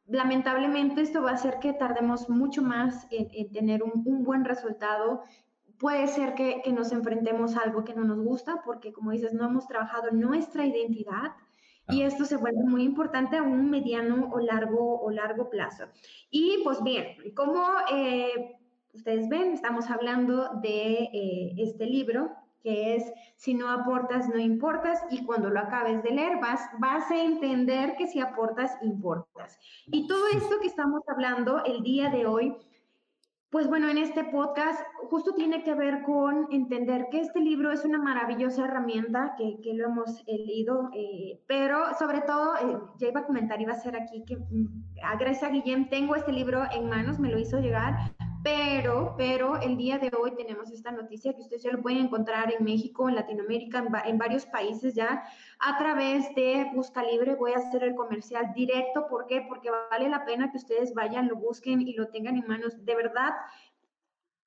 lamentablemente 0.08 1.02
esto 1.02 1.22
va 1.22 1.32
a 1.32 1.36
hacer 1.36 1.60
que 1.60 1.74
tardemos 1.74 2.30
mucho 2.30 2.62
más 2.62 3.08
en, 3.12 3.52
tener 3.52 3.84
un, 3.84 4.02
un, 4.06 4.24
buen 4.24 4.46
resultado. 4.46 5.22
Puede 5.78 6.08
ser 6.08 6.34
que, 6.34 6.62
que, 6.64 6.72
nos 6.72 6.92
enfrentemos 6.92 7.56
a 7.56 7.62
algo 7.62 7.84
que 7.84 7.94
no 7.94 8.04
nos 8.04 8.20
gusta, 8.20 8.62
porque 8.66 8.94
como 8.94 9.12
dices, 9.12 9.34
no 9.34 9.46
hemos 9.46 9.68
trabajado 9.68 10.12
nuestra 10.12 10.66
identidad, 10.66 11.34
y 11.90 12.02
ah. 12.02 12.08
esto 12.08 12.26
se 12.26 12.38
vuelve 12.38 12.64
muy 12.64 12.84
importante 12.84 13.38
a 13.38 13.44
un 13.44 13.70
mediano 13.70 14.30
o 14.32 14.40
largo, 14.40 15.02
o 15.02 15.12
largo 15.12 15.50
plazo. 15.50 15.86
Y 16.30 16.62
pues 16.64 16.82
bien, 16.84 17.16
como 17.36 17.64
eh, 17.92 18.58
ustedes 18.94 19.30
ven, 19.30 19.54
estamos 19.54 19.90
hablando 19.90 20.50
de 20.62 21.04
eh, 21.14 21.54
este 21.58 21.86
libro 21.86 22.32
que 22.66 22.96
es 22.96 23.14
Si 23.36 23.54
no 23.54 23.70
aportas, 23.70 24.28
no 24.28 24.40
importas, 24.40 25.00
y 25.12 25.24
cuando 25.24 25.52
lo 25.52 25.60
acabes 25.60 26.02
de 26.02 26.10
leer 26.10 26.40
vas, 26.42 26.62
vas 26.80 27.12
a 27.12 27.24
entender 27.24 27.96
que 27.96 28.08
si 28.08 28.20
aportas, 28.20 28.72
importas. 28.82 29.60
Y 29.86 30.08
todo 30.08 30.26
esto 30.34 30.60
que 30.60 30.68
estamos 30.68 31.04
hablando 31.08 31.64
el 31.64 31.84
día 31.84 32.10
de 32.10 32.26
hoy 32.26 32.56
pues 33.56 33.70
bueno, 33.70 33.88
en 33.88 33.98
este 33.98 34.26
podcast 34.26 34.82
justo 35.10 35.34
tiene 35.34 35.64
que 35.64 35.74
ver 35.76 36.02
con 36.02 36.50
entender 36.52 37.08
que 37.10 37.22
este 37.22 37.40
libro 37.40 37.72
es 37.72 37.86
una 37.86 37.98
maravillosa 37.98 38.66
herramienta 38.66 39.34
que, 39.38 39.62
que 39.64 39.74
lo 39.74 39.86
hemos 39.86 40.26
leído, 40.28 40.90
eh, 40.94 41.42
pero 41.48 41.94
sobre 41.98 42.20
todo, 42.20 42.58
eh, 42.58 42.78
ya 42.98 43.08
iba 43.08 43.22
a 43.22 43.26
comentar, 43.26 43.62
iba 43.62 43.72
a 43.72 43.80
ser 43.80 43.96
aquí 43.96 44.26
que 44.26 44.36
mm, 44.36 44.98
a 45.02 45.50
Guillem 45.50 45.88
tengo 45.88 46.18
este 46.18 46.34
libro 46.34 46.64
en 46.70 46.90
manos, 46.90 47.18
me 47.18 47.30
lo 47.30 47.40
hizo 47.40 47.62
llegar, 47.62 47.96
pero, 48.46 49.16
pero 49.18 49.60
el 49.60 49.76
día 49.76 49.98
de 49.98 50.12
hoy 50.16 50.36
tenemos 50.36 50.70
esta 50.70 50.92
noticia 50.92 51.34
que 51.34 51.42
ustedes 51.42 51.64
ya 51.64 51.72
lo 51.72 51.82
pueden 51.82 52.06
encontrar 52.06 52.54
en 52.54 52.64
México, 52.64 53.10
en 53.10 53.16
Latinoamérica, 53.16 53.84
en, 54.06 54.20
varios 54.20 54.46
países 54.46 54.94
ya, 54.94 55.24
a 55.58 55.78
través 55.80 56.24
de 56.36 56.70
Busca 56.76 57.02
Libre. 57.02 57.34
Voy 57.34 57.54
a 57.54 57.58
hacer 57.58 57.84
el 57.84 57.96
comercial 57.96 58.54
directo. 58.54 59.08
¿Por 59.08 59.26
qué? 59.26 59.44
Porque 59.50 59.72
vale 59.90 60.10
la 60.10 60.26
pena 60.26 60.52
que 60.52 60.58
ustedes 60.58 60.94
vayan, 60.94 61.28
lo 61.28 61.38
busquen 61.38 61.82
y 61.82 61.94
lo 61.94 62.10
tengan 62.10 62.36
en 62.38 62.48
manos. 62.48 62.86
De 62.86 62.96
verdad, 62.96 63.34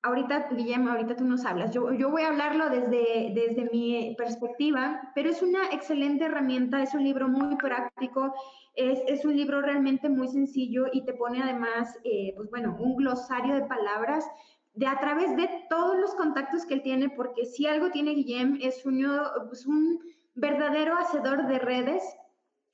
ahorita, 0.01 0.49
Guillermo, 0.51 0.91
ahorita 0.91 1.15
tú 1.15 1.25
nos 1.25 1.45
hablas. 1.45 1.71
Yo, 1.71 1.93
yo 1.93 2.09
voy 2.09 2.21
a 2.21 2.29
hablarlo 2.29 2.69
desde, 2.69 3.33
desde 3.33 3.69
mi 3.71 4.15
perspectiva, 4.17 5.11
pero 5.15 5.29
es 5.29 5.41
una 5.41 5.69
excelente 5.71 6.25
herramienta, 6.25 6.81
es 6.81 6.93
un 6.93 7.03
libro 7.03 7.27
muy 7.27 7.55
práctico, 7.57 8.33
es, 8.75 8.99
es 9.07 9.25
un 9.25 9.35
libro 9.35 9.61
realmente 9.61 10.09
muy 10.09 10.27
sencillo 10.27 10.85
y 10.91 11.03
te 11.03 11.13
pone 11.13 11.41
además, 11.41 11.97
eh, 12.03 12.33
pues 12.35 12.49
bueno, 12.49 12.77
un 12.79 12.95
glosario 12.95 13.55
de 13.55 13.65
palabras 13.65 14.25
de 14.73 14.87
a 14.87 14.99
través 14.99 15.35
de 15.35 15.49
todos 15.69 15.97
los 15.97 16.15
contactos 16.15 16.65
que 16.65 16.75
él 16.75 16.83
tiene, 16.83 17.09
porque 17.09 17.45
si 17.45 17.67
algo 17.67 17.89
tiene 17.91 18.11
Guillem 18.11 18.59
es 18.61 18.85
un, 18.85 19.05
pues 19.47 19.65
un 19.65 19.99
verdadero 20.35 20.97
hacedor 20.97 21.47
de 21.47 21.59
redes, 21.59 22.03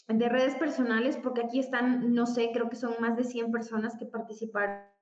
de 0.07 0.30
redes 0.30 0.53
personales, 0.55 1.17
porque 1.17 1.41
aquí 1.41 1.59
están, 1.59 2.13
no 2.13 2.28
sé, 2.28 2.51
creo 2.53 2.69
que 2.69 2.76
son 2.76 2.93
más 2.99 3.17
de 3.17 3.23
100 3.23 3.51
personas 3.51 3.97
que 3.97 4.05
participaron 4.05 4.94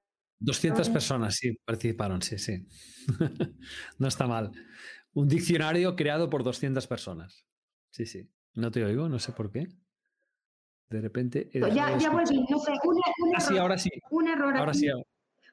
200 0.44 0.90
personas, 0.90 1.36
sí, 1.36 1.58
participaron, 1.64 2.22
sí, 2.22 2.38
sí. 2.38 2.68
no 3.98 4.08
está 4.08 4.28
mal. 4.28 4.52
Un 5.14 5.30
diccionario 5.30 5.96
creado 5.96 6.30
por 6.30 6.44
200 6.44 6.86
personas. 6.86 7.46
Sí, 7.92 8.06
sí. 8.06 8.30
No 8.54 8.70
te 8.70 8.84
oigo, 8.84 9.08
no 9.08 9.20
sé 9.20 9.32
por 9.32 9.52
qué. 9.52 9.68
De 10.90 11.02
repente. 11.02 11.50
Ya, 11.54 11.98
ya 11.98 12.10
volví, 12.10 12.46
no 12.50 12.60
sé. 12.60 12.72
Un, 12.84 13.02
ah, 13.36 13.40
sí, 13.40 13.58
ahora 13.58 13.78
sí. 13.78 13.90
Un 14.12 14.28
error. 14.28 14.58
Ahora 14.58 14.74
sí. 14.74 14.88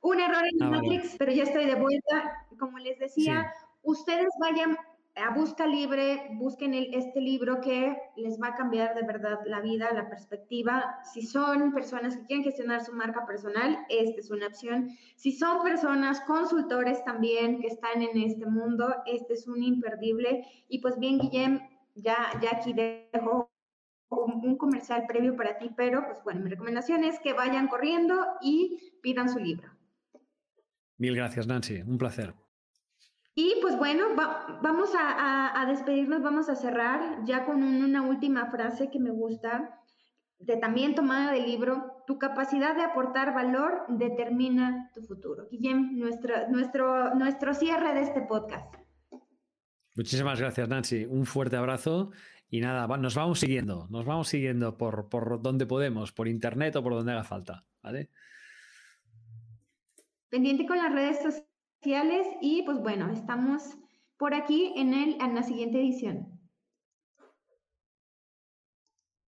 Un 0.03 0.21
error 0.21 0.43
en 0.45 0.63
ah, 0.63 0.71
Matrix, 0.71 1.15
pero 1.19 1.33
ya 1.33 1.45
estoy 1.45 1.67
de 1.67 1.77
vuelta. 1.77 2.47
Como 2.59 2.79
les 2.79 2.99
decía, 2.99 3.53
ustedes 3.83 4.29
vayan 4.41 4.77
a 5.17 5.35
Busca 5.35 5.67
Libre, 5.67 6.29
busquen 6.35 6.73
este 6.75 7.21
libro 7.21 7.61
que 7.61 7.97
les 8.17 8.41
va 8.41 8.49
a 8.49 8.55
cambiar 8.55 8.95
de 8.95 9.03
verdad 9.03 9.41
la 9.45 9.61
vida, 9.61 9.93
la 9.93 10.09
perspectiva. 10.09 10.99
Si 11.13 11.23
son 11.23 11.73
personas 11.73 12.17
que 12.17 12.27
quieren 12.27 12.45
gestionar 12.45 12.85
su 12.85 12.93
marca 12.93 13.27
personal, 13.27 13.79
esta 13.89 14.21
es 14.21 14.31
una 14.31 14.47
opción. 14.47 14.91
Si 15.17 15.33
son 15.33 15.63
personas 15.63 16.21
consultores 16.23 17.05
también 17.05 17.61
que 17.61 17.67
están 17.67 18.03
en 18.03 18.17
este 18.19 18.47
mundo, 18.47 18.95
este 19.07 19.35
es 19.35 19.47
un 19.47 19.63
imperdible. 19.63 20.45
Y 20.69 20.79
pues 20.79 20.99
bien, 20.99 21.19
Guillem, 21.19 21.61
ya, 21.95 22.17
ya 22.41 22.57
aquí 22.57 22.73
dejo 22.73 23.51
un, 24.11 24.57
comercial 24.57 25.05
previo 25.07 25.37
para 25.37 25.59
ti, 25.59 25.71
pero 25.77 26.05
pues 26.07 26.23
bueno, 26.25 26.41
mi 26.41 26.51
recomendación 26.51 27.05
es 27.05 27.19
que 27.21 27.33
vayan 27.33 27.69
corriendo 27.69 28.15
y 28.41 28.93
pidan 29.03 29.29
su 29.29 29.39
libro. 29.39 29.69
Mil 30.99 31.15
gracias, 31.17 31.47
Nancy. 31.47 31.83
Un 31.83 31.99
placer. 31.99 32.35
Y 33.35 33.55
pues 33.63 33.77
bueno, 33.79 34.07
vamos 34.63 34.91
a, 34.99 35.65
despedirnos, 35.69 36.23
vamos 36.23 36.49
a 36.49 36.57
cerrar 36.57 37.25
ya 37.25 37.45
con 37.45 37.63
una 37.63 38.03
última 38.03 38.51
frase 38.51 38.91
que 38.91 38.99
me 38.99 39.11
gusta, 39.11 39.81
de 40.39 40.57
también 40.57 40.95
tomada 40.95 41.33
del 41.33 41.47
libro, 41.47 42.03
tu 42.07 42.19
capacidad 42.19 42.75
de 42.75 42.83
aportar 42.83 43.35
valor 43.35 43.85
determina 43.89 44.91
tu 44.95 45.03
futuro. 45.03 45.47
Guillem, 45.51 45.99
nuestro, 45.99 46.49
nuestro, 46.49 47.15
nuestro 47.15 47.55
cierre 47.55 47.95
de 47.95 48.03
este 48.03 48.23
podcast. 48.23 48.75
Muchísimas 49.95 50.41
gracias, 50.41 50.69
Nancy. 50.69 51.05
Un 51.05 51.27
fuerte 51.27 51.57
abrazo 51.57 52.11
y 52.49 52.61
nada, 52.61 52.87
nos 52.97 53.15
vamos 53.15 53.39
siguiendo, 53.39 53.87
nos 53.91 54.05
vamos 54.07 54.29
siguiendo 54.29 54.77
por, 54.77 55.09
por 55.09 55.41
donde 55.41 55.67
podemos, 55.67 56.13
por 56.13 56.27
internet 56.27 56.75
o 56.77 56.83
por 56.83 56.95
donde 56.95 57.13
haga 57.13 57.25
falta. 57.25 57.65
¿vale? 57.83 58.11
Pendiente 60.29 60.67
con 60.67 60.79
las 60.79 60.93
redes 60.93 61.45
y 62.41 62.63
pues 62.63 62.79
bueno, 62.79 63.11
estamos 63.11 63.63
por 64.19 64.35
aquí 64.35 64.75
en, 64.77 64.93
el, 64.93 65.21
en 65.21 65.35
la 65.35 65.43
siguiente 65.43 65.79
edición. 65.81 66.40